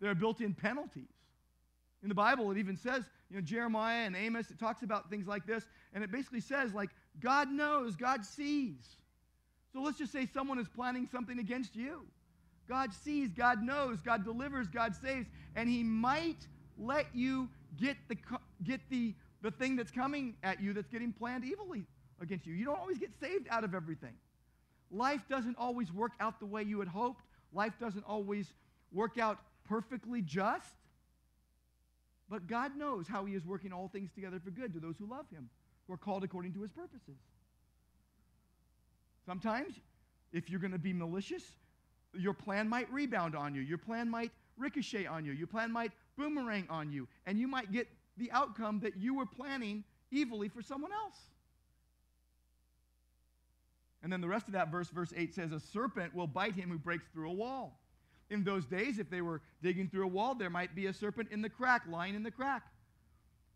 There 0.00 0.10
are 0.10 0.14
built 0.14 0.40
in 0.40 0.54
penalties. 0.54 1.12
In 2.02 2.08
the 2.08 2.14
Bible, 2.14 2.50
it 2.50 2.58
even 2.58 2.76
says, 2.76 3.04
you 3.30 3.36
know, 3.36 3.42
Jeremiah 3.42 4.04
and 4.06 4.16
Amos, 4.16 4.50
it 4.50 4.58
talks 4.58 4.82
about 4.82 5.08
things 5.08 5.26
like 5.26 5.46
this, 5.46 5.64
and 5.94 6.02
it 6.02 6.10
basically 6.10 6.40
says, 6.40 6.74
like, 6.74 6.90
God 7.20 7.50
knows, 7.50 7.94
God 7.94 8.24
sees. 8.24 8.96
So 9.72 9.80
let's 9.80 9.98
just 9.98 10.12
say 10.12 10.26
someone 10.32 10.58
is 10.58 10.68
planning 10.68 11.08
something 11.10 11.38
against 11.38 11.76
you. 11.76 12.02
God 12.68 12.92
sees, 12.92 13.30
God 13.30 13.62
knows, 13.62 14.00
God 14.00 14.24
delivers, 14.24 14.68
God 14.68 14.94
saves, 14.96 15.26
and 15.54 15.68
He 15.68 15.82
might 15.82 16.46
let 16.78 17.06
you 17.14 17.48
get 17.78 17.96
the, 18.08 18.16
get 18.64 18.80
the, 18.90 19.14
the 19.42 19.50
thing 19.50 19.76
that's 19.76 19.90
coming 19.90 20.34
at 20.42 20.60
you 20.60 20.72
that's 20.72 20.88
getting 20.88 21.12
planned 21.12 21.44
evilly 21.44 21.84
against 22.20 22.46
you. 22.46 22.54
You 22.54 22.64
don't 22.64 22.78
always 22.78 22.98
get 22.98 23.10
saved 23.20 23.48
out 23.50 23.64
of 23.64 23.74
everything. 23.74 24.14
Life 24.90 25.22
doesn't 25.28 25.56
always 25.58 25.92
work 25.92 26.12
out 26.20 26.38
the 26.38 26.46
way 26.46 26.62
you 26.62 26.78
had 26.78 26.88
hoped. 26.88 27.24
Life 27.52 27.72
doesn't 27.80 28.04
always 28.06 28.52
work 28.92 29.18
out 29.18 29.38
perfectly 29.64 30.22
just. 30.22 30.74
But 32.28 32.46
God 32.46 32.76
knows 32.76 33.08
how 33.08 33.24
He 33.24 33.34
is 33.34 33.44
working 33.44 33.72
all 33.72 33.88
things 33.88 34.10
together 34.14 34.40
for 34.42 34.50
good 34.50 34.72
to 34.74 34.80
those 34.80 34.96
who 34.98 35.06
love 35.06 35.26
Him, 35.30 35.50
who 35.86 35.94
are 35.94 35.98
called 35.98 36.24
according 36.24 36.52
to 36.54 36.62
His 36.62 36.70
purposes. 36.70 37.16
Sometimes, 39.26 39.74
if 40.32 40.48
you're 40.48 40.60
going 40.60 40.72
to 40.72 40.78
be 40.78 40.92
malicious, 40.92 41.42
your 42.16 42.32
plan 42.32 42.68
might 42.68 42.90
rebound 42.92 43.34
on 43.34 43.54
you. 43.54 43.62
Your 43.62 43.78
plan 43.78 44.08
might 44.08 44.30
ricochet 44.56 45.06
on 45.06 45.24
you. 45.24 45.32
Your 45.32 45.46
plan 45.46 45.70
might 45.70 45.92
boomerang 46.16 46.66
on 46.68 46.90
you. 46.92 47.08
And 47.26 47.38
you 47.38 47.48
might 47.48 47.72
get 47.72 47.88
the 48.16 48.30
outcome 48.32 48.80
that 48.80 48.96
you 48.96 49.14
were 49.14 49.26
planning 49.26 49.84
evilly 50.14 50.48
for 50.48 50.62
someone 50.62 50.92
else. 50.92 51.18
And 54.02 54.12
then 54.12 54.20
the 54.20 54.28
rest 54.28 54.48
of 54.48 54.54
that 54.54 54.70
verse, 54.70 54.88
verse 54.88 55.12
8 55.16 55.34
says, 55.34 55.52
A 55.52 55.60
serpent 55.60 56.14
will 56.14 56.26
bite 56.26 56.54
him 56.54 56.70
who 56.70 56.78
breaks 56.78 57.04
through 57.12 57.30
a 57.30 57.34
wall. 57.34 57.78
In 58.30 58.44
those 58.44 58.64
days, 58.64 58.98
if 58.98 59.10
they 59.10 59.20
were 59.20 59.42
digging 59.62 59.88
through 59.88 60.04
a 60.04 60.08
wall, 60.08 60.34
there 60.34 60.50
might 60.50 60.74
be 60.74 60.86
a 60.86 60.92
serpent 60.92 61.28
in 61.30 61.42
the 61.42 61.48
crack, 61.48 61.82
lying 61.88 62.14
in 62.14 62.22
the 62.22 62.30
crack. 62.30 62.62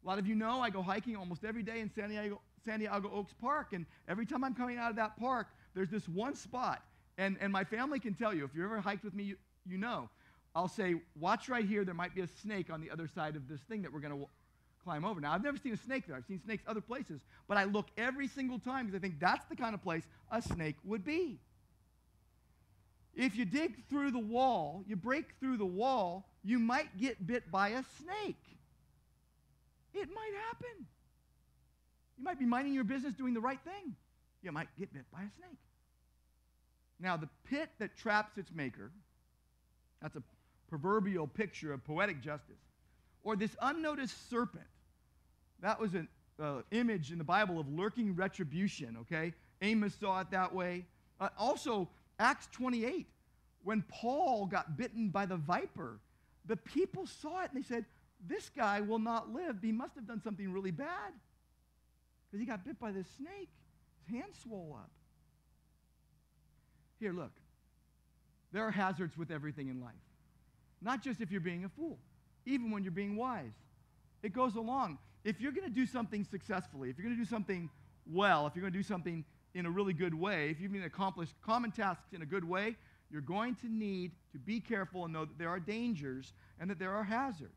A 0.04 0.06
lot 0.06 0.18
of 0.18 0.26
you 0.26 0.34
know 0.34 0.60
I 0.60 0.70
go 0.70 0.82
hiking 0.82 1.16
almost 1.16 1.44
every 1.44 1.62
day 1.62 1.80
in 1.80 1.90
Santiago, 1.90 2.40
San 2.64 2.78
Diego 2.78 3.10
Oaks 3.12 3.32
Park, 3.40 3.72
and 3.72 3.86
every 4.06 4.26
time 4.26 4.44
I'm 4.44 4.54
coming 4.54 4.78
out 4.78 4.90
of 4.90 4.96
that 4.96 5.18
park, 5.18 5.48
there's 5.74 5.90
this 5.90 6.08
one 6.08 6.34
spot. 6.36 6.82
And, 7.18 7.36
and 7.40 7.52
my 7.52 7.64
family 7.64 7.98
can 7.98 8.14
tell 8.14 8.32
you, 8.32 8.44
if 8.44 8.54
you 8.54 8.62
ever 8.64 8.80
hiked 8.80 9.04
with 9.04 9.14
me, 9.14 9.24
you, 9.24 9.36
you 9.66 9.78
know. 9.78 10.08
I'll 10.54 10.68
say, 10.68 10.94
watch 11.18 11.48
right 11.48 11.66
here, 11.66 11.84
there 11.84 11.94
might 11.94 12.14
be 12.14 12.22
a 12.22 12.28
snake 12.28 12.70
on 12.70 12.80
the 12.80 12.90
other 12.90 13.08
side 13.08 13.36
of 13.36 13.48
this 13.48 13.60
thing 13.62 13.82
that 13.82 13.92
we're 13.92 14.00
going 14.00 14.12
to 14.12 14.28
climb 14.86 15.04
over. 15.04 15.20
Now, 15.20 15.32
I've 15.32 15.42
never 15.42 15.58
seen 15.58 15.72
a 15.72 15.76
snake 15.76 16.06
there. 16.06 16.16
I've 16.16 16.24
seen 16.26 16.40
snakes 16.44 16.62
other 16.66 16.80
places, 16.80 17.20
but 17.48 17.56
I 17.56 17.64
look 17.64 17.88
every 17.98 18.28
single 18.28 18.60
time 18.60 18.86
because 18.86 18.96
I 18.96 19.00
think 19.00 19.18
that's 19.18 19.44
the 19.46 19.56
kind 19.56 19.74
of 19.74 19.82
place 19.82 20.04
a 20.30 20.40
snake 20.40 20.76
would 20.84 21.04
be. 21.04 21.40
If 23.16 23.34
you 23.34 23.44
dig 23.44 23.88
through 23.88 24.12
the 24.12 24.20
wall, 24.20 24.84
you 24.86 24.94
break 24.94 25.24
through 25.40 25.56
the 25.56 25.66
wall, 25.66 26.28
you 26.44 26.60
might 26.60 26.96
get 26.98 27.26
bit 27.26 27.50
by 27.50 27.70
a 27.70 27.82
snake. 27.98 28.44
It 29.92 30.08
might 30.14 30.32
happen. 30.46 30.86
You 32.16 32.24
might 32.24 32.38
be 32.38 32.44
minding 32.46 32.72
your 32.72 32.84
business 32.84 33.14
doing 33.14 33.34
the 33.34 33.40
right 33.40 33.60
thing. 33.64 33.96
You 34.42 34.52
might 34.52 34.68
get 34.78 34.92
bit 34.92 35.04
by 35.12 35.18
a 35.22 35.30
snake. 35.36 35.58
Now, 37.00 37.16
the 37.16 37.28
pit 37.50 37.70
that 37.80 37.96
traps 37.96 38.38
its 38.38 38.52
maker, 38.54 38.92
that's 40.00 40.14
a 40.14 40.22
proverbial 40.68 41.26
picture 41.26 41.72
of 41.72 41.84
poetic 41.84 42.20
justice. 42.22 42.60
Or 43.24 43.34
this 43.34 43.56
unnoticed 43.60 44.30
serpent, 44.30 44.64
that 45.60 45.80
was 45.80 45.94
an 45.94 46.08
uh, 46.40 46.62
image 46.70 47.12
in 47.12 47.18
the 47.18 47.24
Bible 47.24 47.58
of 47.58 47.68
lurking 47.68 48.14
retribution, 48.14 48.96
okay? 49.00 49.32
Amos 49.62 49.94
saw 49.98 50.20
it 50.20 50.30
that 50.30 50.54
way. 50.54 50.84
Uh, 51.20 51.28
also, 51.38 51.88
Acts 52.18 52.48
28, 52.52 53.06
when 53.64 53.82
Paul 53.88 54.46
got 54.46 54.76
bitten 54.76 55.08
by 55.08 55.26
the 55.26 55.36
viper, 55.36 55.98
the 56.44 56.56
people 56.56 57.06
saw 57.06 57.42
it 57.42 57.50
and 57.52 57.62
they 57.62 57.66
said, 57.66 57.84
This 58.26 58.50
guy 58.50 58.80
will 58.80 58.98
not 58.98 59.32
live. 59.32 59.56
He 59.62 59.72
must 59.72 59.94
have 59.94 60.06
done 60.06 60.22
something 60.22 60.52
really 60.52 60.70
bad 60.70 61.12
because 62.26 62.40
he 62.40 62.46
got 62.46 62.64
bit 62.64 62.78
by 62.78 62.92
this 62.92 63.06
snake. 63.16 63.48
His 64.06 64.14
hand 64.14 64.32
swole 64.42 64.76
up. 64.78 64.90
Here, 67.00 67.12
look. 67.12 67.32
There 68.52 68.64
are 68.64 68.70
hazards 68.70 69.18
with 69.18 69.30
everything 69.30 69.68
in 69.68 69.80
life. 69.80 69.94
Not 70.80 71.02
just 71.02 71.20
if 71.20 71.30
you're 71.30 71.40
being 71.40 71.64
a 71.64 71.68
fool, 71.68 71.98
even 72.44 72.70
when 72.70 72.82
you're 72.84 72.92
being 72.92 73.16
wise. 73.16 73.52
It 74.22 74.32
goes 74.32 74.54
along. 74.54 74.98
If 75.26 75.40
you're 75.40 75.50
going 75.50 75.66
to 75.66 75.74
do 75.74 75.86
something 75.86 76.22
successfully, 76.22 76.88
if 76.88 76.96
you're 76.96 77.04
going 77.04 77.16
to 77.16 77.20
do 77.20 77.28
something 77.28 77.68
well, 78.06 78.46
if 78.46 78.54
you're 78.54 78.60
going 78.60 78.72
to 78.72 78.78
do 78.78 78.84
something 78.84 79.24
in 79.54 79.66
a 79.66 79.70
really 79.70 79.92
good 79.92 80.14
way, 80.14 80.50
if 80.50 80.60
you're 80.60 80.68
going 80.68 80.82
to 80.82 80.86
accomplish 80.86 81.30
common 81.44 81.72
tasks 81.72 82.12
in 82.12 82.22
a 82.22 82.26
good 82.26 82.44
way, 82.44 82.76
you're 83.10 83.20
going 83.20 83.56
to 83.56 83.68
need 83.68 84.12
to 84.30 84.38
be 84.38 84.60
careful 84.60 85.02
and 85.02 85.12
know 85.12 85.24
that 85.24 85.36
there 85.36 85.48
are 85.48 85.58
dangers 85.58 86.32
and 86.60 86.70
that 86.70 86.78
there 86.78 86.92
are 86.92 87.02
hazards. 87.02 87.50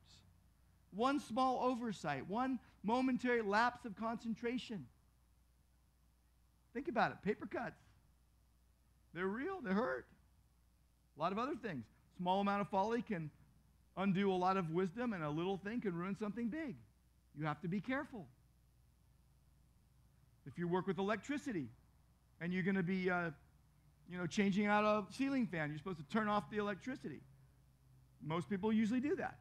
One 0.95 1.19
small 1.19 1.61
oversight, 1.61 2.27
one 2.27 2.57
momentary 2.81 3.43
lapse 3.43 3.85
of 3.85 3.95
concentration. 3.95 4.87
Think 6.73 6.87
about 6.87 7.11
it 7.11 7.17
paper 7.23 7.45
cuts. 7.45 7.83
They're 9.13 9.27
real, 9.27 9.61
they 9.63 9.73
hurt. 9.73 10.07
A 11.15 11.21
lot 11.21 11.31
of 11.31 11.37
other 11.37 11.55
things. 11.55 11.85
Small 12.17 12.41
amount 12.41 12.61
of 12.61 12.69
folly 12.69 13.03
can 13.03 13.29
undo 13.95 14.31
a 14.31 14.33
lot 14.33 14.57
of 14.57 14.71
wisdom, 14.71 15.13
and 15.13 15.23
a 15.23 15.29
little 15.29 15.57
thing 15.57 15.81
can 15.81 15.93
ruin 15.93 16.15
something 16.15 16.47
big. 16.47 16.75
You 17.39 17.45
have 17.45 17.61
to 17.61 17.69
be 17.69 17.79
careful. 17.79 18.27
If 20.45 20.57
you 20.57 20.67
work 20.67 20.87
with 20.87 20.97
electricity 20.97 21.67
and 22.41 22.51
you're 22.53 22.63
going 22.63 22.75
to 22.75 22.83
be, 22.83 23.09
uh, 23.09 23.29
you 24.11 24.17
know, 24.17 24.27
changing 24.27 24.65
out 24.65 24.83
a 24.83 25.13
ceiling 25.13 25.47
fan, 25.47 25.69
you're 25.69 25.77
supposed 25.77 25.99
to 25.99 26.03
turn 26.13 26.27
off 26.27 26.49
the 26.51 26.57
electricity. 26.57 27.21
Most 28.21 28.49
people 28.49 28.73
usually 28.73 28.99
do 28.99 29.15
that. 29.15 29.37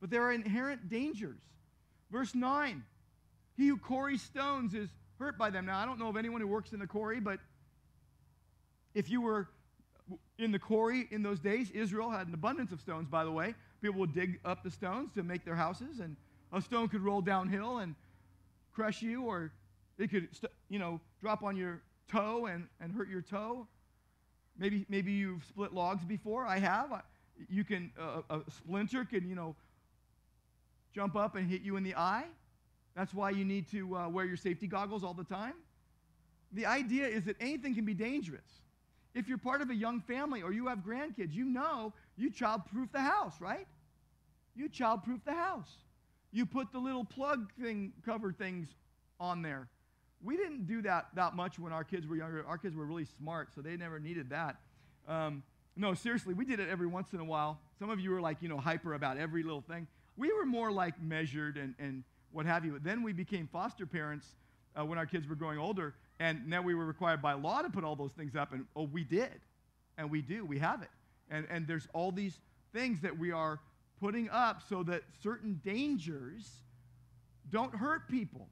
But 0.00 0.10
there 0.10 0.22
are 0.22 0.32
inherent 0.32 0.88
dangers. 0.88 1.38
Verse 2.10 2.34
9 2.34 2.82
He 3.56 3.68
who 3.68 3.76
quarries 3.76 4.22
stones 4.22 4.74
is 4.74 4.88
hurt 5.20 5.38
by 5.38 5.50
them. 5.50 5.66
Now, 5.66 5.78
I 5.78 5.86
don't 5.86 5.98
know 5.98 6.08
of 6.08 6.16
anyone 6.16 6.40
who 6.40 6.48
works 6.48 6.72
in 6.72 6.80
the 6.80 6.88
quarry, 6.88 7.20
but 7.20 7.38
if 8.94 9.08
you 9.08 9.20
were 9.20 9.48
in 10.38 10.50
the 10.50 10.58
quarry 10.58 11.06
in 11.12 11.22
those 11.22 11.38
days, 11.38 11.70
Israel 11.70 12.10
had 12.10 12.26
an 12.26 12.34
abundance 12.34 12.72
of 12.72 12.80
stones, 12.80 13.08
by 13.08 13.22
the 13.22 13.30
way. 13.30 13.54
People 13.82 14.00
would 14.00 14.14
dig 14.14 14.40
up 14.44 14.62
the 14.64 14.70
stones 14.70 15.10
to 15.14 15.22
make 15.22 15.44
their 15.44 15.54
houses, 15.54 16.00
and 16.00 16.16
a 16.52 16.60
stone 16.60 16.88
could 16.88 17.02
roll 17.02 17.20
downhill 17.20 17.78
and 17.78 17.94
crush 18.74 19.02
you, 19.02 19.22
or 19.22 19.52
it 19.98 20.10
could, 20.10 20.28
you 20.68 20.78
know, 20.78 21.00
drop 21.20 21.42
on 21.42 21.56
your 21.56 21.80
toe 22.10 22.46
and, 22.46 22.66
and 22.80 22.92
hurt 22.92 23.08
your 23.08 23.22
toe. 23.22 23.66
Maybe, 24.58 24.86
maybe 24.88 25.12
you've 25.12 25.44
split 25.44 25.74
logs 25.74 26.04
before. 26.04 26.46
I 26.46 26.58
have. 26.58 27.02
You 27.50 27.64
can, 27.64 27.92
uh, 28.00 28.22
a 28.30 28.40
splinter 28.50 29.04
can, 29.04 29.28
you 29.28 29.34
know, 29.34 29.54
jump 30.94 31.16
up 31.16 31.36
and 31.36 31.48
hit 31.48 31.60
you 31.62 31.76
in 31.76 31.84
the 31.84 31.94
eye. 31.94 32.24
That's 32.94 33.12
why 33.12 33.30
you 33.30 33.44
need 33.44 33.70
to 33.72 33.94
uh, 33.94 34.08
wear 34.08 34.24
your 34.24 34.38
safety 34.38 34.66
goggles 34.66 35.04
all 35.04 35.12
the 35.12 35.24
time. 35.24 35.52
The 36.52 36.64
idea 36.64 37.06
is 37.06 37.24
that 37.24 37.36
anything 37.40 37.74
can 37.74 37.84
be 37.84 37.92
dangerous. 37.92 38.60
If 39.14 39.28
you're 39.28 39.38
part 39.38 39.60
of 39.60 39.70
a 39.70 39.74
young 39.74 40.00
family 40.00 40.42
or 40.42 40.52
you 40.52 40.66
have 40.68 40.78
grandkids, 40.78 41.34
you 41.34 41.44
know 41.44 41.92
you 42.16 42.30
childproof 42.30 42.92
the 42.92 43.00
house, 43.00 43.34
right? 43.40 43.66
You 44.54 44.68
childproof 44.68 45.20
the 45.24 45.34
house. 45.34 45.70
You 46.32 46.46
put 46.46 46.72
the 46.72 46.78
little 46.78 47.04
plug 47.04 47.52
thing 47.60 47.92
cover 48.04 48.32
things 48.32 48.68
on 49.20 49.42
there. 49.42 49.68
We 50.22 50.36
didn't 50.36 50.66
do 50.66 50.82
that 50.82 51.08
that 51.14 51.36
much 51.36 51.58
when 51.58 51.72
our 51.72 51.84
kids 51.84 52.06
were 52.06 52.16
younger. 52.16 52.44
Our 52.46 52.58
kids 52.58 52.74
were 52.74 52.86
really 52.86 53.06
smart, 53.18 53.54
so 53.54 53.60
they 53.60 53.76
never 53.76 54.00
needed 54.00 54.30
that. 54.30 54.56
Um, 55.06 55.42
no, 55.76 55.92
seriously, 55.94 56.32
we 56.32 56.44
did 56.46 56.58
it 56.58 56.68
every 56.70 56.86
once 56.86 57.12
in 57.12 57.20
a 57.20 57.24
while. 57.24 57.60
Some 57.78 57.90
of 57.90 58.00
you 58.00 58.10
were 58.10 58.20
like, 58.20 58.38
you 58.40 58.48
know, 58.48 58.56
hyper 58.56 58.94
about 58.94 59.18
every 59.18 59.42
little 59.42 59.60
thing. 59.60 59.86
We 60.16 60.32
were 60.32 60.46
more 60.46 60.72
like 60.72 61.00
measured 61.02 61.58
and, 61.58 61.74
and 61.78 62.02
what 62.32 62.46
have 62.46 62.64
you. 62.64 62.72
But 62.72 62.82
then 62.82 63.02
we 63.02 63.12
became 63.12 63.46
foster 63.52 63.84
parents 63.84 64.26
uh, 64.78 64.84
when 64.84 64.98
our 64.98 65.06
kids 65.06 65.28
were 65.28 65.34
growing 65.34 65.58
older, 65.58 65.94
and 66.18 66.46
now 66.48 66.62
we 66.62 66.74
were 66.74 66.86
required 66.86 67.20
by 67.20 67.34
law 67.34 67.60
to 67.60 67.68
put 67.68 67.84
all 67.84 67.94
those 67.94 68.12
things 68.12 68.34
up, 68.34 68.52
and 68.52 68.64
oh, 68.74 68.84
we 68.84 69.04
did. 69.04 69.40
And 69.98 70.10
we 70.10 70.22
do. 70.22 70.44
We 70.44 70.58
have 70.58 70.82
it. 70.82 70.90
And, 71.30 71.46
and 71.50 71.66
there's 71.66 71.88
all 71.92 72.12
these 72.12 72.38
things 72.72 73.00
that 73.00 73.16
we 73.16 73.32
are 73.32 73.60
putting 74.00 74.28
up 74.30 74.62
so 74.68 74.82
that 74.84 75.02
certain 75.22 75.60
dangers 75.64 76.50
don't 77.50 77.74
hurt 77.74 78.08
people. 78.08 78.48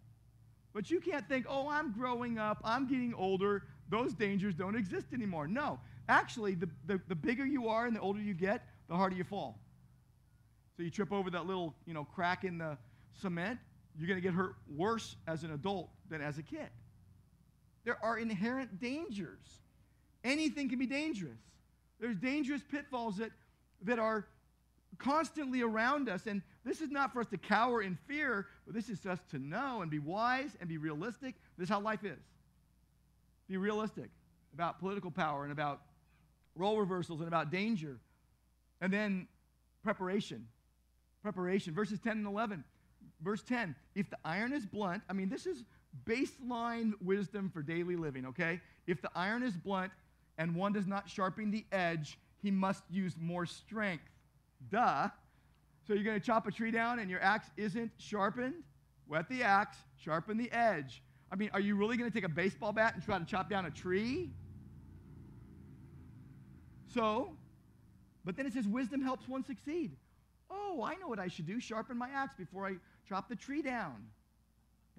But 0.72 0.91
you 0.91 1.01
can't 1.01 1.29
think, 1.29 1.47
oh, 1.49 1.68
I'm 1.68 1.93
growing 1.93 2.39
up, 2.39 2.59
I'm 2.64 2.89
getting 2.89 3.14
older, 3.14 3.64
those 3.89 4.14
dangers 4.14 4.55
don't 4.55 4.75
exist 4.75 5.07
anymore. 5.12 5.47
No, 5.47 5.79
actually, 6.09 6.55
the, 6.55 6.68
the, 6.87 7.01
the 7.09 7.14
bigger 7.14 7.47
you 7.47 7.68
are 7.68 7.87
and 7.87 7.95
the 7.95 8.01
older 8.01 8.20
you 8.20 8.35
get, 8.35 8.66
the 8.89 8.97
harder 8.97 9.14
you 9.14 9.25
fall. 9.25 9.61
So 10.77 10.83
you 10.83 10.91
trip 10.91 11.12
over 11.12 11.31
that 11.31 11.47
little, 11.47 11.75
you 11.87 11.95
know, 11.95 12.05
crack 12.05 12.43
in 12.45 12.59
the 12.59 12.77
cement, 13.20 13.59
you're 13.97 14.09
going 14.09 14.18
to 14.18 14.22
get 14.22 14.35
hurt 14.35 14.57
worse 14.75 15.14
as 15.29 15.45
an 15.45 15.53
adult 15.53 15.89
than 16.11 16.20
as 16.20 16.39
a 16.39 16.43
kid. 16.43 16.68
There 17.85 18.03
are 18.03 18.18
inherent 18.18 18.81
dangers. 18.81 19.61
Anything 20.25 20.68
can 20.68 20.79
be 20.79 20.87
dangerous. 20.87 21.39
There's 22.05 22.17
dangerous 22.17 22.61
pitfalls 22.71 23.17
that, 23.17 23.31
that 23.85 23.99
are 23.99 24.27
constantly 24.99 25.63
around 25.63 26.11
us. 26.11 26.27
And 26.27 26.43
this 26.63 26.83
is 26.83 26.91
not 26.91 27.15
for 27.15 27.21
us 27.21 27.29
to 27.29 27.39
cower 27.39 27.81
in 27.81 27.97
fear, 28.07 28.47
but 28.67 28.75
this 28.75 28.91
is 28.91 29.01
for 29.01 29.09
us 29.09 29.21
to 29.31 29.39
know 29.39 29.81
and 29.81 29.91
be 29.91 30.01
wise 30.01 30.51
and 30.61 30.69
be 30.69 30.77
realistic. 30.77 31.35
This 31.57 31.65
is 31.65 31.71
how 31.71 31.81
life 31.81 32.05
is. 32.05 32.19
Be 33.49 33.57
realistic 33.57 34.11
about 34.53 34.81
political 34.81 35.11
power 35.11 35.45
and 35.45 35.53
about 35.53 35.81
role 36.55 36.79
reversals 36.79 37.21
and 37.21 37.29
about 37.29 37.51
danger. 37.51 37.97
And 38.83 38.93
then 38.93 39.27
preparation. 39.83 40.47
Preparation. 41.23 41.73
Verses 41.73 42.01
10 42.01 42.19
and 42.19 42.27
11. 42.27 42.65
Verse 43.23 43.43
10 43.45 43.75
If 43.95 44.11
the 44.11 44.19
iron 44.27 44.53
is 44.53 44.67
blunt, 44.67 45.03
I 45.09 45.15
mean, 45.15 45.31
this 45.31 45.47
is 45.47 45.65
baseline 46.05 46.93
wisdom 47.01 47.49
for 47.49 47.63
daily 47.63 47.97
living, 47.97 48.27
okay? 48.27 48.61
If 48.87 49.01
the 49.01 49.09
iron 49.15 49.43
is 49.43 49.57
blunt 49.57 49.91
and 50.39 50.55
one 50.55 50.72
does 50.72 50.87
not 50.87 51.09
sharpen 51.09 51.51
the 51.51 51.64
edge, 51.72 52.18
he 52.43 52.51
must 52.51 52.82
use 52.91 53.14
more 53.20 53.47
strength. 53.47 54.05
Duh. 54.70 55.09
So 55.87 55.93
you're 55.95 56.05
going 56.05 56.18
to 56.18 56.24
chop 56.24 56.47
a 56.47 56.51
tree 56.51 56.70
down 56.70 56.99
and 56.99 57.11
your 57.11 57.20
axe 57.20 57.49
isn't 57.57 57.91
sharpened? 57.99 58.55
Wet 59.07 59.28
the 59.28 59.43
axe, 59.43 59.76
sharpen 59.97 60.39
the 60.39 60.51
edge. 60.51 61.03
I 61.30 61.37
mean, 61.37 61.51
are 61.53 61.61
you 61.61 61.76
really 61.76 61.97
going 61.97 62.11
to 62.11 62.14
take 62.14 62.24
a 62.24 62.32
baseball 62.32 62.72
bat 62.72 62.95
and 62.95 63.03
try 63.03 63.18
to 63.18 63.24
chop 63.24 63.51
down 63.51 63.66
a 63.66 63.70
tree? 63.70 64.30
So, 66.93 67.37
but 68.24 68.37
then 68.37 68.47
it 68.47 68.53
says 68.53 68.66
wisdom 68.66 69.03
helps 69.03 69.28
one 69.28 69.45
succeed. 69.45 69.97
Oh, 70.51 70.82
I 70.85 70.95
know 70.95 71.09
what 71.09 71.18
I 71.18 71.28
should 71.28 71.47
do. 71.47 71.61
Sharpen 71.61 71.99
my 71.99 72.09
axe 72.09 72.35
before 72.35 72.66
I 72.66 72.74
chop 73.09 73.28
the 73.28 73.37
tree 73.37 73.62
down. 73.62 74.07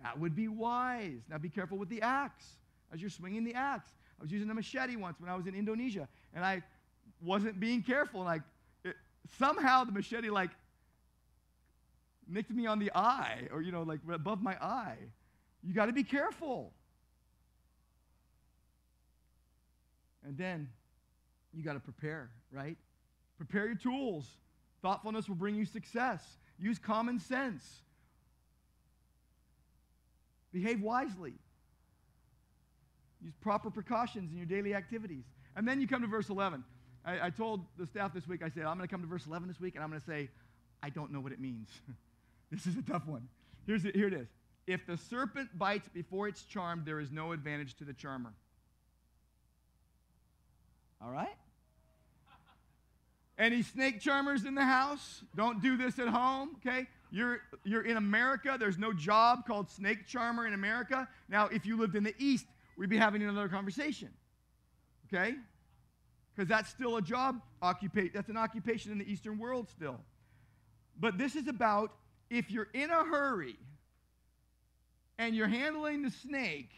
That 0.04 0.20
would 0.20 0.36
be 0.36 0.48
wise. 0.48 1.22
Now 1.30 1.38
be 1.38 1.50
careful 1.50 1.78
with 1.78 1.90
the 1.90 2.02
axe 2.02 2.46
as 2.94 3.02
you're 3.02 3.10
swinging 3.10 3.44
the 3.44 3.54
axe. 3.54 3.90
I 4.20 4.24
was 4.24 4.32
using 4.32 4.50
a 4.50 4.54
machete 4.54 4.96
once 4.96 5.20
when 5.20 5.30
I 5.30 5.36
was 5.36 5.48
in 5.48 5.56
Indonesia, 5.56 6.08
and 6.34 6.44
I 6.44 6.64
wasn't 7.22 7.60
being 7.60 7.82
careful, 7.82 8.22
Like 8.22 8.42
somehow 9.38 9.84
the 9.84 9.92
machete 9.92 10.30
like 10.30 10.52
nicked 12.28 12.52
me 12.52 12.66
on 12.66 12.80
the 12.80 12.92
eye, 12.96 13.48
or 13.52 13.62
you 13.62 13.72
know, 13.72 13.84
like 13.84 14.00
above 14.12 14.42
my 14.42 14.56
eye. 14.56 14.98
You 15.64 15.74
got 15.74 15.88
to 15.88 15.94
be 15.94 16.04
careful. 16.04 16.72
And 20.24 20.38
then 20.38 20.70
you 21.54 21.64
got 21.64 21.74
to 21.74 21.80
prepare, 21.80 22.30
right? 22.52 22.78
Prepare 23.38 23.68
your 23.68 23.76
tools. 23.76 24.26
Thoughtfulness 24.82 25.28
will 25.28 25.36
bring 25.36 25.56
you 25.56 25.66
success. 25.66 26.22
Use 26.60 26.80
common 26.80 27.20
sense. 27.20 27.82
Behave 30.52 30.82
wisely. 30.82 31.34
Use 33.26 33.34
proper 33.42 33.72
precautions 33.72 34.32
in 34.32 34.38
your 34.38 34.46
daily 34.46 34.76
activities. 34.76 35.24
And 35.56 35.68
then 35.68 35.82
you 35.82 35.88
come 35.88 36.02
to 36.02 36.08
verse 36.08 36.30
11. 36.30 36.64
I, 37.04 37.28
I 37.28 37.30
told 37.32 37.66
the 37.76 37.88
staff 37.88 38.14
this 38.14 38.28
week, 38.28 38.44
I 38.44 38.50
said, 38.50 38.66
I'm 38.66 38.78
going 38.78 38.88
to 38.88 38.94
come 38.94 39.02
to 39.02 39.08
verse 39.08 39.26
11 39.26 39.48
this 39.48 39.60
week, 39.60 39.74
and 39.74 39.84
I'm 39.84 39.90
going 39.90 40.00
to 40.00 40.06
say, 40.06 40.30
I 40.84 40.90
don't 40.90 41.12
know 41.12 41.20
what 41.20 41.32
it 41.32 41.40
means. 41.40 41.70
this 42.52 42.68
is 42.68 42.78
a 42.78 42.84
tough 42.84 43.08
one. 43.08 43.28
Here's 43.66 43.82
here 43.82 44.08
it 44.08 44.14
is. 44.14 44.28
If 44.68 44.86
the 44.86 44.96
serpent 44.96 45.58
bites 45.58 45.90
before 45.90 46.28
it's 46.28 46.44
charmed, 46.44 46.86
there 46.86 47.00
is 47.00 47.12
no 47.12 47.32
advantage 47.32 47.76
to 47.78 47.84
the 47.84 47.94
charmer. 47.94 48.34
All 51.02 51.10
right? 51.10 51.36
Any 53.40 53.64
snake 53.64 54.00
charmers 54.00 54.46
in 54.46 54.54
the 54.54 54.64
house? 54.64 55.24
Don't 55.36 55.62
do 55.64 55.78
this 55.78 55.98
at 55.98 56.08
home, 56.08 56.58
okay? 56.58 56.88
You're, 57.12 57.42
you're 57.64 57.86
in 57.86 57.98
America. 57.98 58.56
There's 58.60 58.78
no 58.78 58.94
job 58.94 59.46
called 59.48 59.70
snake 59.70 60.08
charmer 60.08 60.48
in 60.48 60.54
America. 60.54 61.08
Now, 61.28 61.48
if 61.48 61.66
you 61.66 61.78
lived 61.78 61.96
in 61.96 62.04
the 62.04 62.16
East, 62.18 62.46
we'd 62.78 62.90
be 62.90 62.98
having 62.98 63.24
another 63.24 63.50
conversation, 63.50 64.10
okay? 65.08 65.36
Because 66.36 66.50
that's 66.50 66.70
still 66.70 66.98
a 66.98 67.02
job 67.02 67.42
occupation. 67.62 68.12
That's 68.14 68.30
an 68.30 68.38
occupation 68.38 68.92
in 68.92 68.98
the 68.98 69.10
Eastern 69.10 69.38
world 69.38 69.70
still. 69.70 70.00
But 71.00 71.18
this 71.18 71.36
is 71.36 71.48
about 71.48 71.92
if 72.30 72.52
you're 72.52 72.68
in 72.74 72.90
a 72.90 73.04
hurry 73.04 73.56
and 75.18 75.36
you're 75.36 75.48
handling 75.48 76.02
the 76.02 76.12
snake, 76.12 76.72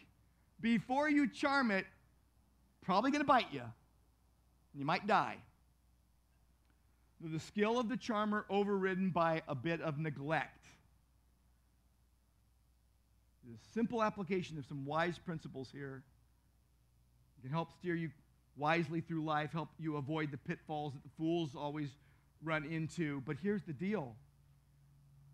before 0.60 1.08
you 1.08 1.28
charm 1.28 1.70
it, 1.70 1.86
probably 2.82 3.10
going 3.10 3.20
to 3.20 3.26
bite 3.26 3.52
you. 3.52 3.62
You 4.74 4.84
might 4.84 5.06
die. 5.06 5.36
The 7.20 7.40
skill 7.40 7.80
of 7.80 7.88
the 7.88 7.96
charmer 7.96 8.44
overridden 8.48 9.10
by 9.10 9.42
a 9.48 9.54
bit 9.54 9.80
of 9.80 9.98
neglect. 9.98 10.57
A 13.48 13.74
simple 13.74 14.02
application 14.02 14.58
of 14.58 14.66
some 14.66 14.84
wise 14.84 15.18
principles 15.18 15.70
here. 15.72 16.02
It 17.38 17.42
can 17.42 17.50
help 17.50 17.72
steer 17.72 17.94
you 17.94 18.10
wisely 18.56 19.00
through 19.00 19.24
life, 19.24 19.52
help 19.52 19.70
you 19.78 19.96
avoid 19.96 20.30
the 20.30 20.36
pitfalls 20.36 20.92
that 20.92 21.02
the 21.02 21.10
fools 21.16 21.50
always 21.56 21.88
run 22.42 22.64
into. 22.64 23.22
But 23.26 23.36
here's 23.42 23.62
the 23.62 23.72
deal 23.72 24.16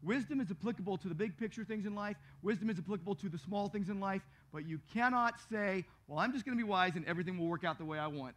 wisdom 0.03 0.39
is 0.39 0.51
applicable 0.51 0.99
to 0.99 1.09
the 1.09 1.15
big 1.15 1.37
picture 1.39 1.65
things 1.65 1.87
in 1.87 1.95
life, 1.95 2.17
wisdom 2.43 2.69
is 2.69 2.79
applicable 2.79 3.15
to 3.17 3.29
the 3.31 3.39
small 3.39 3.69
things 3.69 3.89
in 3.89 4.01
life, 4.01 4.21
but 4.53 4.67
you 4.67 4.79
cannot 4.93 5.35
say, 5.51 5.85
well, 6.07 6.19
I'm 6.19 6.33
just 6.33 6.45
going 6.45 6.57
to 6.57 6.63
be 6.63 6.69
wise 6.69 6.95
and 6.95 7.07
everything 7.07 7.39
will 7.39 7.47
work 7.47 7.65
out 7.65 7.79
the 7.79 7.87
way 7.87 7.99
I 7.99 8.07
want. 8.09 8.35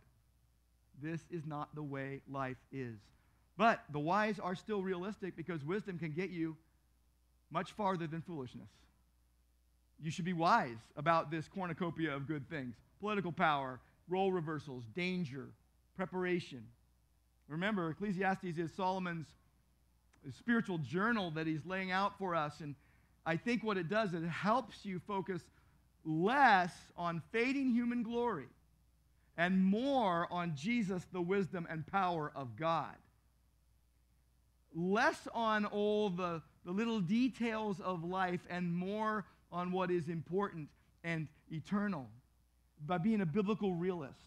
This 1.02 1.20
is 1.30 1.46
not 1.46 1.76
the 1.76 1.84
way 1.84 2.22
life 2.32 2.58
is. 2.72 2.98
But 3.58 3.84
the 3.92 4.00
wise 4.00 4.40
are 4.40 4.56
still 4.56 4.82
realistic 4.82 5.36
because 5.36 5.64
wisdom 5.64 6.00
can 6.00 6.12
get 6.12 6.30
you 6.30 6.56
much 7.52 7.74
farther 7.74 8.08
than 8.08 8.22
foolishness. 8.22 8.70
You 10.02 10.12
should 10.12 10.26
be 10.26 10.34
wise 10.34 10.78
about 10.96 11.32
this 11.32 11.48
cornucopia 11.48 12.14
of 12.14 12.28
good 12.28 12.48
things 12.50 12.76
political 13.00 13.32
power, 13.32 13.80
role 14.08 14.32
reversals, 14.32 14.84
danger, 14.96 15.50
preparation. 15.96 16.64
Remember, 17.48 17.90
Ecclesiastes 17.90 18.58
is 18.58 18.72
Solomon's 18.74 19.28
spiritual 20.38 20.78
journal 20.80 21.32
that 21.32 21.48
he's 21.48 21.66
laying 21.66 21.92
out 21.92 22.18
for 22.18 22.36
us. 22.36 22.60
And 22.60 22.76
I 23.26 23.38
think 23.38 23.64
what 23.64 23.78
it 23.78 23.90
does, 23.90 24.14
is 24.14 24.24
it 24.24 24.30
helps 24.30 24.86
you 24.86 25.00
focus 25.08 25.42
less 26.04 26.74
on 26.98 27.22
fading 27.32 27.72
human 27.72 28.04
glory 28.04 28.48
and 29.38 29.64
more 29.64 30.28
on 30.32 30.56
Jesus, 30.56 31.06
the 31.14 31.22
wisdom 31.22 31.68
and 31.70 31.86
power 31.86 32.32
of 32.36 32.56
God. 32.56 32.96
Less 34.76 35.28
on 35.34 35.66
all 35.66 36.10
the, 36.10 36.42
the 36.66 36.72
little 36.72 37.00
details 37.00 37.80
of 37.80 38.04
life 38.04 38.42
and 38.50 38.74
more 38.74 39.26
on 39.52 39.72
what 39.72 39.92
is 39.92 40.10
important 40.10 40.70
and 41.04 41.28
eternal 41.52 42.08
by 42.86 42.98
being 42.98 43.22
a 43.22 43.26
biblical 43.26 43.74
realist. 43.74 44.20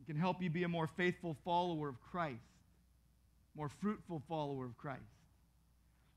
It 0.00 0.06
can 0.06 0.16
help 0.16 0.42
you 0.42 0.50
be 0.50 0.64
a 0.64 0.68
more 0.68 0.86
faithful 0.86 1.36
follower 1.44 1.88
of 1.88 2.00
Christ, 2.00 2.38
more 3.56 3.68
fruitful 3.68 4.22
follower 4.28 4.64
of 4.64 4.76
Christ. 4.76 5.02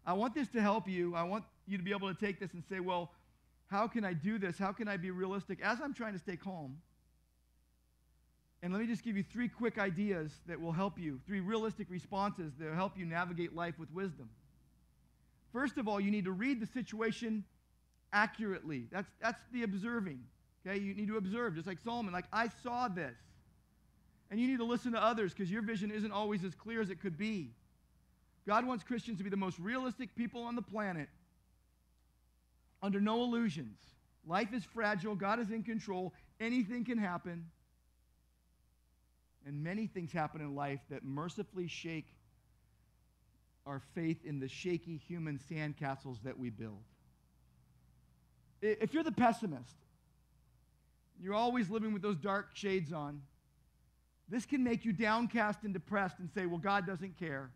I 0.06 0.14
want 0.14 0.36
this 0.36 0.48
to 0.50 0.62
help 0.62 0.88
you. 0.88 1.16
I 1.16 1.24
want 1.24 1.44
you 1.68 1.78
to 1.78 1.84
be 1.84 1.92
able 1.92 2.14
to 2.14 2.20
take 2.20 2.40
this 2.40 2.54
and 2.54 2.64
say, 2.70 2.80
well, 2.80 3.12
how 3.68 3.88
can 3.88 4.06
I 4.06 4.14
do 4.14 4.40
this? 4.40 4.58
How 4.58 4.72
can 4.72 4.88
I 4.88 4.96
be 4.98 5.12
realistic 5.12 5.60
as 5.62 5.80
I'm 5.82 5.94
trying 5.94 6.14
to 6.14 6.20
stay 6.20 6.38
calm? 6.38 6.78
And 8.64 8.74
let 8.74 8.82
me 8.82 8.88
just 8.88 9.04
give 9.04 9.16
you 9.16 9.24
three 9.24 9.50
quick 9.50 9.78
ideas 9.78 10.32
that 10.48 10.60
will 10.60 10.72
help 10.72 10.98
you, 10.98 11.20
three 11.28 11.42
realistic 11.42 11.88
responses 11.90 12.54
that 12.58 12.70
will 12.70 12.76
help 12.76 12.98
you 12.98 13.06
navigate 13.06 13.56
life 13.56 13.78
with 13.78 13.92
wisdom. 13.92 14.30
First 15.58 15.80
of 15.80 15.88
all, 15.88 16.00
you 16.00 16.12
need 16.12 16.26
to 16.26 16.32
read 16.32 16.60
the 16.60 16.68
situation 16.68 17.44
accurately. 18.14 18.86
That's, 18.92 19.10
that's 19.20 19.42
the 19.52 19.64
observing. 19.64 20.20
Okay? 20.64 20.78
You 20.80 20.94
need 20.94 21.08
to 21.08 21.18
observe, 21.18 21.56
just 21.56 21.66
like 21.66 21.80
Solomon. 21.84 22.14
Like, 22.14 22.26
I 22.32 22.52
saw 22.62 22.88
this. 22.88 23.16
And 24.30 24.40
you 24.40 24.48
need 24.48 24.60
to 24.60 24.66
listen 24.66 24.92
to 24.92 25.04
others 25.04 25.34
because 25.34 25.50
your 25.50 25.64
vision 25.64 25.90
isn't 25.90 26.12
always 26.12 26.44
as 26.44 26.54
clear 26.54 26.80
as 26.80 26.92
it 26.92 27.02
could 27.02 27.18
be. 27.18 27.56
God 28.46 28.68
wants 28.68 28.84
Christians 28.84 29.18
to 29.18 29.24
be 29.24 29.32
the 29.32 29.36
most 29.36 29.58
realistic 29.58 30.16
people 30.16 30.44
on 30.44 30.56
the 30.56 30.62
planet 30.62 31.10
under 32.84 33.02
no 33.02 33.24
illusions. 33.24 33.80
Life 34.28 34.54
is 34.54 34.64
fragile, 34.64 35.16
God 35.16 35.40
is 35.40 35.50
in 35.50 35.64
control, 35.64 36.14
anything 36.40 36.86
can 36.86 37.00
happen. 37.00 37.48
And 39.44 39.64
many 39.64 39.88
things 39.88 40.12
happen 40.12 40.40
in 40.40 40.54
life 40.54 40.82
that 40.92 41.04
mercifully 41.04 41.66
shake 41.66 42.06
our 43.68 43.82
faith 43.94 44.26
in 44.26 44.40
the 44.40 44.48
shaky 44.48 44.98
human 44.98 45.40
sandcastles 45.52 46.24
that 46.24 46.40
we 46.40 46.50
build. 46.50 46.84
If 48.62 48.94
you're 48.94 49.04
the 49.04 49.12
pessimist, 49.12 49.76
you're 51.22 51.34
always 51.34 51.70
living 51.70 51.94
with 51.94 52.02
those 52.02 52.18
dark 52.18 52.50
shades 52.54 52.92
on, 52.94 53.22
this 54.30 54.46
can 54.46 54.64
make 54.64 54.86
you 54.86 54.94
downcast 54.94 55.64
and 55.64 55.74
depressed 55.74 56.20
and 56.20 56.30
say, 56.34 56.46
well, 56.46 56.58
God 56.58 56.86
doesn't 56.86 57.18
care. 57.18 57.52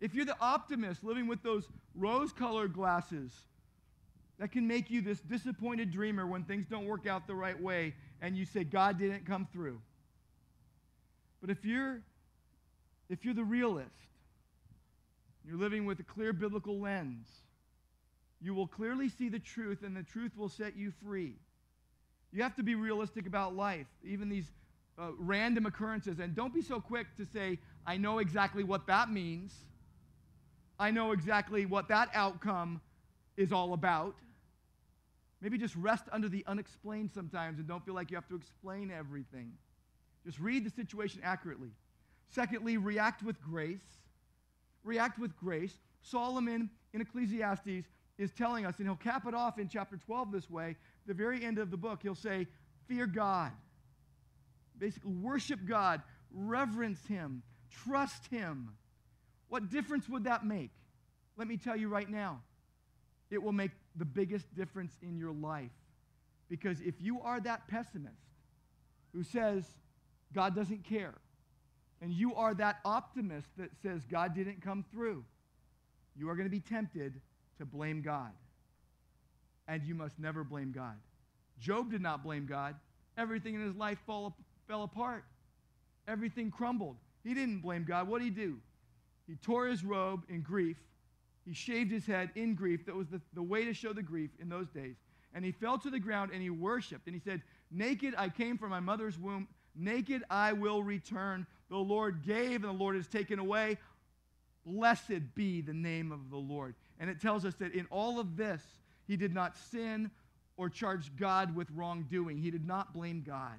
If 0.00 0.14
you're 0.14 0.24
the 0.24 0.36
optimist 0.40 1.04
living 1.04 1.26
with 1.28 1.42
those 1.42 1.68
rose 1.94 2.32
colored 2.32 2.72
glasses, 2.72 3.32
that 4.38 4.50
can 4.50 4.66
make 4.66 4.90
you 4.90 5.00
this 5.02 5.20
disappointed 5.20 5.92
dreamer 5.92 6.26
when 6.26 6.42
things 6.42 6.66
don't 6.66 6.86
work 6.86 7.06
out 7.06 7.26
the 7.26 7.34
right 7.34 7.60
way 7.60 7.94
and 8.20 8.36
you 8.36 8.44
say, 8.44 8.64
God 8.64 8.98
didn't 8.98 9.24
come 9.24 9.46
through. 9.52 9.80
But 11.40 11.50
if 11.50 11.64
you're 11.64 12.00
if 13.08 13.24
you're 13.24 13.34
the 13.34 13.44
realist, 13.44 13.90
you're 15.46 15.58
living 15.58 15.86
with 15.86 16.00
a 16.00 16.04
clear 16.04 16.32
biblical 16.32 16.78
lens, 16.78 17.28
you 18.40 18.54
will 18.54 18.66
clearly 18.66 19.08
see 19.08 19.28
the 19.28 19.38
truth 19.38 19.82
and 19.82 19.96
the 19.96 20.02
truth 20.02 20.36
will 20.36 20.48
set 20.48 20.76
you 20.76 20.92
free. 21.04 21.34
You 22.32 22.42
have 22.42 22.56
to 22.56 22.62
be 22.62 22.74
realistic 22.74 23.26
about 23.26 23.54
life, 23.54 23.86
even 24.04 24.28
these 24.28 24.50
uh, 24.98 25.10
random 25.18 25.66
occurrences. 25.66 26.18
And 26.18 26.34
don't 26.34 26.54
be 26.54 26.62
so 26.62 26.80
quick 26.80 27.06
to 27.16 27.26
say, 27.26 27.58
I 27.86 27.96
know 27.96 28.18
exactly 28.18 28.64
what 28.64 28.86
that 28.86 29.10
means. 29.10 29.54
I 30.78 30.90
know 30.90 31.12
exactly 31.12 31.66
what 31.66 31.88
that 31.88 32.08
outcome 32.14 32.80
is 33.36 33.52
all 33.52 33.74
about. 33.74 34.16
Maybe 35.40 35.58
just 35.58 35.74
rest 35.76 36.04
under 36.12 36.28
the 36.28 36.44
unexplained 36.46 37.10
sometimes 37.12 37.58
and 37.58 37.66
don't 37.66 37.84
feel 37.84 37.94
like 37.94 38.10
you 38.10 38.16
have 38.16 38.28
to 38.28 38.36
explain 38.36 38.90
everything. 38.90 39.52
Just 40.24 40.38
read 40.38 40.64
the 40.64 40.70
situation 40.70 41.20
accurately. 41.24 41.70
Secondly, 42.28 42.76
react 42.76 43.22
with 43.22 43.40
grace. 43.42 44.01
React 44.84 45.18
with 45.18 45.36
grace. 45.36 45.74
Solomon 46.02 46.70
in 46.92 47.00
Ecclesiastes 47.00 47.86
is 48.18 48.30
telling 48.32 48.66
us, 48.66 48.74
and 48.78 48.86
he'll 48.86 48.96
cap 48.96 49.26
it 49.26 49.34
off 49.34 49.58
in 49.58 49.68
chapter 49.68 49.96
12 49.96 50.32
this 50.32 50.50
way, 50.50 50.76
the 51.06 51.14
very 51.14 51.44
end 51.44 51.58
of 51.58 51.70
the 51.70 51.76
book, 51.76 52.00
he'll 52.02 52.14
say, 52.14 52.46
Fear 52.88 53.06
God. 53.06 53.52
Basically, 54.78 55.12
worship 55.12 55.60
God, 55.66 56.02
reverence 56.32 57.04
Him, 57.06 57.42
trust 57.84 58.26
Him. 58.26 58.70
What 59.48 59.70
difference 59.70 60.08
would 60.08 60.24
that 60.24 60.44
make? 60.44 60.70
Let 61.36 61.48
me 61.48 61.56
tell 61.56 61.76
you 61.76 61.88
right 61.88 62.08
now, 62.08 62.42
it 63.30 63.42
will 63.42 63.52
make 63.52 63.70
the 63.96 64.04
biggest 64.04 64.52
difference 64.54 64.92
in 65.02 65.16
your 65.16 65.32
life. 65.32 65.70
Because 66.48 66.80
if 66.80 66.94
you 67.00 67.20
are 67.22 67.40
that 67.40 67.66
pessimist 67.68 68.16
who 69.14 69.22
says 69.22 69.64
God 70.34 70.54
doesn't 70.54 70.84
care, 70.84 71.14
and 72.02 72.12
you 72.12 72.34
are 72.34 72.52
that 72.54 72.80
optimist 72.84 73.48
that 73.56 73.70
says 73.80 74.02
God 74.10 74.34
didn't 74.34 74.60
come 74.60 74.84
through, 74.92 75.24
you 76.16 76.28
are 76.28 76.34
going 76.34 76.46
to 76.46 76.50
be 76.50 76.60
tempted 76.60 77.20
to 77.58 77.64
blame 77.64 78.02
God. 78.02 78.32
And 79.68 79.84
you 79.84 79.94
must 79.94 80.18
never 80.18 80.42
blame 80.42 80.72
God. 80.72 80.96
Job 81.60 81.92
did 81.92 82.02
not 82.02 82.24
blame 82.24 82.44
God. 82.44 82.74
Everything 83.16 83.54
in 83.54 83.64
his 83.64 83.76
life 83.76 83.98
fall, 84.04 84.36
fell 84.66 84.82
apart, 84.82 85.24
everything 86.08 86.50
crumbled. 86.50 86.96
He 87.22 87.34
didn't 87.34 87.60
blame 87.60 87.84
God. 87.84 88.08
What 88.08 88.18
did 88.18 88.24
he 88.24 88.30
do? 88.30 88.58
He 89.28 89.36
tore 89.36 89.68
his 89.68 89.84
robe 89.84 90.24
in 90.28 90.40
grief. 90.40 90.76
He 91.44 91.54
shaved 91.54 91.92
his 91.92 92.04
head 92.04 92.30
in 92.34 92.54
grief. 92.56 92.84
That 92.86 92.96
was 92.96 93.06
the, 93.08 93.20
the 93.34 93.42
way 93.42 93.64
to 93.64 93.72
show 93.72 93.92
the 93.92 94.02
grief 94.02 94.30
in 94.40 94.48
those 94.48 94.68
days. 94.70 94.96
And 95.34 95.44
he 95.44 95.52
fell 95.52 95.78
to 95.78 95.90
the 95.90 96.00
ground 96.00 96.32
and 96.32 96.42
he 96.42 96.50
worshiped. 96.50 97.06
And 97.06 97.14
he 97.14 97.20
said, 97.20 97.42
Naked 97.70 98.14
I 98.18 98.28
came 98.28 98.58
from 98.58 98.70
my 98.70 98.80
mother's 98.80 99.18
womb. 99.18 99.46
Naked 99.74 100.22
I 100.30 100.52
will 100.52 100.82
return. 100.82 101.46
The 101.70 101.76
Lord 101.76 102.22
gave 102.24 102.56
and 102.56 102.64
the 102.64 102.72
Lord 102.72 102.96
has 102.96 103.08
taken 103.08 103.38
away. 103.38 103.78
Blessed 104.66 105.34
be 105.34 105.60
the 105.60 105.72
name 105.72 106.12
of 106.12 106.30
the 106.30 106.36
Lord. 106.36 106.74
And 107.00 107.08
it 107.10 107.20
tells 107.20 107.44
us 107.44 107.54
that 107.56 107.74
in 107.74 107.86
all 107.90 108.20
of 108.20 108.36
this, 108.36 108.62
he 109.06 109.16
did 109.16 109.34
not 109.34 109.56
sin 109.56 110.10
or 110.56 110.68
charge 110.68 111.14
God 111.16 111.54
with 111.54 111.68
wrongdoing. 111.74 112.38
He 112.38 112.50
did 112.50 112.66
not 112.66 112.92
blame 112.92 113.24
God. 113.26 113.58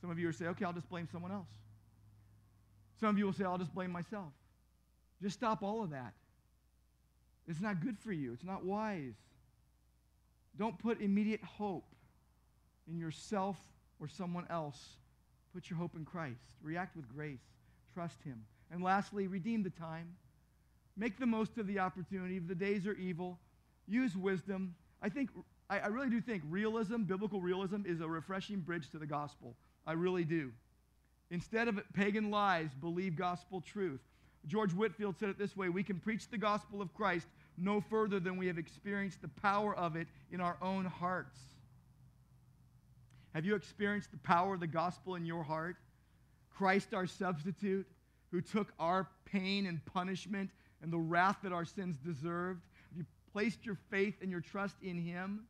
Some 0.00 0.10
of 0.10 0.18
you 0.18 0.26
will 0.26 0.32
say, 0.32 0.46
okay, 0.46 0.64
I'll 0.64 0.72
just 0.72 0.88
blame 0.88 1.08
someone 1.10 1.32
else. 1.32 1.48
Some 3.00 3.10
of 3.10 3.18
you 3.18 3.24
will 3.24 3.32
say, 3.32 3.44
I'll 3.44 3.58
just 3.58 3.74
blame 3.74 3.90
myself. 3.90 4.32
Just 5.22 5.34
stop 5.34 5.62
all 5.62 5.82
of 5.82 5.90
that. 5.90 6.14
It's 7.48 7.60
not 7.60 7.80
good 7.80 7.98
for 7.98 8.12
you, 8.12 8.32
it's 8.32 8.44
not 8.44 8.64
wise. 8.64 9.14
Don't 10.58 10.78
put 10.78 11.00
immediate 11.00 11.42
hope 11.42 11.94
in 12.88 12.98
yourself 12.98 13.56
or 14.00 14.08
someone 14.08 14.46
else. 14.50 14.78
Put 15.54 15.70
your 15.70 15.78
hope 15.78 15.96
in 15.96 16.04
Christ. 16.04 16.56
React 16.62 16.96
with 16.96 17.08
grace. 17.08 17.40
Trust 17.94 18.22
Him. 18.22 18.44
And 18.70 18.82
lastly, 18.82 19.26
redeem 19.26 19.62
the 19.62 19.70
time. 19.70 20.14
Make 20.96 21.18
the 21.18 21.26
most 21.26 21.58
of 21.58 21.66
the 21.66 21.78
opportunity. 21.78 22.38
The 22.38 22.54
days 22.54 22.86
are 22.86 22.94
evil, 22.94 23.38
use 23.86 24.16
wisdom. 24.16 24.74
I 25.00 25.08
think, 25.08 25.30
I, 25.70 25.78
I 25.78 25.86
really 25.86 26.10
do 26.10 26.20
think 26.20 26.42
realism, 26.48 27.02
biblical 27.02 27.40
realism, 27.40 27.82
is 27.86 28.00
a 28.00 28.08
refreshing 28.08 28.60
bridge 28.60 28.90
to 28.90 28.98
the 28.98 29.06
gospel. 29.06 29.54
I 29.86 29.92
really 29.92 30.24
do. 30.24 30.52
Instead 31.30 31.68
of 31.68 31.80
pagan 31.94 32.30
lies, 32.30 32.70
believe 32.80 33.16
gospel 33.16 33.60
truth. 33.60 34.00
George 34.46 34.72
Whitefield 34.72 35.16
said 35.18 35.28
it 35.28 35.38
this 35.38 35.56
way 35.56 35.68
We 35.68 35.82
can 35.82 36.00
preach 36.00 36.28
the 36.28 36.38
gospel 36.38 36.80
of 36.80 36.92
Christ 36.94 37.26
no 37.56 37.80
further 37.80 38.18
than 38.20 38.36
we 38.36 38.46
have 38.46 38.58
experienced 38.58 39.20
the 39.20 39.28
power 39.28 39.74
of 39.76 39.96
it 39.96 40.08
in 40.30 40.40
our 40.40 40.56
own 40.62 40.84
hearts. 40.84 41.38
Have 43.34 43.44
you 43.44 43.54
experienced 43.54 44.10
the 44.10 44.18
power 44.18 44.54
of 44.54 44.60
the 44.60 44.66
gospel 44.66 45.14
in 45.14 45.24
your 45.24 45.42
heart? 45.42 45.76
Christ, 46.50 46.94
our 46.94 47.06
substitute, 47.06 47.86
who 48.30 48.40
took 48.40 48.72
our 48.78 49.08
pain 49.24 49.66
and 49.66 49.84
punishment 49.84 50.50
and 50.82 50.92
the 50.92 50.98
wrath 50.98 51.38
that 51.42 51.52
our 51.52 51.64
sins 51.64 51.96
deserved. 51.98 52.62
Have 52.90 52.98
you 52.98 53.06
placed 53.32 53.64
your 53.64 53.76
faith 53.90 54.16
and 54.22 54.30
your 54.30 54.40
trust 54.40 54.76
in 54.82 54.98
him? 54.98 55.44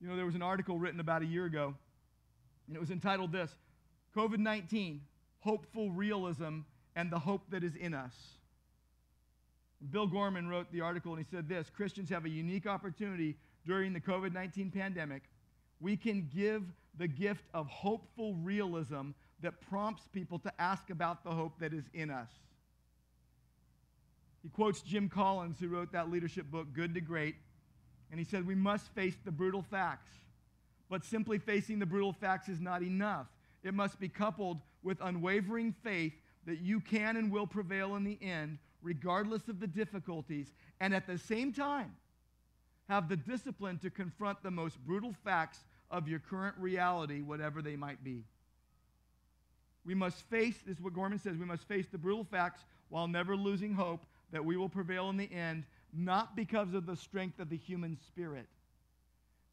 You 0.00 0.08
know, 0.08 0.16
there 0.16 0.26
was 0.26 0.34
an 0.34 0.42
article 0.42 0.78
written 0.78 1.00
about 1.00 1.22
a 1.22 1.26
year 1.26 1.46
ago, 1.46 1.74
and 2.66 2.76
it 2.76 2.80
was 2.80 2.90
entitled 2.90 3.32
This 3.32 3.50
COVID 4.16 4.38
19 4.38 5.00
Hopeful 5.40 5.90
Realism 5.90 6.60
and 6.96 7.10
the 7.10 7.18
Hope 7.18 7.42
That 7.50 7.62
Is 7.62 7.76
in 7.76 7.94
Us. 7.94 8.14
Bill 9.90 10.06
Gorman 10.06 10.48
wrote 10.48 10.72
the 10.72 10.80
article 10.80 11.12
and 11.14 11.24
he 11.24 11.30
said 11.30 11.48
this 11.48 11.70
Christians 11.70 12.10
have 12.10 12.24
a 12.24 12.28
unique 12.28 12.66
opportunity 12.66 13.36
during 13.66 13.92
the 13.92 14.00
COVID 14.00 14.32
19 14.32 14.70
pandemic. 14.70 15.22
We 15.80 15.96
can 15.96 16.28
give 16.34 16.62
the 16.98 17.08
gift 17.08 17.44
of 17.52 17.66
hopeful 17.66 18.34
realism 18.36 19.10
that 19.42 19.60
prompts 19.68 20.08
people 20.12 20.38
to 20.40 20.52
ask 20.60 20.88
about 20.90 21.24
the 21.24 21.30
hope 21.30 21.58
that 21.60 21.74
is 21.74 21.84
in 21.92 22.10
us. 22.10 22.30
He 24.42 24.48
quotes 24.48 24.80
Jim 24.80 25.08
Collins, 25.08 25.58
who 25.60 25.68
wrote 25.68 25.92
that 25.92 26.10
leadership 26.10 26.50
book, 26.50 26.68
Good 26.72 26.94
to 26.94 27.00
Great, 27.00 27.34
and 28.10 28.18
he 28.18 28.24
said, 28.24 28.46
We 28.46 28.54
must 28.54 28.88
face 28.94 29.16
the 29.24 29.32
brutal 29.32 29.62
facts. 29.62 30.12
But 30.88 31.04
simply 31.04 31.38
facing 31.38 31.80
the 31.80 31.86
brutal 31.86 32.12
facts 32.12 32.48
is 32.48 32.60
not 32.60 32.82
enough. 32.82 33.26
It 33.64 33.74
must 33.74 33.98
be 33.98 34.08
coupled 34.08 34.60
with 34.84 34.98
unwavering 35.00 35.74
faith 35.82 36.12
that 36.46 36.60
you 36.60 36.80
can 36.80 37.16
and 37.16 37.32
will 37.32 37.46
prevail 37.46 37.96
in 37.96 38.04
the 38.04 38.18
end, 38.22 38.58
regardless 38.82 39.48
of 39.48 39.58
the 39.58 39.66
difficulties, 39.66 40.52
and 40.78 40.94
at 40.94 41.08
the 41.08 41.18
same 41.18 41.52
time, 41.52 41.96
have 42.88 43.08
the 43.08 43.16
discipline 43.16 43.78
to 43.78 43.90
confront 43.90 44.42
the 44.42 44.50
most 44.50 44.78
brutal 44.84 45.14
facts 45.24 45.58
of 45.90 46.08
your 46.08 46.18
current 46.18 46.54
reality, 46.58 47.20
whatever 47.22 47.62
they 47.62 47.76
might 47.76 48.02
be. 48.02 48.24
We 49.84 49.94
must 49.94 50.22
face, 50.28 50.56
this 50.66 50.76
is 50.76 50.82
what 50.82 50.94
Gorman 50.94 51.18
says, 51.18 51.36
we 51.36 51.44
must 51.44 51.66
face 51.68 51.86
the 51.90 51.98
brutal 51.98 52.24
facts 52.24 52.62
while 52.88 53.06
never 53.06 53.36
losing 53.36 53.72
hope 53.72 54.04
that 54.32 54.44
we 54.44 54.56
will 54.56 54.68
prevail 54.68 55.08
in 55.10 55.16
the 55.16 55.32
end, 55.32 55.64
not 55.92 56.34
because 56.34 56.74
of 56.74 56.86
the 56.86 56.96
strength 56.96 57.38
of 57.38 57.48
the 57.48 57.56
human 57.56 57.96
spirit. 58.06 58.46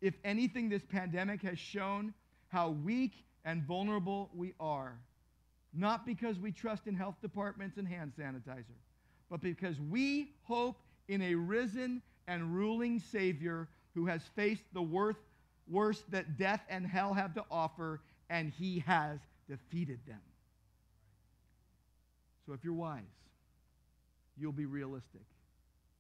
If 0.02 0.16
anything, 0.24 0.70
this 0.70 0.84
pandemic 0.84 1.42
has 1.44 1.60
shown 1.60 2.14
how 2.50 2.70
weak 2.70 3.14
and 3.46 3.64
vulnerable 3.64 4.30
we 4.34 4.54
are, 4.60 4.98
not 5.74 6.06
because 6.06 6.40
we 6.40 6.52
trust 6.52 6.88
in 6.88 6.96
health 6.96 7.16
departments 7.22 7.78
and 7.78 7.88
hand 7.88 8.14
sanitizer, 8.20 8.78
but 9.30 9.42
because 9.42 9.80
we 9.80 10.32
hope 10.44 10.78
in 11.08 11.22
a 11.22 11.36
risen 11.36 12.02
and 12.28 12.56
ruling 12.56 13.00
Savior 13.00 13.68
who 13.94 14.06
has 14.06 14.22
faced 14.36 14.64
the 14.74 14.82
worth, 14.82 15.18
worst 15.68 16.10
that 16.12 16.38
death 16.38 16.62
and 16.70 16.86
hell 16.86 17.14
have 17.14 17.34
to 17.36 17.46
offer, 17.52 18.02
and 18.30 18.52
he 18.58 18.80
has 18.80 19.20
defeated 19.48 20.00
them. 20.08 20.22
So 22.46 22.54
if 22.54 22.64
you're 22.64 22.74
wise, 22.74 23.04
you'll 24.38 24.52
be 24.52 24.66
realistic 24.66 25.26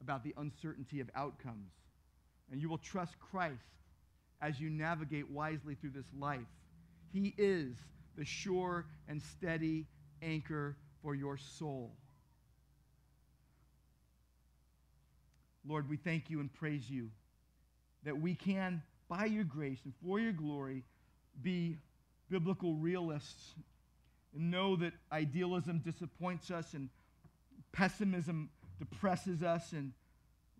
about 0.01 0.23
the 0.23 0.33
uncertainty 0.37 0.99
of 0.99 1.09
outcomes, 1.15 1.71
and 2.51 2.61
you 2.61 2.67
will 2.67 2.79
trust 2.79 3.17
Christ 3.19 3.61
as 4.41 4.59
you 4.59 4.69
navigate 4.69 5.29
wisely 5.29 5.75
through 5.75 5.91
this 5.91 6.05
life. 6.19 6.41
He 7.13 7.33
is 7.37 7.75
the 8.17 8.25
sure 8.25 8.85
and 9.07 9.21
steady 9.21 9.85
anchor 10.21 10.75
for 11.01 11.15
your 11.15 11.37
soul. 11.37 11.93
Lord, 15.67 15.89
we 15.89 15.97
thank 15.97 16.29
you 16.29 16.39
and 16.39 16.53
praise 16.53 16.89
you 16.89 17.09
that 18.03 18.19
we 18.19 18.35
can, 18.35 18.81
by 19.07 19.25
your 19.25 19.43
grace 19.43 19.79
and 19.85 19.93
for 20.03 20.19
your 20.19 20.33
glory, 20.33 20.83
be 21.41 21.77
biblical 22.29 22.75
realists 22.75 23.53
and 24.35 24.51
know 24.51 24.75
that 24.75 24.93
idealism 25.11 25.79
disappoints 25.79 26.51
us 26.51 26.73
and 26.73 26.89
pessimism 27.71 28.49
depresses 28.79 29.43
us 29.43 29.71
and 29.71 29.93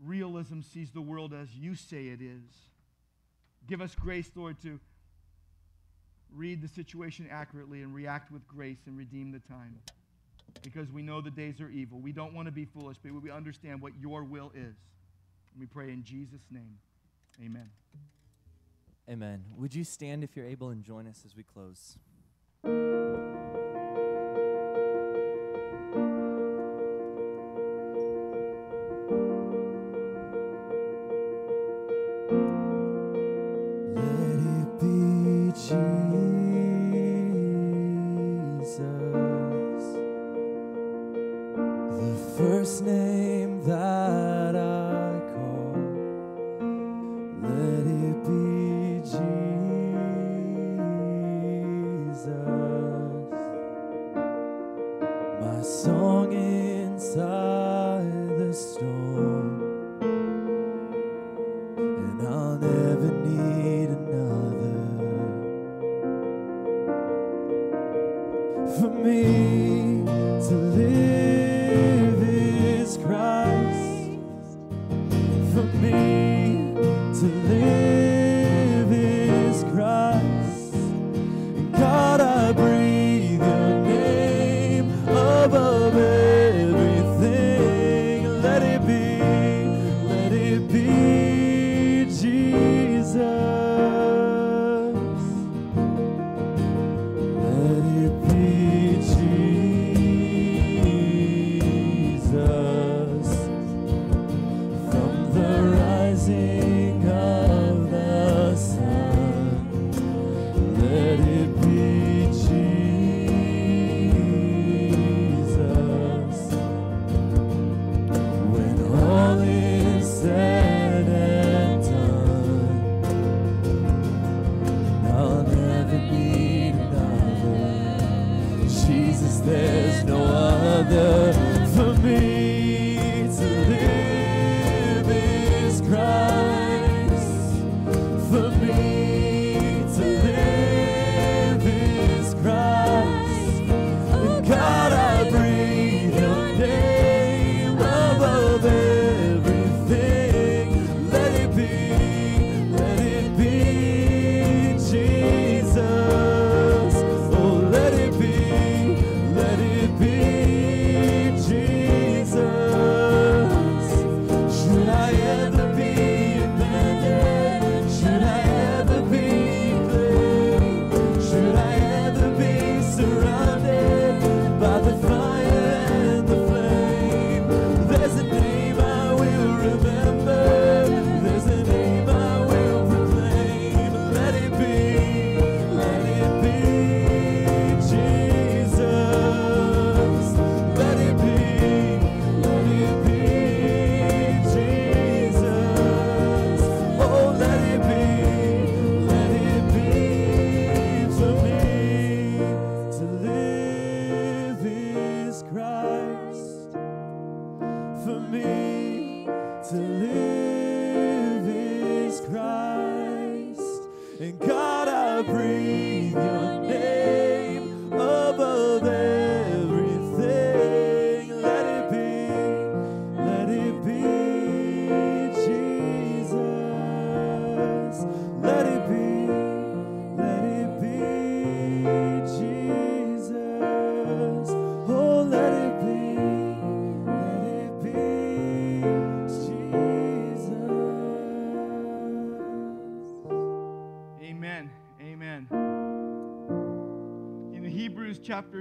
realism 0.03 0.61
sees 0.61 0.91
the 0.91 1.01
world 1.01 1.33
as 1.33 1.53
you 1.55 1.75
say 1.75 2.07
it 2.07 2.21
is. 2.21 2.43
Give 3.67 3.81
us 3.81 3.95
grace, 3.95 4.29
Lord, 4.35 4.61
to 4.61 4.79
read 6.35 6.61
the 6.61 6.67
situation 6.67 7.27
accurately 7.31 7.81
and 7.81 7.93
react 7.93 8.31
with 8.31 8.47
grace 8.47 8.79
and 8.87 8.97
redeem 8.97 9.31
the 9.31 9.39
time. 9.39 9.79
Because 10.61 10.89
we 10.91 11.01
know 11.01 11.19
the 11.21 11.31
days 11.31 11.59
are 11.59 11.69
evil. 11.69 11.99
We 11.99 12.11
don't 12.11 12.33
want 12.33 12.47
to 12.47 12.51
be 12.51 12.65
foolish, 12.65 12.97
but 13.03 13.11
we 13.13 13.31
understand 13.31 13.81
what 13.81 13.93
your 13.99 14.23
will 14.23 14.51
is. 14.55 14.75
And 15.51 15.59
we 15.59 15.65
pray 15.65 15.91
in 15.91 16.03
Jesus' 16.03 16.45
name. 16.51 16.77
Amen. 17.43 17.69
Amen. 19.09 19.43
Would 19.57 19.75
you 19.75 19.83
stand 19.83 20.23
if 20.23 20.35
you're 20.35 20.45
able 20.45 20.69
and 20.69 20.83
join 20.83 21.07
us 21.07 21.23
as 21.25 21.35
we 21.35 21.43
close? 21.43 21.97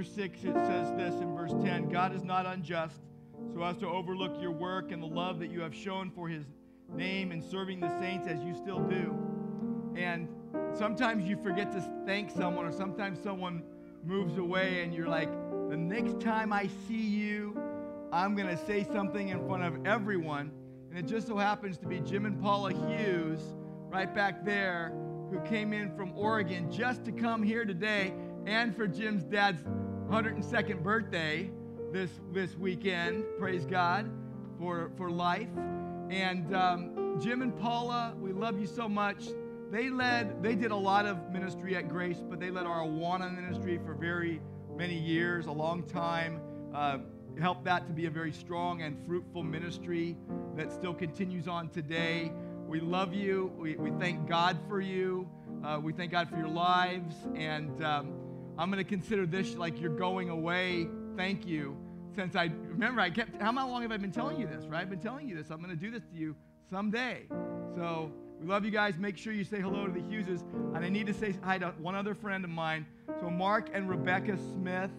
Chapter 0.03 0.21
6, 0.21 0.43
it 0.43 0.53
says 0.65 0.91
this 0.97 1.21
in 1.21 1.35
verse 1.35 1.51
10 1.63 1.89
God 1.89 2.15
is 2.15 2.23
not 2.23 2.45
unjust 2.45 2.99
so 3.53 3.63
as 3.63 3.77
to 3.77 3.87
overlook 3.87 4.35
your 4.41 4.51
work 4.51 4.91
and 4.91 5.01
the 5.01 5.07
love 5.07 5.39
that 5.39 5.49
you 5.49 5.61
have 5.61 5.73
shown 5.73 6.09
for 6.11 6.27
his 6.27 6.43
name 6.93 7.31
in 7.31 7.41
serving 7.41 7.79
the 7.79 7.89
saints 7.99 8.27
as 8.27 8.43
you 8.43 8.53
still 8.55 8.79
do. 8.79 9.15
And 9.95 10.27
sometimes 10.73 11.27
you 11.27 11.37
forget 11.37 11.71
to 11.73 11.81
thank 12.05 12.31
someone, 12.31 12.65
or 12.65 12.71
sometimes 12.71 13.19
someone 13.21 13.63
moves 14.03 14.37
away 14.37 14.83
and 14.83 14.93
you're 14.93 15.07
like, 15.07 15.31
the 15.69 15.77
next 15.77 16.19
time 16.19 16.51
I 16.51 16.69
see 16.87 17.01
you, 17.01 17.57
I'm 18.11 18.35
going 18.35 18.49
to 18.49 18.65
say 18.65 18.83
something 18.83 19.29
in 19.29 19.45
front 19.47 19.63
of 19.63 19.85
everyone. 19.85 20.51
And 20.89 20.97
it 20.97 21.05
just 21.05 21.27
so 21.27 21.37
happens 21.37 21.77
to 21.77 21.87
be 21.87 21.99
Jim 21.99 22.25
and 22.25 22.41
Paula 22.41 22.73
Hughes 22.73 23.41
right 23.89 24.13
back 24.13 24.43
there 24.43 24.93
who 25.31 25.39
came 25.41 25.73
in 25.73 25.95
from 25.95 26.13
Oregon 26.15 26.71
just 26.71 27.05
to 27.05 27.11
come 27.11 27.41
here 27.41 27.65
today 27.65 28.13
and 28.45 28.75
for 28.75 28.87
Jim's 28.87 29.23
dad's 29.23 29.63
102nd 30.09 30.83
birthday 30.83 31.49
this, 31.91 32.09
this 32.31 32.55
weekend. 32.55 33.23
Praise 33.39 33.65
God 33.65 34.09
for, 34.59 34.91
for 34.97 35.09
life. 35.09 35.49
And 36.09 36.53
um, 36.55 37.19
Jim 37.21 37.41
and 37.41 37.57
Paula, 37.57 38.13
we 38.19 38.31
love 38.31 38.59
you 38.59 38.67
so 38.67 38.87
much. 38.89 39.25
They 39.71 39.89
led, 39.89 40.43
they 40.43 40.55
did 40.55 40.71
a 40.71 40.75
lot 40.75 41.05
of 41.05 41.31
ministry 41.31 41.75
at 41.75 41.89
Grace, 41.89 42.23
but 42.29 42.39
they 42.39 42.51
led 42.51 42.67
our 42.67 42.81
Awana 42.81 43.33
ministry 43.33 43.79
for 43.83 43.93
very 43.93 44.39
many 44.75 44.97
years, 44.97 45.47
a 45.47 45.51
long 45.51 45.83
time. 45.83 46.41
Uh, 46.73 46.99
helped 47.39 47.63
that 47.63 47.87
to 47.87 47.93
be 47.93 48.05
a 48.05 48.11
very 48.11 48.31
strong 48.31 48.83
and 48.83 48.95
fruitful 49.07 49.41
ministry 49.41 50.15
that 50.55 50.71
still 50.71 50.93
continues 50.93 51.47
on 51.47 51.69
today. 51.69 52.31
We 52.67 52.79
love 52.79 53.13
you. 53.13 53.51
We, 53.57 53.75
we 53.75 53.91
thank 53.99 54.27
God 54.27 54.57
for 54.67 54.79
you. 54.79 55.27
Uh, 55.63 55.79
we 55.81 55.93
thank 55.93 56.11
God 56.11 56.29
for 56.29 56.37
your 56.37 56.47
lives. 56.47 57.15
And 57.35 57.83
um, 57.83 58.13
I'm 58.57 58.69
going 58.69 58.83
to 58.83 58.89
consider 58.89 59.25
this 59.25 59.55
like 59.55 59.81
you're 59.81 59.95
going 59.95 60.29
away. 60.29 60.87
Thank 61.17 61.47
you. 61.47 61.75
Since 62.15 62.35
I 62.35 62.51
remember, 62.67 63.01
I 63.01 63.09
kept, 63.09 63.41
how 63.41 63.51
long 63.51 63.81
have 63.81 63.91
I 63.91 63.97
been 63.97 64.11
telling 64.11 64.39
you 64.39 64.45
this, 64.45 64.65
right? 64.65 64.81
I've 64.81 64.89
been 64.89 64.99
telling 64.99 65.27
you 65.27 65.35
this. 65.35 65.49
I'm 65.49 65.57
going 65.57 65.75
to 65.75 65.75
do 65.75 65.89
this 65.89 66.03
to 66.11 66.15
you 66.15 66.35
someday. 66.69 67.23
So 67.75 68.11
we 68.39 68.47
love 68.47 68.63
you 68.63 68.71
guys. 68.71 68.97
Make 68.99 69.17
sure 69.17 69.33
you 69.33 69.43
say 69.43 69.59
hello 69.59 69.87
to 69.87 69.91
the 69.91 70.01
Hugheses. 70.01 70.43
And 70.75 70.85
I 70.85 70.89
need 70.89 71.07
to 71.07 71.13
say 71.13 71.35
hi 71.43 71.57
to 71.57 71.73
one 71.79 71.95
other 71.95 72.13
friend 72.13 72.43
of 72.43 72.51
mine. 72.51 72.85
So 73.19 73.29
Mark 73.29 73.69
and 73.73 73.89
Rebecca 73.89 74.37
Smith, 74.37 74.91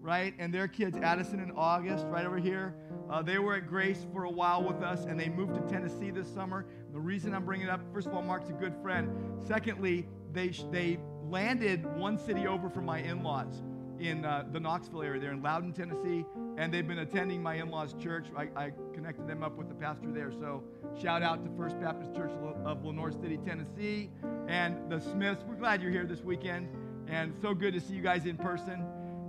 right? 0.00 0.32
And 0.38 0.54
their 0.54 0.68
kids, 0.68 0.96
Addison 0.96 1.40
and 1.40 1.52
August, 1.56 2.06
right 2.06 2.24
over 2.24 2.38
here. 2.38 2.74
Uh, 3.10 3.22
they 3.22 3.38
were 3.40 3.56
at 3.56 3.66
Grace 3.66 4.06
for 4.12 4.24
a 4.24 4.30
while 4.30 4.62
with 4.62 4.82
us, 4.82 5.06
and 5.06 5.18
they 5.18 5.28
moved 5.28 5.54
to 5.54 5.60
Tennessee 5.62 6.10
this 6.10 6.32
summer. 6.32 6.64
The 6.92 7.00
reason 7.00 7.34
I'm 7.34 7.44
bringing 7.44 7.66
it 7.66 7.70
up, 7.70 7.80
first 7.92 8.06
of 8.06 8.14
all, 8.14 8.22
Mark's 8.22 8.50
a 8.50 8.52
good 8.52 8.74
friend. 8.80 9.10
Secondly, 9.44 10.06
they, 10.32 10.50
they 10.70 11.00
landed 11.30 11.86
one 11.96 12.18
city 12.18 12.46
over 12.46 12.68
from 12.68 12.84
my 12.84 12.98
in-laws 12.98 13.62
in 14.00 14.24
uh, 14.24 14.44
the 14.52 14.58
Knoxville 14.58 15.02
area. 15.02 15.20
They're 15.20 15.32
in 15.32 15.42
Loudon, 15.42 15.72
Tennessee, 15.72 16.24
and 16.56 16.72
they've 16.72 16.86
been 16.86 17.00
attending 17.00 17.42
my 17.42 17.54
in-laws' 17.54 17.94
church. 18.02 18.26
I, 18.36 18.48
I 18.56 18.72
connected 18.94 19.28
them 19.28 19.42
up 19.42 19.56
with 19.56 19.68
the 19.68 19.74
pastor 19.74 20.10
there. 20.10 20.32
So 20.32 20.64
shout 21.00 21.22
out 21.22 21.44
to 21.44 21.50
First 21.56 21.80
Baptist 21.80 22.14
Church 22.14 22.32
of 22.64 22.84
Lenoir 22.84 23.12
City, 23.12 23.38
Tennessee, 23.38 24.10
and 24.48 24.90
the 24.90 25.00
Smiths. 25.00 25.44
We're 25.46 25.54
glad 25.54 25.82
you're 25.82 25.92
here 25.92 26.06
this 26.06 26.22
weekend, 26.22 26.68
and 27.06 27.34
so 27.40 27.54
good 27.54 27.74
to 27.74 27.80
see 27.80 27.94
you 27.94 28.02
guys 28.02 28.26
in 28.26 28.36
person. 28.36 28.84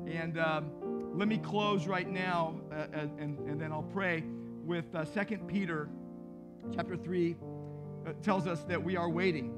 And 0.08 0.40
um, 0.40 0.72
let 1.14 1.28
me 1.28 1.38
close 1.38 1.86
right 1.86 2.10
now, 2.10 2.56
uh, 2.72 2.88
and, 2.94 3.38
and 3.40 3.62
then 3.62 3.72
I'll 3.72 3.84
pray 3.84 4.24
with 4.66 4.86
uh, 4.96 5.06
2 5.06 5.38
Peter 5.48 5.90
chapter 6.74 6.96
3 6.96 7.36
uh, 8.08 8.14
tells 8.24 8.48
us 8.48 8.64
that 8.64 8.82
we 8.82 8.96
are 8.96 9.10
waiting. 9.10 9.54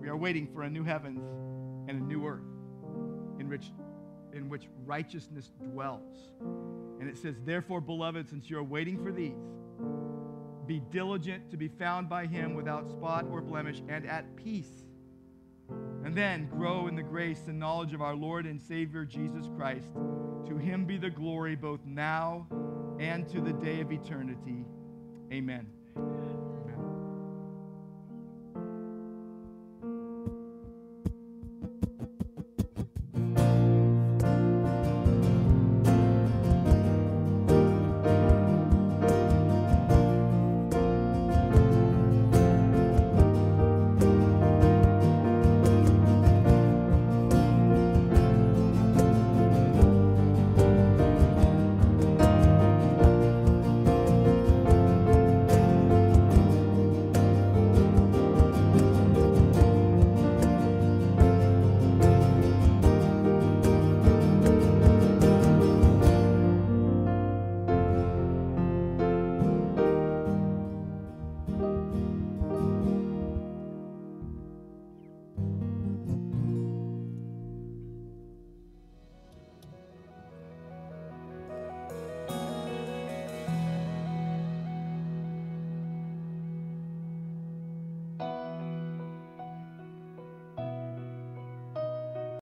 We 0.00 0.08
are 0.08 0.16
waiting 0.16 0.46
for 0.46 0.62
a 0.62 0.70
new 0.70 0.84
heavens 0.84 1.39
and 1.90 2.02
a 2.02 2.04
new 2.04 2.24
earth 2.24 2.44
in 3.40 3.48
which, 3.48 3.72
in 4.32 4.48
which 4.48 4.68
righteousness 4.86 5.50
dwells. 5.60 6.30
And 7.00 7.08
it 7.08 7.18
says, 7.18 7.34
Therefore, 7.44 7.80
beloved, 7.80 8.28
since 8.30 8.48
you 8.48 8.58
are 8.58 8.64
waiting 8.64 9.02
for 9.02 9.10
these, 9.10 9.34
be 10.66 10.80
diligent 10.92 11.50
to 11.50 11.56
be 11.56 11.66
found 11.66 12.08
by 12.08 12.26
him 12.26 12.54
without 12.54 12.88
spot 12.88 13.26
or 13.28 13.40
blemish 13.40 13.82
and 13.88 14.06
at 14.06 14.36
peace. 14.36 14.70
And 16.04 16.14
then 16.14 16.48
grow 16.48 16.86
in 16.86 16.94
the 16.94 17.02
grace 17.02 17.42
and 17.48 17.58
knowledge 17.58 17.92
of 17.92 18.02
our 18.02 18.14
Lord 18.14 18.46
and 18.46 18.60
Savior 18.60 19.04
Jesus 19.04 19.48
Christ. 19.56 19.92
To 20.46 20.56
him 20.56 20.84
be 20.84 20.96
the 20.96 21.10
glory 21.10 21.56
both 21.56 21.84
now 21.84 22.46
and 23.00 23.28
to 23.30 23.40
the 23.40 23.52
day 23.52 23.80
of 23.80 23.90
eternity. 23.90 24.64
Amen. 25.32 25.66